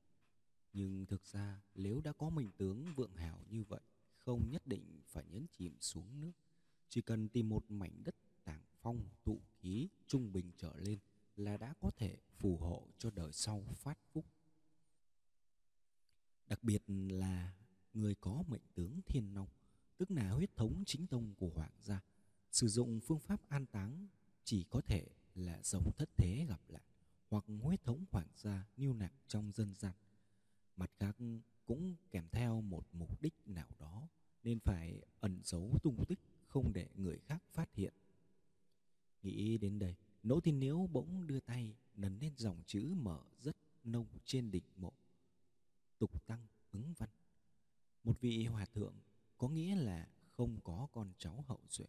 Nhưng 0.73 1.06
thực 1.06 1.25
ra, 1.25 1.62
nếu 1.75 2.01
đã 2.01 2.12
có 2.12 2.30
mệnh 2.30 2.51
tướng 2.51 2.86
vượng 2.95 3.15
hảo 3.15 3.39
như 3.49 3.63
vậy, 3.63 3.82
không 4.17 4.49
nhất 4.49 4.67
định 4.67 5.01
phải 5.06 5.25
nhấn 5.32 5.45
chìm 5.58 5.77
xuống 5.80 6.19
nước 6.19 6.32
chỉ 6.91 7.01
cần 7.01 7.30
tìm 7.30 7.49
một 7.49 7.71
mảnh 7.71 8.04
đất 8.04 8.15
tảng 8.43 8.62
phong 8.82 9.10
tụ 9.23 9.41
khí 9.60 9.88
trung 10.08 10.34
bình 10.34 10.51
trở 10.58 10.73
lên 10.77 10.99
là 11.36 11.58
đã 11.58 11.73
có 11.80 11.91
thể 11.97 12.17
phù 12.38 12.58
hộ 12.58 12.88
cho 12.97 13.12
đời 13.12 13.32
sau 13.32 13.63
phát 13.75 13.97
phúc. 14.12 14.25
Đặc 16.47 16.63
biệt 16.63 16.84
là 16.88 17.54
người 17.93 18.15
có 18.15 18.43
mệnh 18.47 18.62
tướng 18.75 19.01
thiên 19.06 19.34
long 19.36 19.47
tức 19.97 20.12
là 20.12 20.30
huyết 20.30 20.56
thống 20.56 20.84
chính 20.86 21.08
tông 21.08 21.34
của 21.36 21.49
hoàng 21.56 21.73
gia, 21.82 22.01
sử 22.51 22.67
dụng 22.67 22.99
phương 22.99 23.19
pháp 23.19 23.49
an 23.49 23.65
táng 23.65 24.08
chỉ 24.43 24.63
có 24.69 24.82
thể 24.82 25.08
là 25.36 25.60
giống 25.63 25.91
thất 25.97 26.10
thế 26.17 26.45
gặp 26.49 26.62
lại 26.69 26.84
hoặc 27.30 27.45
huyết 27.62 27.84
thống 27.84 28.06
hoàng 28.12 28.27
gia 28.36 28.67
lưu 28.77 28.93
lạc 28.93 29.13
trong 29.27 29.51
dân 29.51 29.75
gian. 29.75 29.93
Mặt 30.77 30.91
khác 30.99 31.15
cũng 31.65 31.95
kèm 32.12 32.27
theo 32.32 32.62
một 32.62 32.88
mục 32.91 33.21
đích 33.21 33.34
nào 33.45 33.69
đó 33.80 34.08
nên 34.43 34.60
phải 34.60 35.01
ẩn 35.19 35.39
giấu 35.43 35.77
tung 35.84 36.06
tích 36.06 36.19
không 36.51 36.73
để 36.73 36.87
người 36.95 37.19
khác 37.19 37.43
phát 37.51 37.75
hiện. 37.75 37.93
Nghĩ 39.23 39.57
đến 39.57 39.79
đây, 39.79 39.95
Nỗ 40.23 40.39
Thiên 40.39 40.59
Niếu 40.59 40.89
bỗng 40.91 41.27
đưa 41.27 41.39
tay 41.39 41.75
nấn 41.95 42.19
lên 42.19 42.33
dòng 42.37 42.63
chữ 42.67 42.93
mở 42.97 43.23
rất 43.39 43.57
nông 43.83 44.07
trên 44.25 44.51
đỉnh 44.51 44.63
mộ. 44.75 44.93
Tục 45.99 46.27
tăng 46.27 46.47
ứng 46.71 46.93
văn. 46.97 47.09
Một 48.03 48.21
vị 48.21 48.45
hòa 48.45 48.65
thượng 48.65 48.95
có 49.37 49.49
nghĩa 49.49 49.75
là 49.75 50.09
không 50.37 50.59
có 50.63 50.87
con 50.91 51.13
cháu 51.17 51.45
hậu 51.47 51.59
duệ. 51.69 51.87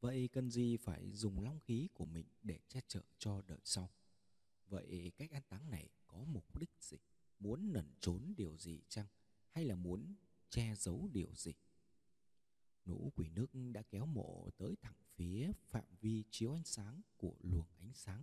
Vậy 0.00 0.28
cần 0.32 0.50
gì 0.50 0.76
phải 0.76 1.10
dùng 1.12 1.40
long 1.40 1.60
khí 1.60 1.88
của 1.94 2.06
mình 2.06 2.26
để 2.42 2.58
che 2.68 2.80
chở 2.88 3.02
cho 3.18 3.42
đời 3.46 3.60
sau? 3.64 3.90
Vậy 4.68 5.12
cách 5.16 5.30
an 5.30 5.42
táng 5.48 5.70
này 5.70 5.88
có 6.06 6.24
mục 6.24 6.58
đích 6.58 6.70
gì? 6.80 6.98
Muốn 7.38 7.72
nẩn 7.72 7.94
trốn 8.00 8.34
điều 8.36 8.56
gì 8.56 8.80
chăng? 8.88 9.06
Hay 9.50 9.64
là 9.64 9.74
muốn 9.74 10.14
che 10.50 10.74
giấu 10.74 11.08
điều 11.12 11.34
gì? 11.34 11.54
Nũ 12.86 13.12
quỷ 13.16 13.28
nước 13.28 13.46
đã 13.72 13.82
kéo 13.82 14.06
mộ 14.06 14.50
tới 14.58 14.76
thẳng 14.82 14.94
phía 15.14 15.52
phạm 15.66 15.84
vi 16.00 16.24
chiếu 16.30 16.52
ánh 16.52 16.64
sáng 16.64 17.00
của 17.16 17.34
luồng 17.40 17.66
ánh 17.78 17.92
sáng. 17.94 18.22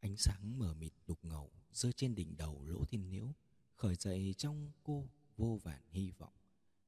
Ánh 0.00 0.16
sáng 0.16 0.58
mờ 0.58 0.74
mịt 0.74 0.92
đục 1.06 1.18
ngầu 1.22 1.50
rơi 1.72 1.92
trên 1.92 2.14
đỉnh 2.14 2.36
đầu 2.36 2.64
lỗ 2.64 2.84
thiên 2.84 3.08
nhiễu, 3.08 3.32
khởi 3.76 3.94
dậy 3.94 4.34
trong 4.38 4.70
cô 4.84 5.08
vô 5.36 5.58
vàn 5.62 5.82
hy 5.90 6.10
vọng. 6.10 6.32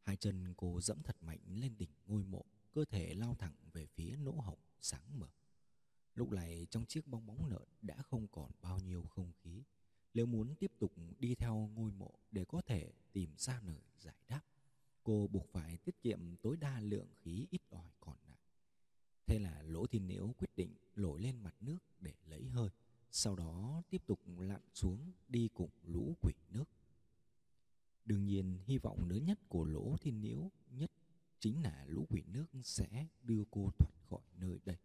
Hai 0.02 0.16
chân 0.16 0.54
cô 0.56 0.80
dẫm 0.80 1.02
thật 1.02 1.16
mạnh 1.22 1.38
lên 1.54 1.78
đỉnh 1.78 1.90
ngôi 2.06 2.24
mộ, 2.24 2.44
cơ 2.72 2.84
thể 2.84 3.14
lao 3.14 3.34
thẳng 3.34 3.54
về 3.72 3.86
phía 3.86 4.16
nỗ 4.16 4.32
hồng 4.32 4.58
sáng 4.80 5.18
mở. 5.18 5.28
Lúc 6.14 6.32
này 6.32 6.66
trong 6.70 6.86
chiếc 6.86 7.06
bong 7.06 7.26
bóng 7.26 7.46
lợn 7.46 7.68
đã 7.82 8.02
không 8.02 8.26
còn 8.28 8.50
bao 8.60 8.78
nhiêu 8.78 9.02
không 9.02 9.32
khí. 9.42 9.62
Nếu 10.14 10.26
muốn 10.26 10.54
tiếp 10.54 10.72
tục 10.78 10.92
đi 11.18 11.34
theo 11.34 11.70
ngôi 11.74 11.90
mộ 11.90 12.14
để 12.30 12.44
có 12.44 12.62
thể 12.66 12.92
tìm 13.12 13.30
ra 13.36 13.60
lời 13.64 13.80
giải 13.98 14.16
đáp, 14.28 14.42
cô 15.06 15.28
buộc 15.32 15.46
phải 15.52 15.76
tiết 15.76 16.02
kiệm 16.02 16.36
tối 16.36 16.56
đa 16.56 16.80
lượng 16.80 17.08
khí 17.16 17.46
ít 17.50 17.60
ỏi 17.70 17.90
còn 18.00 18.16
lại. 18.28 18.38
Thế 19.26 19.38
là 19.38 19.62
Lỗ 19.62 19.86
Thiên 19.86 20.06
nếu 20.08 20.34
quyết 20.38 20.56
định 20.56 20.74
lội 20.94 21.20
lên 21.20 21.38
mặt 21.42 21.54
nước 21.60 21.78
để 22.00 22.14
lấy 22.26 22.48
hơi, 22.48 22.68
sau 23.10 23.36
đó 23.36 23.82
tiếp 23.90 24.02
tục 24.06 24.20
lặn 24.38 24.60
xuống 24.74 25.12
đi 25.28 25.48
cùng 25.54 25.70
lũ 25.82 26.16
quỷ 26.20 26.32
nước. 26.50 26.64
Đương 28.04 28.24
nhiên, 28.24 28.58
hy 28.64 28.78
vọng 28.78 29.08
lớn 29.08 29.24
nhất 29.24 29.38
của 29.48 29.64
Lỗ 29.64 29.96
Thiên 29.96 30.20
nếu 30.20 30.50
nhất 30.70 30.90
chính 31.40 31.62
là 31.62 31.84
lũ 31.88 32.06
quỷ 32.10 32.22
nước 32.26 32.46
sẽ 32.62 33.06
đưa 33.22 33.44
cô 33.50 33.70
thoát 33.78 33.90
khỏi 34.10 34.22
nơi 34.36 34.60
đây. 34.64 34.76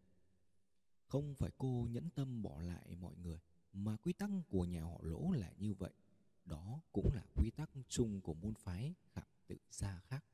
Không 1.07 1.35
phải 1.35 1.51
cô 1.57 1.87
nhẫn 1.91 2.09
tâm 2.09 2.41
bỏ 2.41 2.61
lại 2.61 2.95
mọi 2.95 3.15
người, 3.23 3.39
mà 3.73 3.97
quy 3.97 4.13
tắc 4.13 4.29
của 4.49 4.65
nhà 4.65 4.83
họ 4.83 4.97
Lỗ 5.01 5.31
là 5.31 5.53
như 5.57 5.73
vậy. 5.73 5.91
Đó 6.45 6.81
cũng 6.91 7.13
là 7.13 7.23
quy 7.35 7.49
tắc 7.49 7.69
chung 7.89 8.21
của 8.21 8.33
môn 8.33 8.53
phái 8.53 8.93
khảm 9.13 9.27
tự 9.51 9.57
xa 9.71 10.01
khác. 10.07 10.25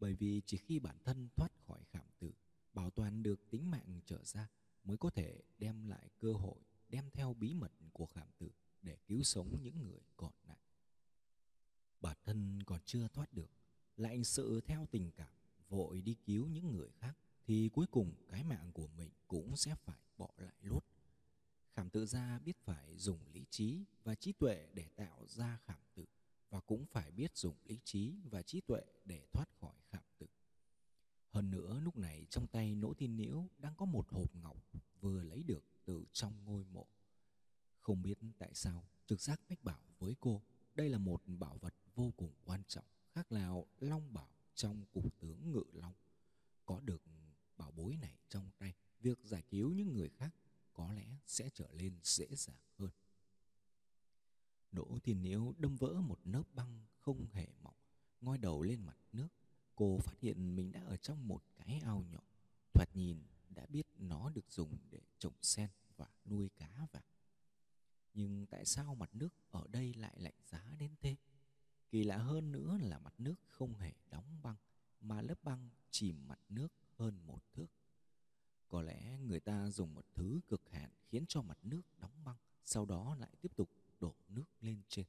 Bởi 0.00 0.14
vì 0.14 0.42
chỉ 0.46 0.56
khi 0.56 0.78
bản 0.78 0.96
thân 1.04 1.28
thoát 1.36 1.52
khỏi 1.66 1.84
khảm 1.92 2.06
tự, 2.18 2.32
bảo 2.72 2.90
toàn 2.90 3.22
được 3.22 3.50
tính 3.50 3.70
mạng 3.70 4.00
trở 4.06 4.24
ra 4.24 4.48
mới 4.84 4.96
có 4.96 5.10
thể 5.10 5.42
đem 5.58 5.88
lại 5.88 6.10
cơ 6.18 6.32
hội 6.32 6.60
đem 6.88 7.10
theo 7.10 7.34
bí 7.34 7.54
mật 7.54 7.72
của 7.92 8.06
khảm 8.06 8.28
tự 8.38 8.50
để 8.82 8.96
cứu 9.06 9.22
sống 9.22 9.58
những 9.62 9.80
người 9.82 10.00
còn 10.16 10.32
lại. 10.46 10.58
Bản 12.00 12.16
thân 12.24 12.62
còn 12.66 12.80
chưa 12.84 13.08
thoát 13.08 13.32
được, 13.32 13.50
lại 13.96 14.24
sự 14.24 14.60
theo 14.60 14.86
tình 14.90 15.10
cảm 15.16 15.34
vội 15.68 16.00
đi 16.00 16.14
cứu 16.14 16.48
những 16.48 16.72
người 16.72 16.90
khác 16.90 17.18
thì 17.46 17.68
cuối 17.68 17.86
cùng 17.90 18.14
cái 18.28 18.44
mạng 18.44 18.72
của 18.72 18.88
mình 18.88 19.10
cũng 19.28 19.56
sẽ 19.56 19.74
phải 19.74 20.00
bỏ 20.16 20.30
lại 20.36 20.54
lốt. 20.60 20.84
Khảm 21.74 21.90
tự 21.90 22.06
gia 22.06 22.38
biết 22.38 22.56
phải 22.64 22.96
dùng 22.96 23.18
lý 23.32 23.44
trí 23.50 23.84
và 24.04 24.14
trí 24.14 24.32
tuệ 24.32 24.68
để 24.74 24.88
tạo 24.96 25.26
ra 25.26 25.58
khảm 25.66 25.80
tự 25.94 26.04
và 26.50 26.60
cũng 26.60 26.86
phải 26.86 27.10
biết 27.10 27.36
dùng 27.36 27.56
lý 27.64 27.80
trí 27.84 28.16
và 28.24 28.42
trí 28.42 28.60
tuệ 28.60 28.80
để 29.04 29.26
thoát 29.32 29.48
khỏi 29.60 29.76
khảm 29.90 30.02
tự. 30.18 30.26
Hơn 31.30 31.50
nữa 31.50 31.80
lúc 31.80 31.96
này 31.96 32.26
trong 32.30 32.46
tay 32.46 32.74
Nỗ 32.74 32.94
Thiên 32.94 33.16
nhiễu 33.16 33.48
đang 33.58 33.74
có 33.76 33.84
một 33.84 34.08
hộp 34.08 34.36
ngọc 34.36 34.56
vừa 35.00 35.22
lấy 35.22 35.42
được 35.42 35.64
từ 35.84 36.04
trong 36.12 36.44
ngôi 36.44 36.64
mộ. 36.64 36.86
Không 37.80 38.02
biết 38.02 38.18
tại 38.38 38.54
sao 38.54 38.88
trực 39.06 39.20
giác 39.20 39.40
mách 39.48 39.64
bảo 39.64 39.80
với 39.98 40.14
cô 40.20 40.42
đây 40.74 40.88
là 40.88 40.98
một 40.98 41.22
bảo 41.26 41.58
vật 41.58 41.74
vô 41.94 42.12
cùng 42.16 42.32
quan 42.44 42.62
trọng 42.68 42.84
khác 43.14 43.32
nào 43.32 43.66
long 43.80 44.12
bảo 44.12 44.28
trong 44.54 44.84
cục 44.92 45.20
tướng 45.20 45.52
ngự 45.52 45.64
long. 45.72 45.94
Có 46.66 46.80
được 46.80 47.02
bảo 47.56 47.70
bối 47.70 47.96
này 47.96 48.18
trong 48.28 48.50
tay, 48.58 48.74
việc 49.00 49.18
giải 49.24 49.42
cứu 49.50 49.72
những 49.72 49.92
người 49.92 50.08
khác 50.08 50.34
có 50.72 50.92
lẽ 50.92 51.16
sẽ 51.26 51.50
trở 51.54 51.68
nên 51.72 51.98
dễ 52.02 52.26
dàng 52.30 52.60
hơn. 52.78 52.90
Đỗ 54.72 54.98
Thiên 55.04 55.22
Niễu 55.22 55.54
đâm 55.58 55.76
vỡ 55.76 56.00
một 56.00 56.18
lớp 56.24 56.42
băng 56.54 56.86
không 56.98 57.26
hề 57.32 57.46
mỏng, 57.62 57.76
ngoi 58.20 58.38
đầu 58.38 58.62
lên 58.62 58.82
mặt 58.82 58.96
nước. 59.12 59.28
Cô 59.74 59.98
phát 59.98 60.20
hiện 60.20 60.56
mình 60.56 60.72
đã 60.72 60.80
ở 60.80 60.96
trong 60.96 61.28
một 61.28 61.42
cái 61.56 61.80
ao 61.84 62.04
nhỏ, 62.10 62.22
thoạt 62.72 62.96
nhìn 62.96 63.18
đã 63.48 63.66
biết 63.66 63.86
nó 63.98 64.30
được 64.30 64.50
dùng 64.50 64.78
để 64.90 65.00
trồng 65.18 65.42
sen 65.42 65.70
và 65.96 66.06
nuôi 66.24 66.48
cá 66.48 66.86
vàng. 66.92 67.02
Nhưng 68.14 68.46
tại 68.46 68.64
sao 68.64 68.94
mặt 68.94 69.10
nước 69.14 69.34
ở 69.50 69.66
đây 69.68 69.94
lại 69.94 70.14
lạnh 70.18 70.34
giá 70.44 70.74
đến 70.78 70.94
thế? 71.00 71.16
Kỳ 71.90 72.04
lạ 72.04 72.16
hơn 72.16 72.52
nữa 72.52 72.78
là 72.80 72.98
mặt 72.98 73.14
nước 73.18 73.34
không 73.46 73.74
hề 73.74 73.92
đóng 74.10 74.42
băng, 74.42 74.56
mà 75.00 75.22
lớp 75.22 75.44
băng 75.44 75.68
chìm 75.90 76.28
mặt 76.28 76.40
nước 76.48 76.72
hơn 76.96 77.26
một 77.26 77.40
thước. 77.52 77.66
Có 78.68 78.82
lẽ 78.82 79.18
người 79.18 79.40
ta 79.40 79.70
dùng 79.70 79.94
một 79.94 80.04
thứ 80.14 80.40
cực 80.48 80.70
hạn 80.70 80.90
khiến 81.08 81.24
cho 81.28 81.42
mặt 81.42 81.58
nước 81.62 81.82
đóng 81.98 82.24
băng, 82.24 82.36
sau 82.64 82.84
đó 82.84 83.14
lại 83.14 83.30
tiếp 83.40 83.52
tục 83.56 83.70
đổ 84.00 84.14
nước 84.28 84.44
lên 84.60 84.82
trên. 84.88 85.06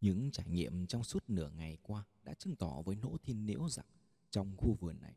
Những 0.00 0.30
trải 0.30 0.48
nghiệm 0.48 0.86
trong 0.86 1.04
suốt 1.04 1.24
nửa 1.28 1.50
ngày 1.50 1.78
qua 1.82 2.04
đã 2.22 2.34
chứng 2.34 2.56
tỏ 2.56 2.82
với 2.82 2.96
Nỗ 2.96 3.16
Thiên 3.22 3.46
Niễu 3.46 3.68
rằng 3.68 3.86
trong 4.30 4.56
khu 4.56 4.74
vườn 4.80 5.00
này, 5.00 5.14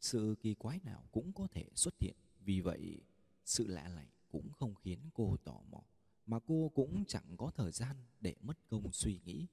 sự 0.00 0.36
kỳ 0.40 0.54
quái 0.54 0.80
nào 0.84 1.08
cũng 1.12 1.32
có 1.32 1.46
thể 1.46 1.68
xuất 1.74 1.94
hiện. 2.00 2.16
Vì 2.40 2.60
vậy, 2.60 3.00
sự 3.44 3.66
lạ 3.66 3.88
lẫy 3.88 4.06
cũng 4.28 4.52
không 4.52 4.74
khiến 4.74 4.98
cô 5.14 5.36
tò 5.44 5.60
mò, 5.70 5.80
mà 6.26 6.38
cô 6.46 6.70
cũng 6.74 7.04
chẳng 7.04 7.36
có 7.36 7.50
thời 7.50 7.72
gian 7.72 7.96
để 8.20 8.34
mất 8.40 8.68
công 8.68 8.92
suy 8.92 9.20
nghĩ. 9.24 9.46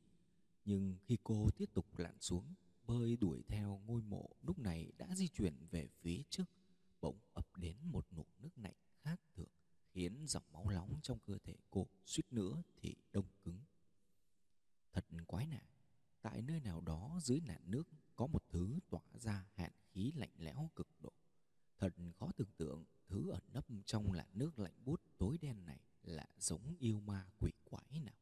Nhưng 0.65 0.95
khi 1.05 1.17
cô 1.23 1.49
tiếp 1.57 1.69
tục 1.73 1.97
lặn 1.97 2.15
xuống, 2.19 2.53
bơi 2.87 3.17
đuổi 3.17 3.43
theo 3.47 3.81
ngôi 3.87 4.01
mộ 4.01 4.29
lúc 4.41 4.59
này 4.59 4.91
đã 4.97 5.15
di 5.15 5.27
chuyển 5.27 5.53
về 5.71 5.87
phía 6.01 6.21
trước, 6.29 6.45
bỗng 7.01 7.19
ập 7.33 7.57
đến 7.57 7.77
một 7.83 8.07
nụ 8.11 8.25
nước 8.39 8.57
lạnh 8.57 8.75
khác 9.03 9.21
thường 9.35 9.49
khiến 9.91 10.25
dòng 10.27 10.43
máu 10.51 10.69
nóng 10.69 10.99
trong 11.01 11.19
cơ 11.19 11.37
thể 11.43 11.55
cô 11.71 11.87
suýt 12.05 12.23
nữa 12.31 12.63
thì 12.77 12.95
đông 13.11 13.27
cứng. 13.43 13.59
Thật 14.93 15.05
quái 15.27 15.47
nạn, 15.47 15.65
tại 16.21 16.41
nơi 16.41 16.59
nào 16.59 16.81
đó 16.81 17.19
dưới 17.21 17.41
nạn 17.41 17.61
nước 17.65 17.87
có 18.15 18.27
một 18.27 18.43
thứ 18.49 18.79
tỏa 18.89 19.01
ra 19.13 19.45
hạn 19.53 19.71
khí 19.91 20.11
lạnh 20.15 20.33
lẽo 20.37 20.69
cực 20.75 20.87
độ. 20.99 21.13
Thật 21.77 21.93
khó 22.19 22.31
tưởng 22.37 22.51
tượng 22.57 22.85
thứ 23.07 23.29
ẩn 23.29 23.43
nấp 23.53 23.65
trong 23.85 24.11
làn 24.11 24.27
nước 24.33 24.59
lạnh 24.59 24.73
buốt 24.85 25.01
tối 25.17 25.37
đen 25.37 25.65
này 25.65 25.79
là 26.03 26.25
giống 26.37 26.75
yêu 26.79 26.99
ma 26.99 27.29
quỷ 27.39 27.51
quái 27.63 27.99
nào. 27.99 28.15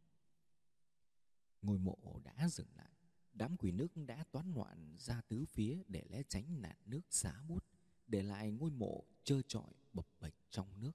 Ngôi 1.62 1.78
mộ 1.78 2.20
đã 2.24 2.50
dừng 2.50 2.68
lại, 2.76 2.94
đám 3.34 3.58
quỷ 3.58 3.72
nước 3.72 3.88
đã 3.96 4.24
toán 4.32 4.54
loạn 4.54 4.96
ra 5.00 5.22
tứ 5.22 5.46
phía 5.46 5.84
để 5.88 6.04
lẽ 6.10 6.24
tránh 6.28 6.62
nạn 6.62 6.78
nước 6.86 7.02
xá 7.10 7.42
bút, 7.48 7.66
để 8.08 8.24
lại 8.24 8.52
ngôi 8.52 8.72
mộ 8.72 9.04
trơ 9.24 9.42
trọi 9.48 9.74
bập 9.94 10.08
bệch 10.20 10.34
trong 10.50 10.82
nước. 10.82 10.92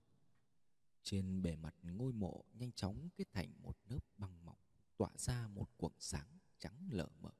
Trên 1.04 1.42
bề 1.42 1.56
mặt 1.56 1.74
ngôi 1.82 2.12
mộ 2.12 2.44
nhanh 2.52 2.72
chóng 2.72 3.08
kết 3.16 3.32
thành 3.32 3.52
một 3.62 3.76
lớp 3.88 4.00
băng 4.18 4.44
mỏng, 4.44 4.58
tỏa 4.96 5.10
ra 5.16 5.48
một 5.48 5.68
quầng 5.76 5.92
sáng 5.98 6.38
trắng 6.58 6.88
lờ 6.90 7.08
mờ. 7.20 7.30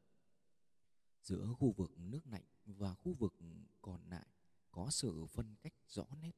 Giữa 1.23 1.53
khu 1.59 1.73
vực 1.73 1.99
nước 1.99 2.27
lạnh 2.27 2.45
và 2.65 2.95
khu 2.95 3.15
vực 3.15 3.35
còn 3.83 4.01
lại 4.09 4.27
có 4.71 4.91
sự 4.91 5.27
phân 5.27 5.55
cách 5.63 5.73
rõ 5.89 6.07
nét. 6.21 6.37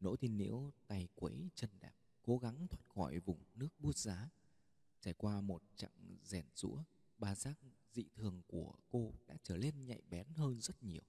Nỗ 0.00 0.16
thiên 0.16 0.38
liễu 0.38 0.72
tay 0.86 1.08
quấy 1.14 1.50
chân 1.54 1.70
đạp, 1.80 1.94
cố 2.22 2.38
gắng 2.38 2.68
thoát 2.68 2.88
khỏi 2.88 3.18
vùng 3.18 3.44
nước 3.54 3.80
bút 3.80 3.96
giá. 3.96 4.30
Trải 5.00 5.14
qua 5.14 5.40
một 5.40 5.62
chặng 5.76 6.16
rèn 6.22 6.46
rũa, 6.54 6.82
ba 7.18 7.34
giác 7.34 7.58
dị 7.92 8.04
thường 8.14 8.42
của 8.46 8.74
cô 8.88 9.14
đã 9.26 9.36
trở 9.42 9.56
nên 9.56 9.86
nhạy 9.86 10.02
bén 10.10 10.26
hơn 10.34 10.60
rất 10.60 10.82
nhiều. 10.82 11.02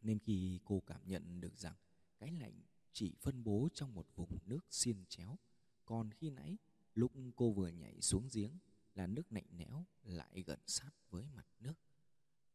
Nên 0.00 0.18
khi 0.18 0.60
cô 0.64 0.82
cảm 0.86 1.00
nhận 1.06 1.40
được 1.40 1.58
rằng 1.58 1.76
cái 2.18 2.32
lạnh 2.32 2.60
chỉ 2.98 3.14
phân 3.20 3.44
bố 3.44 3.68
trong 3.74 3.94
một 3.94 4.06
vùng 4.16 4.38
nước 4.46 4.60
xiên 4.70 5.04
chéo. 5.08 5.38
Còn 5.84 6.10
khi 6.12 6.30
nãy, 6.30 6.56
lúc 6.94 7.12
cô 7.36 7.52
vừa 7.52 7.68
nhảy 7.68 8.00
xuống 8.00 8.28
giếng 8.32 8.58
là 8.94 9.06
nước 9.06 9.32
lạnh 9.32 9.46
lẽo 9.58 9.84
lại 10.02 10.42
gần 10.42 10.58
sát 10.66 10.90
với 11.10 11.28
mặt 11.34 11.46
nước. 11.60 11.74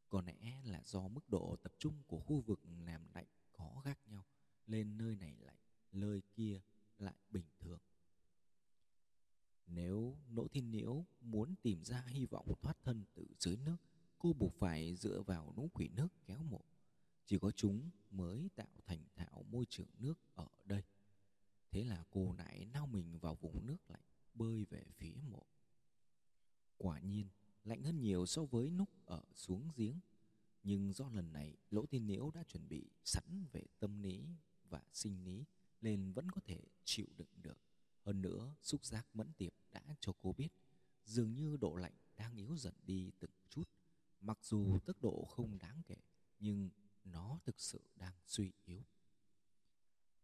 Có 0.10 0.22
lẽ 0.22 0.62
là 0.64 0.82
do 0.86 1.08
mức 1.08 1.30
độ 1.30 1.56
tập 1.64 1.74
trung 1.80 2.04
của 2.08 2.20
khu 2.20 2.41
vực 2.41 2.60
làm 2.86 3.08
lạnh 3.14 3.26
có 3.54 3.82
khác 3.84 4.00
nhau, 4.08 4.26
lên 4.68 4.98
nơi 4.98 5.16
này 5.16 5.36
lạnh, 5.39 5.60
nơi 5.91 6.22
kia 6.34 6.62
lại 6.98 7.16
bình 7.30 7.46
thường. 7.60 7.80
Nếu 9.68 10.18
Nỗ 10.30 10.48
Thiên 10.48 10.72
Nhiễu 10.72 11.06
muốn 11.22 11.56
tìm 11.62 11.84
ra 11.84 12.02
hy 12.08 12.26
vọng 12.26 12.54
thoát 12.62 12.78
thân 12.84 13.06
từ 13.14 13.28
dưới 13.39 13.58
nước, 13.58 13.78
cô 14.18 14.34
buộc 14.34 14.56
phải 14.60 14.96
dựa 14.96 15.22
vào 15.22 15.54
nũ 15.58 15.70
quỷ 15.74 15.88
nước 15.88 16.08
kéo 16.26 16.44
mộ. 16.44 16.62
Chỉ 17.26 17.39
có 17.39 17.52
chúng 17.52 17.89
mới 18.14 18.50
tạo 18.56 18.82
thành 18.86 19.04
thạo 19.16 19.44
môi 19.44 19.66
trường 19.70 19.88
nước 20.00 20.20
ở 20.36 20.48
đây. 20.66 20.84
Thế 21.72 21.84
là 21.84 22.04
cô 22.12 22.34
lại 22.34 22.66
nao 22.66 22.88
mình 22.88 23.20
vào 23.20 23.36
vùng 23.36 23.66
nước 23.66 23.78
lạnh, 23.89 24.06
bơi 24.34 24.66
về 24.70 24.84
phía 24.98 25.16
mộ. 25.32 25.46
Quả 26.84 27.00
nhiên, 27.00 27.28
lạnh 27.64 27.84
hơn 27.84 28.02
nhiều 28.02 28.26
so 28.26 28.46
với 28.46 28.70
lúc 28.70 28.90
ở 29.06 29.24
xuống 29.36 29.70
giếng. 29.76 30.00
Nhưng 30.64 30.94
do 30.94 31.10
lần 31.10 31.34
này 31.34 31.58
Lỗ 31.70 31.86
Thiên 31.86 32.06
Nhiễu 32.06 32.32
đã 32.32 32.44
chuẩn 32.44 32.70
bị 32.70 32.90
sẵn 33.04 33.46
về 33.52 33.64
tâm 33.80 34.00
lý 34.00 34.28
và 34.70 34.82
sinh 34.94 35.24
lý 35.24 35.46
nên 35.82 36.12
vẫn 36.12 36.32
có 36.32 36.42
thể 36.46 36.62
chịu 36.84 37.06
đựng 37.18 37.28
được. 37.42 37.58
Hơn 38.02 38.22
nữa, 38.22 38.56
xúc 38.62 38.86
giác 38.86 39.08
mẫn 39.14 39.34
tiệp 39.38 39.54
đã 39.72 39.82
cho 40.00 40.14
cô 40.22 40.34
biết 40.34 40.48
dường 41.06 41.36
như 41.36 41.58
độ 41.58 41.76
lạnh 41.76 41.94
đang 42.18 42.36
yếu 42.36 42.58
dần 42.58 42.74
đi 42.86 43.12
từng 43.20 43.32
chút. 43.50 43.70
Mặc 44.22 44.40
dù 44.42 44.80
tốc 44.86 45.02
độ 45.02 45.26
không 45.30 45.58
đáng 45.58 45.82
kể, 45.88 45.98
nhưng 46.40 46.70
nó 47.04 47.40
thực 47.46 47.60
sự 47.60 47.82
đang 47.96 48.16
suy 48.26 48.52
yếu. 48.66 48.82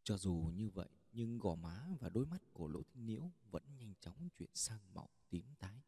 Cho 0.04 0.18
dù 0.18 0.52
như 0.56 0.70
vậy, 0.70 0.90
nhưng 1.12 1.38
gò 1.38 1.56
má 1.56 1.88
và 2.00 2.10
đôi 2.10 2.26
mắt 2.26 2.54
của 2.54 2.68
Lỗ 2.68 2.84
Thiên 2.84 3.06
Nhiễu 3.06 3.32
vẫn 3.52 3.64
nhanh 3.78 3.94
chóng 4.00 4.30
chuyển 4.38 4.50
sang 4.54 4.94
màu 4.94 5.10
tím 5.30 5.46
tái. 5.60 5.82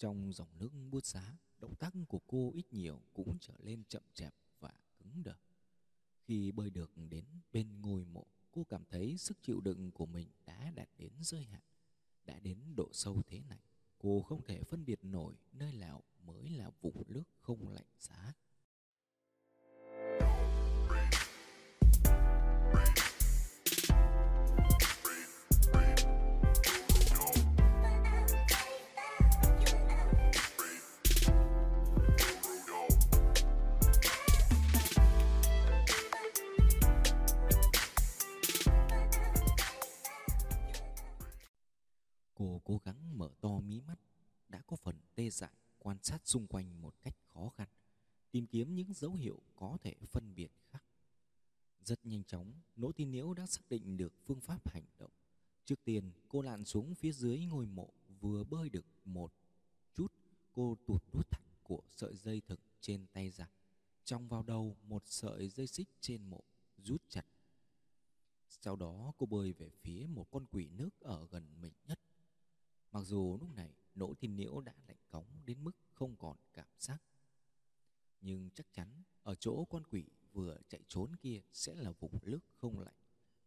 Trong 0.00 0.32
dòng 0.32 0.48
nước 0.58 0.68
buốt 0.90 1.04
giá, 1.04 1.36
động 1.58 1.74
tác 1.74 1.92
của 2.08 2.20
cô 2.26 2.52
ít 2.54 2.72
nhiều 2.72 3.00
cũng 3.14 3.38
trở 3.40 3.54
lên 3.58 3.82
chậm 3.88 4.02
chạp 4.14 4.34
và 4.60 4.72
cứng 4.98 5.22
đờ. 5.22 5.34
Khi 6.24 6.52
bơi 6.52 6.70
được 6.70 6.90
đến 6.96 7.24
bên 7.52 7.80
ngôi 7.80 8.04
mộ, 8.04 8.26
cô 8.50 8.64
cảm 8.64 8.84
thấy 8.90 9.16
sức 9.18 9.38
chịu 9.42 9.60
đựng 9.60 9.90
của 9.90 10.06
mình 10.06 10.28
đã 10.46 10.70
đạt 10.74 10.88
đến 10.98 11.12
giới 11.20 11.42
hạn. 11.42 11.62
Đã 12.24 12.40
đến 12.40 12.58
độ 12.76 12.88
sâu 12.92 13.22
thế 13.26 13.40
này, 13.48 13.60
cô 13.98 14.22
không 14.22 14.42
thể 14.42 14.62
phân 14.62 14.84
biệt 14.84 15.04
nổi 15.04 15.36
nơi 15.52 15.72
nào 15.72 16.02
mới 16.24 16.48
là 16.48 16.70
vùng 16.80 17.02
nước 17.06 17.24
không 17.40 17.68
lạnh 17.68 17.88
giá. 17.98 18.34
Cố 42.70 42.80
gắng 42.84 43.18
mở 43.18 43.30
to 43.40 43.60
mí 43.60 43.80
mắt, 43.80 43.98
đã 44.48 44.62
có 44.66 44.76
phần 44.76 44.96
tê 45.14 45.30
dại 45.30 45.50
quan 45.78 45.96
sát 46.02 46.20
xung 46.24 46.46
quanh 46.46 46.82
một 46.82 46.94
cách 47.02 47.16
khó 47.32 47.48
khăn, 47.48 47.68
tìm 48.30 48.46
kiếm 48.46 48.74
những 48.74 48.92
dấu 48.92 49.14
hiệu 49.14 49.40
có 49.56 49.78
thể 49.82 49.94
phân 50.10 50.34
biệt 50.34 50.50
khác. 50.70 50.82
Rất 51.84 52.06
nhanh 52.06 52.24
chóng, 52.24 52.52
Nỗ 52.76 52.92
Tin 52.92 53.10
Nhiễu 53.10 53.34
đã 53.34 53.46
xác 53.46 53.68
định 53.68 53.96
được 53.96 54.12
phương 54.24 54.40
pháp 54.40 54.70
hành 54.70 54.84
động. 54.98 55.10
Trước 55.64 55.84
tiên, 55.84 56.12
cô 56.28 56.42
lặn 56.42 56.64
xuống 56.64 56.94
phía 56.94 57.12
dưới 57.12 57.44
ngôi 57.44 57.66
mộ, 57.66 57.92
vừa 58.20 58.44
bơi 58.44 58.68
được 58.68 58.84
một 59.04 59.32
chút, 59.94 60.12
cô 60.52 60.76
tụt 60.86 61.02
nút 61.14 61.30
thắt 61.30 61.42
của 61.62 61.82
sợi 61.90 62.16
dây 62.16 62.40
thừng 62.40 62.60
trên 62.80 63.06
tay 63.12 63.30
ra, 63.30 63.50
trong 64.04 64.28
vào 64.28 64.42
đầu 64.42 64.76
một 64.82 65.02
sợi 65.06 65.48
dây 65.48 65.66
xích 65.66 65.88
trên 66.00 66.30
mộ, 66.30 66.44
rút 66.76 67.02
chặt. 67.08 67.26
Sau 68.48 68.76
đó 68.76 69.12
cô 69.18 69.26
bơi 69.26 69.52
về 69.52 69.70
phía 69.70 70.06
một 70.06 70.26
con 70.30 70.46
quỷ 70.46 70.68
nước 70.68 71.00
ở 71.00 71.26
gần 71.30 71.46
mình 71.60 71.74
nhất. 71.86 71.99
Mặc 72.92 73.00
dù 73.00 73.36
lúc 73.40 73.54
này 73.54 73.74
nỗ 73.94 74.14
thiên 74.14 74.36
nhiễu 74.36 74.60
đã 74.60 74.74
lạnh 74.88 74.96
cóng 75.08 75.26
đến 75.46 75.64
mức 75.64 75.76
không 75.94 76.16
còn 76.16 76.36
cảm 76.52 76.68
giác. 76.78 77.02
Nhưng 78.20 78.50
chắc 78.50 78.72
chắn 78.72 79.02
ở 79.22 79.34
chỗ 79.34 79.64
con 79.64 79.82
quỷ 79.90 80.04
vừa 80.32 80.58
chạy 80.68 80.80
trốn 80.88 81.16
kia 81.16 81.40
sẽ 81.52 81.74
là 81.74 81.90
vùng 81.90 82.18
nước 82.22 82.40
không 82.56 82.78
lạnh. 82.78 82.94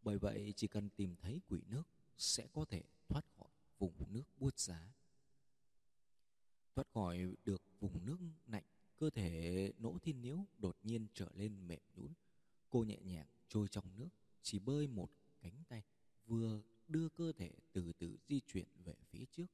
Bởi 0.01 0.17
vậy 0.17 0.53
chỉ 0.55 0.67
cần 0.67 0.89
tìm 0.89 1.15
thấy 1.15 1.41
quỷ 1.47 1.61
nước 1.67 1.83
sẽ 2.17 2.47
có 2.53 2.65
thể 2.65 2.83
thoát 3.07 3.25
khỏi 3.37 3.51
vùng 3.79 4.13
nước 4.13 4.23
buốt 4.37 4.59
giá. 4.59 4.93
Thoát 6.75 6.87
khỏi 6.93 7.35
được 7.45 7.61
vùng 7.79 8.05
nước 8.05 8.17
lạnh, 8.47 8.63
cơ 8.97 9.09
thể 9.09 9.73
nỗ 9.77 9.97
thiên 9.99 10.21
nhiễu 10.21 10.45
đột 10.57 10.77
nhiên 10.83 11.07
trở 11.13 11.29
lên 11.33 11.67
mềm 11.67 11.81
nhũn. 11.95 12.13
Cô 12.69 12.83
nhẹ 12.83 12.97
nhàng 13.01 13.27
trôi 13.47 13.67
trong 13.67 13.95
nước, 13.95 14.09
chỉ 14.41 14.59
bơi 14.59 14.87
một 14.87 15.11
cánh 15.41 15.63
tay, 15.67 15.83
vừa 16.25 16.61
đưa 16.87 17.09
cơ 17.09 17.31
thể 17.31 17.51
từ 17.73 17.93
từ 17.93 18.17
di 18.27 18.39
chuyển 18.47 18.67
về 18.83 18.95
phía 19.09 19.25
trước. 19.31 19.47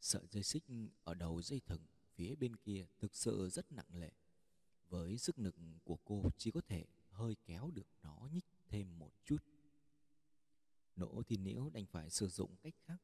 Sợi 0.00 0.26
dây 0.30 0.42
xích 0.42 0.64
ở 1.04 1.14
đầu 1.14 1.42
dây 1.42 1.60
thừng 1.60 1.86
phía 2.14 2.34
bên 2.34 2.56
kia 2.56 2.86
thực 2.98 3.16
sự 3.16 3.48
rất 3.48 3.72
nặng 3.72 3.94
lệ, 3.94 4.12
Với 4.88 5.18
sức 5.18 5.38
lực 5.38 5.54
của 5.84 5.96
cô 6.04 6.30
chỉ 6.38 6.50
có 6.50 6.60
thể 6.60 6.86
hơi 7.10 7.36
kéo 7.44 7.70
được 7.70 7.86
nó 8.02 8.28
nhích 8.32 8.44
thêm 8.68 8.98
một 8.98 9.12
chút. 9.24 9.44
Nỗ 10.96 11.22
thì 11.26 11.36
nhiễu 11.36 11.70
đành 11.70 11.86
phải 11.86 12.10
sử 12.10 12.28
dụng 12.28 12.56
cách 12.62 12.74
khác. 12.84 13.02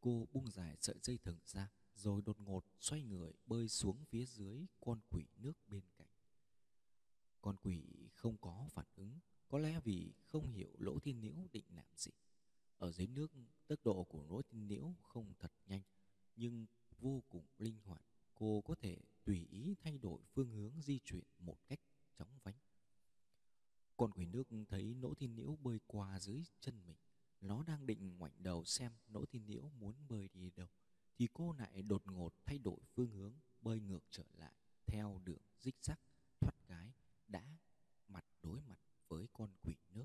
Cô 0.00 0.28
buông 0.32 0.50
dài 0.50 0.76
sợi 0.80 0.96
dây 1.02 1.18
thừng 1.18 1.38
ra 1.46 1.70
rồi 1.94 2.22
đột 2.22 2.40
ngột 2.40 2.64
xoay 2.80 3.02
người 3.02 3.32
bơi 3.46 3.68
xuống 3.68 4.04
phía 4.04 4.24
dưới 4.24 4.66
con 4.80 5.00
quỷ 5.10 5.24
nước 5.36 5.52
bên 5.68 5.84
cạnh. 5.96 6.08
Con 7.40 7.56
quỷ 7.62 8.08
không 8.14 8.36
có 8.36 8.68
phản 8.70 8.86
ứng, 8.96 9.18
có 9.48 9.58
lẽ 9.58 9.80
vì 9.84 10.12
không 10.24 10.48
hiểu 10.48 10.70
Lỗ 10.78 10.98
Thiên 10.98 11.20
Nhiễu 11.20 11.48
định 11.52 11.64
làm 11.70 11.86
gì. 11.96 12.10
Ở 12.80 12.90
dưới 12.90 13.06
nước, 13.06 13.32
tốc 13.66 13.78
độ 13.84 14.04
của 14.04 14.22
Lỗ 14.22 14.42
tin 14.42 14.68
liễu 14.68 14.94
không 15.02 15.34
thật 15.38 15.52
nhanh, 15.66 15.82
nhưng 16.36 16.66
vô 16.98 17.22
cùng 17.28 17.46
linh 17.58 17.78
hoạt. 17.84 18.02
Cô 18.34 18.60
có 18.60 18.74
thể 18.74 18.98
tùy 19.24 19.46
ý 19.50 19.74
thay 19.80 19.98
đổi 19.98 20.22
phương 20.34 20.50
hướng 20.50 20.72
di 20.82 20.98
chuyển 20.98 21.24
một 21.38 21.56
cách 21.68 21.80
chóng 22.18 22.38
vánh. 22.42 22.54
Con 23.96 24.12
quỷ 24.12 24.26
nước 24.26 24.48
thấy 24.68 24.94
Nỗ 24.94 25.14
Thiên 25.14 25.36
liễu 25.36 25.56
bơi 25.56 25.78
qua 25.86 26.20
dưới 26.20 26.42
chân 26.60 26.86
mình. 26.86 26.96
Nó 27.40 27.62
đang 27.62 27.86
định 27.86 28.18
ngoảnh 28.18 28.42
đầu 28.42 28.64
xem 28.64 28.92
Nỗ 29.08 29.24
Thiên 29.26 29.46
liễu 29.46 29.70
muốn 29.78 29.94
bơi 30.08 30.28
đi 30.28 30.50
đâu. 30.56 30.68
Thì 31.18 31.28
cô 31.32 31.52
lại 31.52 31.82
đột 31.82 32.06
ngột 32.06 32.34
thay 32.44 32.58
đổi 32.58 32.80
phương 32.94 33.10
hướng, 33.10 33.34
bơi 33.60 33.80
ngược 33.80 34.04
trở 34.10 34.24
lại 34.36 34.54
theo 34.86 35.20
đường 35.24 35.42
dích 35.60 35.76
sắc 35.80 36.00
thoát 36.40 36.54
cái 36.66 36.92
đã 37.28 37.58
mặt 38.08 38.24
đối 38.42 38.60
mặt 38.60 38.78
với 39.08 39.26
con 39.32 39.50
quỷ 39.62 39.76
nước. 39.94 40.04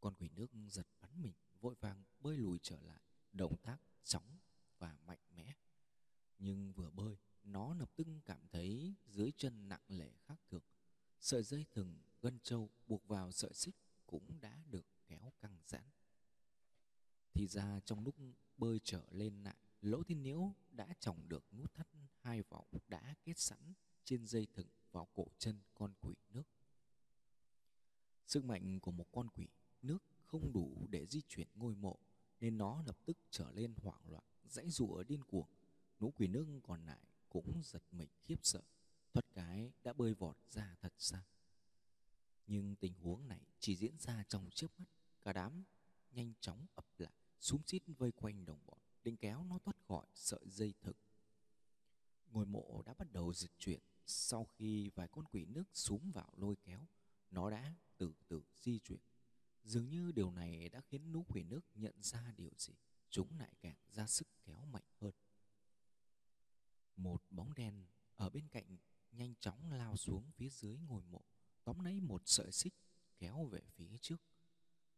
Con 0.00 0.14
quỷ 0.14 0.28
nước 0.28 0.50
giật 0.68 0.86
bắn 1.00 1.22
mình, 1.22 1.34
vội 1.60 1.74
vàng 1.80 2.04
bơi 2.30 2.38
lùi 2.38 2.58
trở 2.62 2.80
lại, 2.80 3.00
động 3.32 3.56
tác 3.56 3.78
chóng 4.04 4.38
và 4.78 4.98
mạnh 5.06 5.18
mẽ. 5.36 5.54
Nhưng 6.38 6.72
vừa 6.72 6.90
bơi, 6.90 7.16
nó 7.42 7.74
lập 7.74 7.90
tức 7.96 8.06
cảm 8.24 8.48
thấy 8.48 8.94
dưới 9.06 9.32
chân 9.36 9.68
nặng 9.68 9.80
lệ 9.88 10.12
khác 10.24 10.40
thường. 10.50 10.62
Sợi 11.20 11.42
dây 11.42 11.66
thừng 11.70 11.98
gân 12.22 12.38
trâu 12.42 12.70
buộc 12.86 13.08
vào 13.08 13.32
sợi 13.32 13.52
xích 13.54 13.76
cũng 14.06 14.40
đã 14.40 14.62
được 14.66 14.86
kéo 15.06 15.32
căng 15.40 15.58
giãn. 15.66 15.84
Thì 17.32 17.46
ra 17.46 17.80
trong 17.80 18.04
lúc 18.04 18.14
bơi 18.56 18.80
trở 18.84 19.06
lên 19.10 19.42
lại, 19.42 19.56
Lỗ 19.80 20.02
Thiên 20.02 20.22
Nhiễu 20.22 20.54
đã 20.70 20.94
trồng 21.00 21.28
được 21.28 21.44
nút 21.52 21.74
thắt 21.74 21.88
hai 22.20 22.42
vòng 22.42 22.66
đã 22.88 23.14
kết 23.24 23.38
sẵn 23.38 23.74
trên 24.04 24.26
dây 24.26 24.46
thừng 24.54 24.68
vào 24.92 25.08
cổ 25.14 25.26
chân 25.38 25.60
con 25.74 25.94
quỷ 26.00 26.14
nước. 26.30 26.48
Sức 28.26 28.44
mạnh 28.44 28.80
của 28.80 28.90
một 28.90 29.06
con 29.12 29.28
quỷ 29.28 29.48
nước 29.82 30.02
không 30.26 30.52
đủ 30.52 30.86
để 30.90 31.06
di 31.06 31.22
chuyển 31.28 31.48
ngôi 31.54 31.74
mộ 31.74 31.98
nên 32.40 32.58
nó 32.58 32.82
lập 32.86 32.96
tức 33.04 33.16
trở 33.30 33.50
lên 33.50 33.74
hoảng 33.82 34.10
loạn, 34.10 34.24
dãy 34.44 34.70
rụa 34.70 35.02
điên 35.02 35.24
cuồng. 35.24 35.48
Nũ 36.00 36.12
quỷ 36.16 36.26
nước 36.26 36.46
còn 36.62 36.86
lại 36.86 37.04
cũng 37.28 37.60
giật 37.64 37.82
mình 37.92 38.08
khiếp 38.24 38.38
sợ, 38.42 38.62
thoát 39.12 39.22
cái 39.34 39.72
đã 39.84 39.92
bơi 39.92 40.14
vọt 40.14 40.36
ra 40.50 40.76
thật 40.80 40.92
xa. 40.98 41.22
Nhưng 42.46 42.76
tình 42.76 42.94
huống 42.94 43.28
này 43.28 43.40
chỉ 43.58 43.76
diễn 43.76 43.98
ra 43.98 44.24
trong 44.28 44.50
chớp 44.54 44.68
mắt, 44.78 44.88
cả 45.22 45.32
đám 45.32 45.64
nhanh 46.12 46.32
chóng 46.40 46.66
ập 46.74 46.86
lại, 46.98 47.12
xúm 47.40 47.60
xít 47.66 47.82
vây 47.98 48.12
quanh 48.12 48.44
đồng 48.44 48.58
bọn, 48.66 48.78
định 49.04 49.16
kéo 49.16 49.44
nó 49.44 49.58
thoát 49.58 49.76
khỏi 49.88 50.06
sợi 50.14 50.48
dây 50.48 50.74
thực. 50.80 50.96
Ngôi 52.30 52.46
mộ 52.46 52.82
đã 52.86 52.94
bắt 52.94 53.12
đầu 53.12 53.32
dịch 53.32 53.58
chuyển, 53.58 53.80
sau 54.06 54.44
khi 54.44 54.90
vài 54.94 55.08
con 55.08 55.24
quỷ 55.24 55.44
nước 55.44 55.64
xúm 55.72 56.10
vào 56.10 56.32
lôi 56.36 56.56
kéo, 56.64 56.86
nó 57.30 57.50
đã 57.50 57.74
từ 57.98 58.12
từ 58.28 58.42
di 58.60 58.78
chuyển. 58.78 59.00
Dường 59.70 59.88
như 59.88 60.12
điều 60.12 60.30
này 60.30 60.68
đã 60.68 60.80
khiến 60.80 61.12
nú 61.12 61.24
quỷ 61.28 61.42
nước 61.42 61.60
nhận 61.74 61.94
ra 62.02 62.32
điều 62.36 62.50
gì, 62.58 62.74
chúng 63.10 63.38
lại 63.38 63.54
càng 63.60 63.76
ra 63.92 64.06
sức 64.06 64.28
kéo 64.44 64.64
mạnh 64.64 64.84
hơn. 65.00 65.12
Một 66.96 67.22
bóng 67.30 67.54
đen 67.54 67.86
ở 68.14 68.30
bên 68.30 68.48
cạnh 68.48 68.76
nhanh 69.12 69.34
chóng 69.40 69.72
lao 69.72 69.96
xuống 69.96 70.30
phía 70.30 70.48
dưới 70.48 70.78
ngôi 70.78 71.02
mộ, 71.02 71.20
tóm 71.64 71.80
lấy 71.80 72.00
một 72.00 72.22
sợi 72.24 72.52
xích 72.52 72.74
kéo 73.18 73.44
về 73.44 73.60
phía 73.74 73.98
trước. 74.00 74.20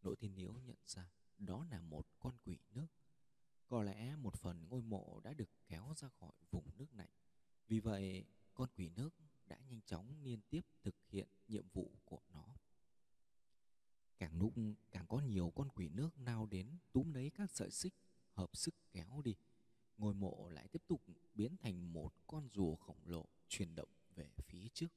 Nỗ 0.02 0.14
thiên 0.14 0.34
nhiễu 0.34 0.52
nhận 0.52 0.78
ra 0.86 1.10
đó 1.38 1.64
là 1.70 1.80
một 1.80 2.06
con 2.18 2.38
quỷ 2.44 2.58
nước. 2.70 2.88
Có 3.66 3.82
lẽ 3.82 4.16
một 4.16 4.36
phần 4.36 4.68
ngôi 4.68 4.82
mộ 4.82 5.20
đã 5.20 5.34
được 5.34 5.50
kéo 5.66 5.94
ra 5.96 6.08
khỏi 6.08 6.32
vùng 6.50 6.78
nước 6.78 6.94
này. 6.94 7.08
Vì 7.68 7.80
vậy, 7.80 8.26
con 8.54 8.68
quỷ 8.76 8.88
nước 8.88 9.14
đã 9.46 9.58
nhanh 9.68 9.80
chóng 9.82 10.16
liên 10.22 10.40
tiếp 10.50 10.66
thực 10.82 10.94
hiện 11.08 11.28
nhiệm 11.48 11.68
vụ 11.68 11.90
của 12.04 12.20
nó. 12.28 12.51
Càng 14.22 14.38
lúc 14.38 14.54
càng 14.90 15.06
có 15.08 15.20
nhiều 15.20 15.52
con 15.54 15.68
quỷ 15.68 15.88
nước 15.88 16.18
nao 16.18 16.46
đến 16.46 16.78
túm 16.92 17.12
lấy 17.12 17.30
các 17.30 17.50
sợi 17.50 17.70
xích 17.70 17.94
hợp 18.32 18.56
sức 18.56 18.74
kéo 18.92 19.22
đi. 19.24 19.36
Ngôi 19.98 20.14
mộ 20.14 20.48
lại 20.48 20.68
tiếp 20.68 20.82
tục 20.86 21.02
biến 21.34 21.56
thành 21.56 21.92
một 21.92 22.12
con 22.26 22.48
rùa 22.54 22.76
khổng 22.76 23.00
lồ 23.04 23.28
chuyển 23.48 23.74
động 23.74 23.88
về 24.14 24.30
phía 24.46 24.68
trước. 24.74 24.92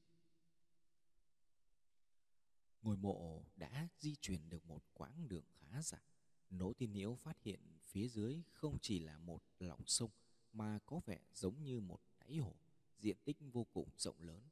Ngôi 2.82 2.98
mộ 2.98 3.46
đã 3.56 3.88
di 3.98 4.16
chuyển 4.16 4.50
được 4.50 4.66
một 4.66 4.84
quãng 4.94 5.28
đường 5.28 5.46
khá 5.54 5.82
dài. 5.82 6.04
Nỗ 6.50 6.74
tin 6.74 6.92
nhiễu 6.92 7.16
phát 7.16 7.42
hiện 7.42 7.60
phía 7.82 8.08
dưới 8.08 8.42
không 8.52 8.78
chỉ 8.82 9.00
là 9.00 9.18
một 9.18 9.44
lòng 9.60 9.82
sông 9.86 10.12
mà 10.54 10.80
có 10.86 11.02
vẻ 11.06 11.20
giống 11.34 11.64
như 11.64 11.80
một 11.80 12.00
đáy 12.20 12.38
hồ, 12.38 12.56
diện 13.00 13.18
tích 13.24 13.38
vô 13.52 13.64
cùng 13.74 13.90
rộng 13.98 14.22
lớn. 14.22 14.44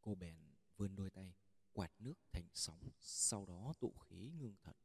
Cô 0.00 0.14
bèn 0.14 0.36
vươn 0.76 0.96
đôi 0.96 1.10
tay, 1.10 1.34
quạt 1.78 1.92
nước 1.98 2.18
thành 2.32 2.48
sóng, 2.54 2.90
sau 3.00 3.46
đó 3.46 3.74
tụ 3.80 3.92
khí 3.92 4.30
ngưng 4.38 4.56
thật. 4.62 4.76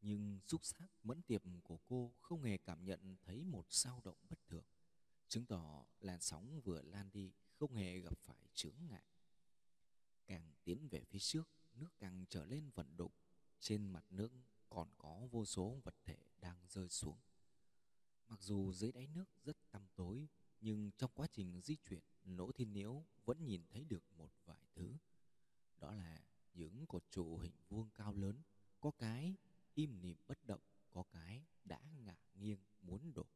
Nhưng 0.00 0.40
xúc 0.46 0.64
giác 0.64 0.90
mẫn 1.02 1.22
tiệp 1.22 1.42
của 1.62 1.78
cô 1.86 2.12
không 2.20 2.42
hề 2.42 2.58
cảm 2.58 2.84
nhận 2.84 3.16
thấy 3.22 3.44
một 3.44 3.72
dao 3.72 4.00
động 4.04 4.16
bất 4.28 4.38
thường, 4.46 4.64
chứng 5.28 5.46
tỏ 5.46 5.84
làn 6.00 6.20
sóng 6.20 6.60
vừa 6.60 6.82
lan 6.82 7.10
đi 7.12 7.32
không 7.54 7.74
hề 7.74 8.00
gặp 8.00 8.18
phải 8.18 8.48
chướng 8.54 8.74
ngại. 8.88 9.04
Càng 10.26 10.52
tiến 10.64 10.88
về 10.88 11.04
phía 11.04 11.18
trước, 11.18 11.48
nước 11.74 11.88
càng 11.98 12.24
trở 12.28 12.44
lên 12.44 12.70
vận 12.74 12.96
động, 12.96 13.12
trên 13.60 13.88
mặt 13.88 14.04
nước 14.10 14.32
còn 14.68 14.88
có 14.98 15.28
vô 15.30 15.44
số 15.44 15.80
vật 15.84 15.94
thể 16.04 16.18
đang 16.40 16.58
rơi 16.68 16.88
xuống. 16.88 17.18
Mặc 18.28 18.42
dù 18.42 18.72
dưới 18.72 18.92
đáy 18.92 19.06
nước 19.06 19.28
rất 19.44 19.56
tăm 19.70 19.86
tối, 19.96 20.28
nhưng 20.60 20.90
trong 20.98 21.10
quá 21.14 21.26
trình 21.32 21.60
di 21.60 21.76
chuyển, 21.76 22.02
Nỗ 22.24 22.52
Thiên 22.52 22.72
Nhiễu 22.72 23.04
vẫn 23.24 23.44
nhìn 23.44 23.62
thấy 23.70 23.84
được 23.84 24.02
một 24.16 24.30
vài 24.44 24.66
thứ. 24.74 24.94
Cột 26.88 27.04
trụ 27.10 27.38
hình 27.38 27.52
vuông 27.68 27.90
cao 27.94 28.14
lớn, 28.14 28.42
có 28.80 28.90
cái 28.98 29.36
im 29.74 30.00
nìm 30.00 30.16
bất 30.26 30.38
động, 30.44 30.60
có 30.90 31.04
cái 31.10 31.44
đã 31.64 31.80
ngả 32.04 32.16
nghiêng 32.34 32.60
muốn 32.82 33.12
đổ. 33.14 33.26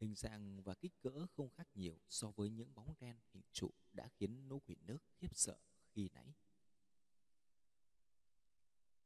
Hình 0.00 0.14
dạng 0.14 0.62
và 0.62 0.74
kích 0.74 0.92
cỡ 1.00 1.26
không 1.26 1.50
khác 1.50 1.68
nhiều 1.74 1.98
so 2.08 2.30
với 2.30 2.50
những 2.50 2.74
bóng 2.74 2.94
đen 3.00 3.16
hình 3.32 3.42
trụ 3.52 3.70
đã 3.92 4.08
khiến 4.08 4.48
Nỗ 4.48 4.58
Quỷ 4.58 4.76
Nước 4.86 4.98
khiếp 5.18 5.36
sợ 5.36 5.58
khi 5.90 6.08
nãy. 6.14 6.34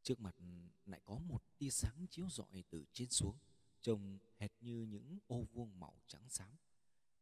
Trước 0.02 0.20
mặt 0.20 0.36
lại 0.86 1.00
có 1.04 1.18
một 1.18 1.58
tia 1.58 1.70
sáng 1.70 2.06
chiếu 2.10 2.28
rọi 2.30 2.64
từ 2.70 2.84
trên 2.92 3.10
xuống, 3.10 3.38
trông 3.80 4.18
hệt 4.36 4.50
như 4.60 4.82
những 4.82 5.18
ô 5.26 5.44
vuông 5.52 5.80
màu 5.80 6.00
trắng 6.06 6.28
xám. 6.28 6.56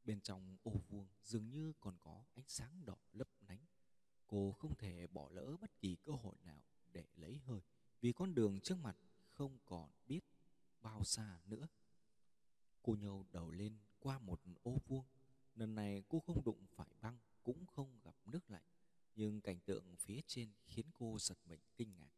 Bên 0.04 0.20
trong 0.20 0.57
ô 0.62 0.72
vuông 0.88 1.09
dường 1.24 1.50
như 1.50 1.72
còn 1.80 1.98
có 2.00 2.24
ánh 2.34 2.48
sáng 2.48 2.84
đỏ 2.84 2.96
lấp. 3.12 3.28
Cô 4.27 4.53
không 4.53 4.74
thể 4.74 5.07
bỏ 5.07 5.29
lỡ 5.33 5.57
bất 5.61 5.81
kỳ 5.81 5.97
cơ 5.97 6.12
hội 6.12 6.37
nào 6.45 6.62
để 6.93 7.05
lấy 7.16 7.39
hơi, 7.39 7.61
vì 8.01 8.12
con 8.12 8.35
đường 8.35 8.61
trước 8.61 8.79
mặt 8.79 8.97
không 9.31 9.59
còn 9.64 9.91
biết 10.07 10.20
bao 10.81 11.05
xa 11.05 11.41
nữa. 11.47 11.68
Cô 12.83 12.97
nhô 13.01 13.24
đầu 13.31 13.51
lên 13.51 13.79
qua 13.99 14.18
một 14.18 14.41
ô 14.62 14.79
vuông. 14.87 15.05
Lần 15.55 15.74
này 15.74 16.03
cô 16.09 16.20
không 16.20 16.45
đụng 16.45 16.66
phải 16.74 16.95
băng, 17.01 17.18
cũng 17.43 17.66
không 17.66 18.01
gặp 18.05 18.14
nước 18.27 18.51
lạnh. 18.51 18.64
Nhưng 19.14 19.41
cảnh 19.41 19.61
tượng 19.61 19.97
phía 19.97 20.20
trên 20.27 20.49
khiến 20.66 20.87
cô 20.95 21.18
giật 21.18 21.39
mình 21.47 21.61
kinh 21.77 21.97
ngạc 21.97 22.12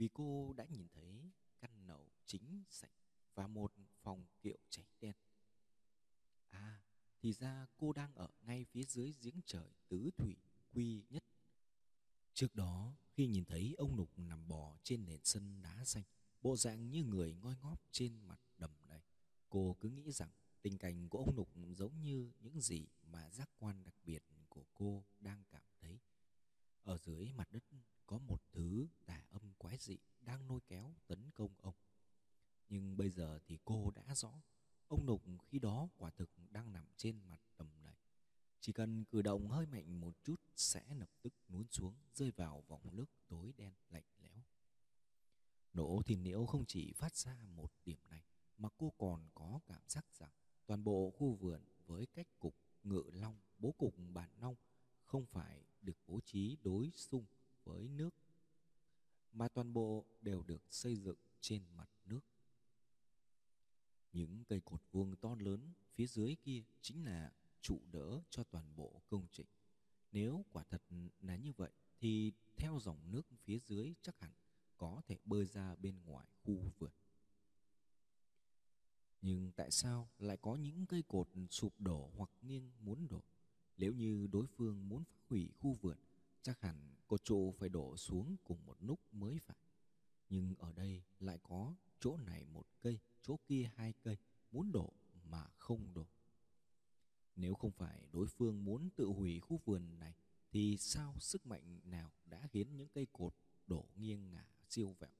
vì 0.00 0.08
cô 0.12 0.52
đã 0.56 0.64
nhìn 0.64 0.88
thấy 0.92 1.30
căn 1.60 1.86
nậu 1.86 2.08
chính 2.26 2.64
sạch 2.70 2.92
và 3.34 3.46
một 3.46 3.72
phòng 4.02 4.26
kiệu 4.42 4.58
cháy 4.70 4.86
đen. 5.00 5.14
À, 6.50 6.82
thì 7.18 7.32
ra 7.32 7.66
cô 7.76 7.92
đang 7.92 8.14
ở 8.14 8.28
ngay 8.42 8.64
phía 8.64 8.84
dưới 8.84 9.14
giếng 9.22 9.40
trời 9.46 9.70
tứ 9.88 10.10
thủy 10.16 10.36
quy 10.72 11.04
nhất. 11.10 11.24
Trước 12.34 12.54
đó, 12.54 12.96
khi 13.12 13.26
nhìn 13.26 13.44
thấy 13.44 13.74
ông 13.78 13.96
Nục 13.96 14.18
nằm 14.18 14.48
bò 14.48 14.78
trên 14.82 15.04
nền 15.04 15.20
sân 15.24 15.62
đá 15.62 15.84
xanh, 15.84 16.02
bộ 16.42 16.56
dạng 16.56 16.90
như 16.90 17.04
người 17.04 17.34
ngoi 17.34 17.54
ngóp 17.62 17.82
trên 17.90 18.20
mặt 18.20 18.40
đầm 18.58 18.70
này, 18.88 19.02
cô 19.48 19.76
cứ 19.80 19.88
nghĩ 19.88 20.12
rằng 20.12 20.30
tình 20.62 20.78
cảnh 20.78 21.08
của 21.08 21.18
ông 21.18 21.36
Nục 21.36 21.48
giống 21.76 22.00
như 22.00 22.32
những 22.40 22.60
gì 22.60 22.86
mà 23.02 23.30
giác 23.30 23.50
quan 23.58 23.84
đặc 23.84 23.94
biệt 24.04 24.22
của 24.48 24.64
cô 24.74 25.04
đang 25.20 25.44
cảm 25.50 25.62
thấy. 25.80 26.00
Ở 26.82 26.98
dưới 26.98 27.32
mặt 27.32 27.52
đất 27.52 27.64
có 28.06 28.18
một 28.18 28.42
thứ 28.52 28.86
tà 29.06 29.24
âm 29.30 29.54
quái 29.54 29.76
dị 29.80 29.98
đang 30.20 30.48
lôi 30.48 30.60
kéo 30.66 30.94
tấn 31.06 31.30
công 31.30 31.54
ông. 31.58 31.74
Nhưng 32.68 32.96
bây 32.96 33.10
giờ 33.10 33.38
thì 33.46 33.58
cô 33.64 33.90
đã 33.90 34.14
rõ, 34.14 34.42
ông 34.88 35.06
Nục 35.06 35.22
khi 35.46 35.58
đó 35.58 35.88
quả 35.96 36.10
thực 36.10 36.30
đang 36.50 36.72
nằm 36.72 36.84
trên 36.96 37.20
mặt 37.28 37.40
đầm. 37.58 37.79
Chỉ 38.60 38.72
cần 38.72 39.04
cử 39.04 39.22
động 39.22 39.48
hơi 39.48 39.66
mạnh 39.66 40.00
một 40.00 40.14
chút 40.24 40.40
sẽ 40.56 40.94
lập 40.94 41.10
tức 41.22 41.34
nuốt 41.48 41.66
xuống, 41.72 41.94
rơi 42.14 42.30
vào 42.30 42.64
vòng 42.68 42.96
nước 42.96 43.10
tối 43.28 43.52
đen 43.56 43.72
lạnh 43.90 44.04
lẽo. 44.22 44.42
Nỗ 45.72 46.02
thì 46.06 46.16
niễu 46.16 46.46
không 46.46 46.64
chỉ 46.66 46.92
phát 46.92 47.16
ra 47.16 47.46
một 47.56 47.72
điểm 47.84 47.98
này, 48.10 48.24
mà 48.58 48.68
cô 48.76 48.92
còn 48.98 49.28
có 49.34 49.60
cảm 49.66 49.82
giác 49.88 50.06
rằng 50.18 50.30
toàn 50.66 50.84
bộ 50.84 51.10
khu 51.10 51.34
vườn 51.34 51.60
với 51.86 52.06
cách 52.06 52.26
cục 52.38 52.54
ngự 52.82 53.02
long, 53.12 53.38
bố 53.58 53.72
cục 53.78 53.94
bản 54.12 54.30
long 54.40 54.54
không 55.04 55.26
phải 55.26 55.64
được 55.82 55.96
bố 56.06 56.20
trí 56.24 56.56
đối 56.62 56.90
xung 56.90 57.24
với 57.64 57.88
nước 57.88 58.14
mà 59.32 59.48
toàn 59.48 59.72
bộ 59.72 60.04
đều 60.20 60.42
được 60.42 60.62
xây 60.70 60.96
dựng 60.96 61.18
trên 61.40 61.62
mặt 61.76 61.88
nước. 62.04 62.20
Những 64.12 64.44
cây 64.44 64.60
cột 64.60 64.82
vuông 64.92 65.16
to 65.16 65.34
lớn 65.38 65.72
phía 65.94 66.06
dưới 66.06 66.36
kia 66.42 66.62
chính 66.80 67.04
là 67.04 67.32
trụ 67.62 67.80
đỡ 67.92 68.20
cho 68.30 68.44
toàn 68.44 68.76
bộ 68.76 69.02
công 69.08 69.26
trình. 69.32 69.46
Nếu 70.12 70.44
quả 70.52 70.64
thật 70.70 70.82
là 71.20 71.36
như 71.36 71.52
vậy 71.52 71.70
thì 71.98 72.32
theo 72.56 72.78
dòng 72.80 73.12
nước 73.12 73.26
phía 73.44 73.58
dưới 73.58 73.94
chắc 74.02 74.20
hẳn 74.20 74.30
có 74.76 75.02
thể 75.06 75.18
bơi 75.24 75.46
ra 75.46 75.76
bên 75.76 76.04
ngoài 76.04 76.28
khu 76.42 76.54
vườn. 76.78 76.92
Nhưng 79.22 79.52
tại 79.52 79.70
sao 79.70 80.08
lại 80.18 80.36
có 80.36 80.56
những 80.56 80.86
cây 80.86 81.02
cột 81.08 81.28
sụp 81.50 81.80
đổ 81.80 82.10
hoặc 82.16 82.30
nghiêng 82.42 82.70
muốn 82.80 83.08
đổ? 83.08 83.22
Nếu 83.76 83.92
như 83.92 84.26
đối 84.32 84.46
phương 84.46 84.88
muốn 84.88 85.04
phá 85.04 85.18
hủy 85.28 85.50
khu 85.58 85.72
vườn 85.72 85.96
Chắc 86.42 86.60
hẳn 86.60 86.94
cột 87.06 87.24
trụ 87.24 87.54
phải 87.58 87.68
đổ 87.68 87.96
xuống 87.96 88.36
cùng 88.44 88.66
một 88.66 88.76
lúc 88.80 89.00
mới 89.12 89.38
phải. 89.38 89.56
Nhưng 90.28 90.54
ở 90.58 90.72
đây 90.72 91.02
lại 91.20 91.38
có 91.42 91.74
chỗ 92.00 92.16
này 92.16 92.44
một 92.44 92.66
cây, 92.80 92.98
chỗ 93.22 93.36
kia 93.46 93.70
hai 93.74 93.92
cây, 94.02 94.16
muốn 94.52 94.72
đổ 94.72 94.92
mà 95.24 95.46
không 95.56 95.94
đổ. 95.94 96.06
Nếu 97.36 97.54
không 97.54 97.70
phải 97.70 98.06
đối 98.12 98.26
phương 98.26 98.64
muốn 98.64 98.90
tự 98.96 99.06
hủy 99.06 99.40
khu 99.40 99.60
vườn 99.64 99.98
này, 99.98 100.14
thì 100.50 100.76
sao 100.76 101.14
sức 101.18 101.46
mạnh 101.46 101.80
nào 101.84 102.12
đã 102.24 102.46
khiến 102.50 102.76
những 102.76 102.88
cây 102.88 103.06
cột 103.12 103.34
đổ 103.66 103.88
nghiêng 103.96 104.30
ngả 104.30 104.46
siêu 104.68 104.96
vẹo? 104.98 105.10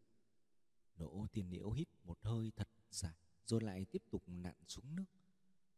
Đỗ 0.97 1.27
thiên 1.33 1.51
liễu 1.51 1.71
hít 1.71 1.89
một 2.05 2.19
hơi 2.23 2.53
thật 2.57 2.69
dài, 2.91 3.17
rồi 3.45 3.61
lại 3.61 3.85
tiếp 3.85 4.03
tục 4.11 4.23
nặn 4.27 4.55
xuống 4.69 4.97
nước. 4.97 5.05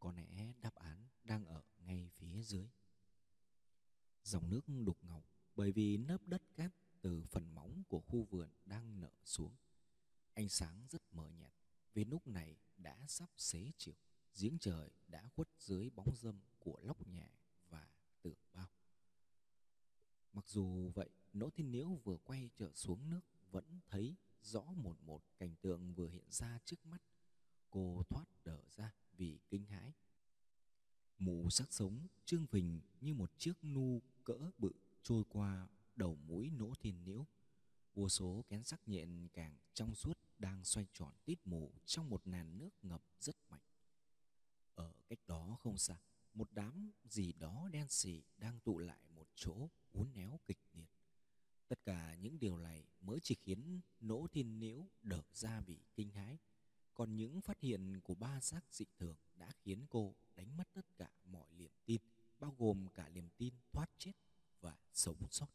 Có 0.00 0.12
lẽ 0.12 0.52
đáp 0.60 0.74
án 0.74 1.06
đang 1.24 1.44
ở 1.44 1.62
ngay 1.78 2.10
phía 2.16 2.42
dưới. 2.42 2.68
Dòng 4.24 4.50
nước 4.50 4.60
đục 4.84 4.98
ngầu 5.02 5.24
bởi 5.56 5.72
vì 5.72 5.96
nớp 5.96 6.28
đất 6.28 6.42
cát 6.56 6.72
từ 7.00 7.24
phần 7.30 7.54
móng 7.54 7.82
của 7.88 8.00
khu 8.00 8.24
vườn 8.24 8.48
đang 8.64 9.00
nở 9.00 9.10
xuống. 9.24 9.52
Ánh 10.34 10.48
sáng 10.48 10.86
rất 10.90 11.02
mờ 11.14 11.28
nhạt, 11.28 11.52
vì 11.94 12.04
lúc 12.04 12.26
này 12.26 12.56
đã 12.76 13.06
sắp 13.08 13.30
xế 13.36 13.72
chiều, 13.78 13.94
giếng 14.40 14.58
trời 14.58 14.90
đã 15.08 15.28
khuất 15.36 15.48
dưới 15.58 15.90
bóng 15.90 16.16
dâm 16.16 16.40
của 16.58 16.80
lóc 16.82 17.06
nhà 17.06 17.28
và 17.68 17.88
tường 18.22 18.38
bao. 18.52 18.68
Mặc 20.32 20.48
dù 20.48 20.90
vậy, 20.94 21.10
Nỗ 21.32 21.50
Thiên 21.50 21.70
nhiễu 21.70 21.94
vừa 21.94 22.16
quay 22.16 22.50
trở 22.56 22.72
xuống 22.72 23.10
nước 23.10 23.20
vẫn 23.50 23.80
thấy 23.86 24.16
rõ 24.42 24.62
một 24.62 24.96
một 25.02 25.22
cảnh 25.38 25.54
tượng 25.60 25.94
vừa 25.94 26.08
hiện 26.08 26.24
ra 26.30 26.58
trước 26.64 26.86
mắt. 26.86 27.02
Cô 27.70 28.02
thoát 28.08 28.24
đờ 28.44 28.58
ra 28.76 28.92
vì 29.16 29.38
kinh 29.50 29.66
hãi. 29.66 29.92
Mù 31.18 31.50
sắc 31.50 31.72
sống 31.72 32.06
trương 32.24 32.46
phình 32.46 32.80
như 33.00 33.14
một 33.14 33.38
chiếc 33.38 33.64
nu 33.64 34.02
cỡ 34.24 34.50
bự 34.58 34.72
trôi 35.02 35.24
qua 35.28 35.68
đầu 35.96 36.14
mũi 36.14 36.50
nỗ 36.50 36.74
thiên 36.80 37.04
nhiễu 37.04 37.26
vô 37.94 38.08
số 38.08 38.44
kén 38.48 38.62
sắc 38.62 38.88
nhện 38.88 39.28
càng 39.32 39.56
trong 39.74 39.94
suốt 39.94 40.18
đang 40.38 40.64
xoay 40.64 40.86
tròn 40.92 41.12
tít 41.24 41.38
mù 41.44 41.72
trong 41.84 42.10
một 42.10 42.26
nàn 42.26 42.58
nước 42.58 42.70
ngập 42.82 43.02
rất 43.20 43.36
mạnh 43.50 43.60
cách 45.12 45.26
đó 45.26 45.56
không 45.60 45.78
xa, 45.78 46.00
một 46.34 46.48
đám 46.52 46.92
gì 47.04 47.32
đó 47.32 47.68
đen 47.72 47.88
sì 47.88 48.22
đang 48.36 48.60
tụ 48.60 48.78
lại 48.78 49.08
một 49.14 49.26
chỗ 49.34 49.68
uốn 49.92 50.12
éo 50.14 50.40
kịch 50.46 50.58
liệt. 50.72 50.90
Tất 51.68 51.84
cả 51.84 52.14
những 52.14 52.38
điều 52.38 52.58
này 52.58 52.84
mới 53.00 53.20
chỉ 53.22 53.34
khiến 53.34 53.80
nỗ 54.00 54.26
thiên 54.32 54.58
nhiễu 54.58 54.88
đỡ 55.02 55.22
ra 55.32 55.60
bị 55.60 55.80
kinh 55.94 56.10
hãi. 56.10 56.38
Còn 56.94 57.16
những 57.16 57.40
phát 57.40 57.60
hiện 57.60 58.00
của 58.00 58.14
ba 58.14 58.40
giác 58.40 58.64
dị 58.70 58.84
thường 58.98 59.16
đã 59.34 59.52
khiến 59.58 59.86
cô 59.90 60.14
đánh 60.34 60.56
mất 60.56 60.68
tất 60.72 60.96
cả 60.96 61.10
mọi 61.24 61.52
niềm 61.52 61.72
tin, 61.86 62.00
bao 62.38 62.54
gồm 62.58 62.88
cả 62.88 63.08
niềm 63.08 63.28
tin 63.36 63.54
thoát 63.72 63.90
chết 63.98 64.12
và 64.60 64.76
sống 64.92 65.16
sót. 65.30 65.48